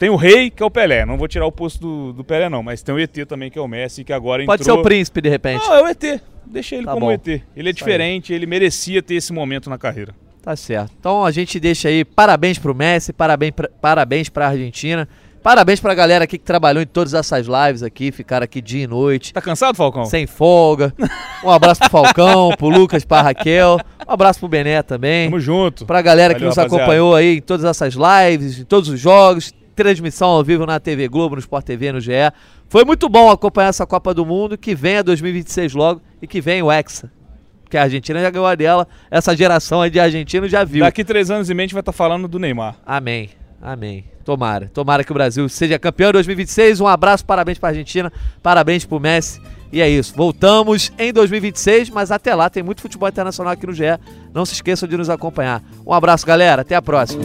tem 0.00 0.08
o 0.08 0.16
rei, 0.16 0.48
que 0.48 0.62
é 0.62 0.66
o 0.66 0.70
Pelé. 0.70 1.04
Não 1.04 1.18
vou 1.18 1.28
tirar 1.28 1.44
o 1.44 1.52
posto 1.52 1.78
do, 1.78 2.12
do 2.14 2.24
Pelé, 2.24 2.48
não. 2.48 2.62
Mas 2.62 2.82
tem 2.82 2.94
o 2.94 2.98
ET 2.98 3.14
também, 3.28 3.50
que 3.50 3.58
é 3.58 3.62
o 3.62 3.68
Messi, 3.68 4.02
que 4.02 4.14
agora 4.14 4.42
Pode 4.46 4.62
entrou... 4.62 4.76
ser 4.78 4.80
o 4.80 4.82
príncipe, 4.82 5.20
de 5.20 5.28
repente. 5.28 5.62
Não, 5.62 5.74
é 5.74 5.82
o 5.82 5.86
ET. 5.88 6.22
Deixa 6.46 6.74
ele 6.74 6.86
tá 6.86 6.94
como 6.94 7.04
bom. 7.04 7.12
ET. 7.12 7.26
Ele 7.28 7.42
é 7.56 7.62
Isso 7.64 7.74
diferente, 7.74 8.32
aí. 8.32 8.38
ele 8.38 8.46
merecia 8.46 9.02
ter 9.02 9.16
esse 9.16 9.30
momento 9.30 9.68
na 9.68 9.76
carreira. 9.76 10.14
Tá 10.42 10.56
certo. 10.56 10.94
Então 10.98 11.22
a 11.22 11.30
gente 11.30 11.60
deixa 11.60 11.88
aí 11.88 12.02
parabéns 12.02 12.58
pro 12.58 12.74
Messi, 12.74 13.12
parabéns 13.12 13.52
pra, 13.52 13.68
parabéns 13.78 14.30
pra 14.30 14.48
Argentina. 14.48 15.06
Parabéns 15.42 15.80
pra 15.80 15.94
galera 15.94 16.24
aqui 16.24 16.38
que 16.38 16.44
trabalhou 16.44 16.82
em 16.82 16.86
todas 16.86 17.12
essas 17.12 17.46
lives 17.46 17.82
aqui, 17.82 18.10
ficaram 18.10 18.44
aqui 18.44 18.62
dia 18.62 18.84
e 18.84 18.86
noite. 18.86 19.34
Tá 19.34 19.42
cansado, 19.42 19.74
Falcão? 19.76 20.06
Sem 20.06 20.26
folga. 20.26 20.94
Um 21.42 21.48
abraço 21.48 21.80
pro 21.80 21.88
Falcão, 21.88 22.50
pro 22.58 22.68
Lucas, 22.68 23.02
pra 23.02 23.22
Raquel. 23.22 23.78
Um 24.06 24.12
abraço 24.12 24.38
pro 24.38 24.46
Bené 24.46 24.82
também. 24.82 25.30
Tamo 25.30 25.40
junto. 25.40 25.86
Pra 25.86 26.02
galera 26.02 26.34
Valeu, 26.34 26.38
que 26.38 26.44
nos 26.44 26.54
rapaziada. 26.54 26.82
acompanhou 26.84 27.14
aí 27.14 27.38
em 27.38 27.40
todas 27.40 27.64
essas 27.64 27.94
lives, 27.94 28.58
em 28.58 28.64
todos 28.64 28.90
os 28.90 29.00
jogos 29.00 29.50
transmissão 29.74 30.28
ao 30.28 30.44
vivo 30.44 30.66
na 30.66 30.78
TV 30.78 31.08
Globo, 31.08 31.36
no 31.36 31.40
Sport 31.40 31.64
TV, 31.64 31.92
no 31.92 32.00
GE. 32.00 32.12
Foi 32.68 32.84
muito 32.84 33.08
bom 33.08 33.30
acompanhar 33.30 33.68
essa 33.68 33.86
Copa 33.86 34.12
do 34.12 34.24
Mundo, 34.26 34.56
que 34.58 34.74
vem 34.74 34.98
a 34.98 35.02
2026 35.02 35.74
logo 35.74 36.00
e 36.20 36.26
que 36.26 36.40
vem 36.40 36.62
o 36.62 36.70
Hexa. 36.70 37.10
Que 37.68 37.76
a 37.76 37.82
Argentina 37.82 38.20
já 38.20 38.30
ganhou 38.30 38.46
a 38.46 38.54
dela, 38.54 38.86
essa 39.10 39.36
geração 39.36 39.80
aí 39.80 39.90
de 39.90 40.00
argentinos 40.00 40.50
já 40.50 40.64
viu. 40.64 40.84
Daqui 40.84 41.04
três 41.04 41.30
anos 41.30 41.48
e 41.48 41.54
meio 41.54 41.64
a 41.64 41.66
gente 41.66 41.74
vai 41.74 41.80
estar 41.80 41.92
tá 41.92 41.96
falando 41.96 42.26
do 42.26 42.38
Neymar. 42.38 42.76
Amém. 42.84 43.30
Amém. 43.62 44.04
Tomara. 44.24 44.70
Tomara 44.72 45.04
que 45.04 45.10
o 45.10 45.14
Brasil 45.14 45.48
seja 45.48 45.78
campeão 45.78 46.10
em 46.10 46.14
2026. 46.14 46.80
Um 46.80 46.86
abraço, 46.86 47.24
parabéns 47.24 47.58
para 47.58 47.68
a 47.68 47.72
Argentina, 47.72 48.12
parabéns 48.42 48.84
para 48.84 48.96
o 48.96 49.00
Messi. 49.00 49.40
E 49.72 49.80
é 49.80 49.88
isso. 49.88 50.14
Voltamos 50.16 50.92
em 50.98 51.12
2026, 51.12 51.90
mas 51.90 52.10
até 52.10 52.34
lá 52.34 52.50
tem 52.50 52.62
muito 52.62 52.82
futebol 52.82 53.08
internacional 53.08 53.52
aqui 53.52 53.66
no 53.66 53.72
GE. 53.72 53.84
Não 54.34 54.44
se 54.44 54.54
esqueçam 54.54 54.88
de 54.88 54.96
nos 54.96 55.08
acompanhar. 55.08 55.62
Um 55.86 55.92
abraço, 55.92 56.26
galera. 56.26 56.62
Até 56.62 56.74
a 56.74 56.82
próxima. 56.82 57.22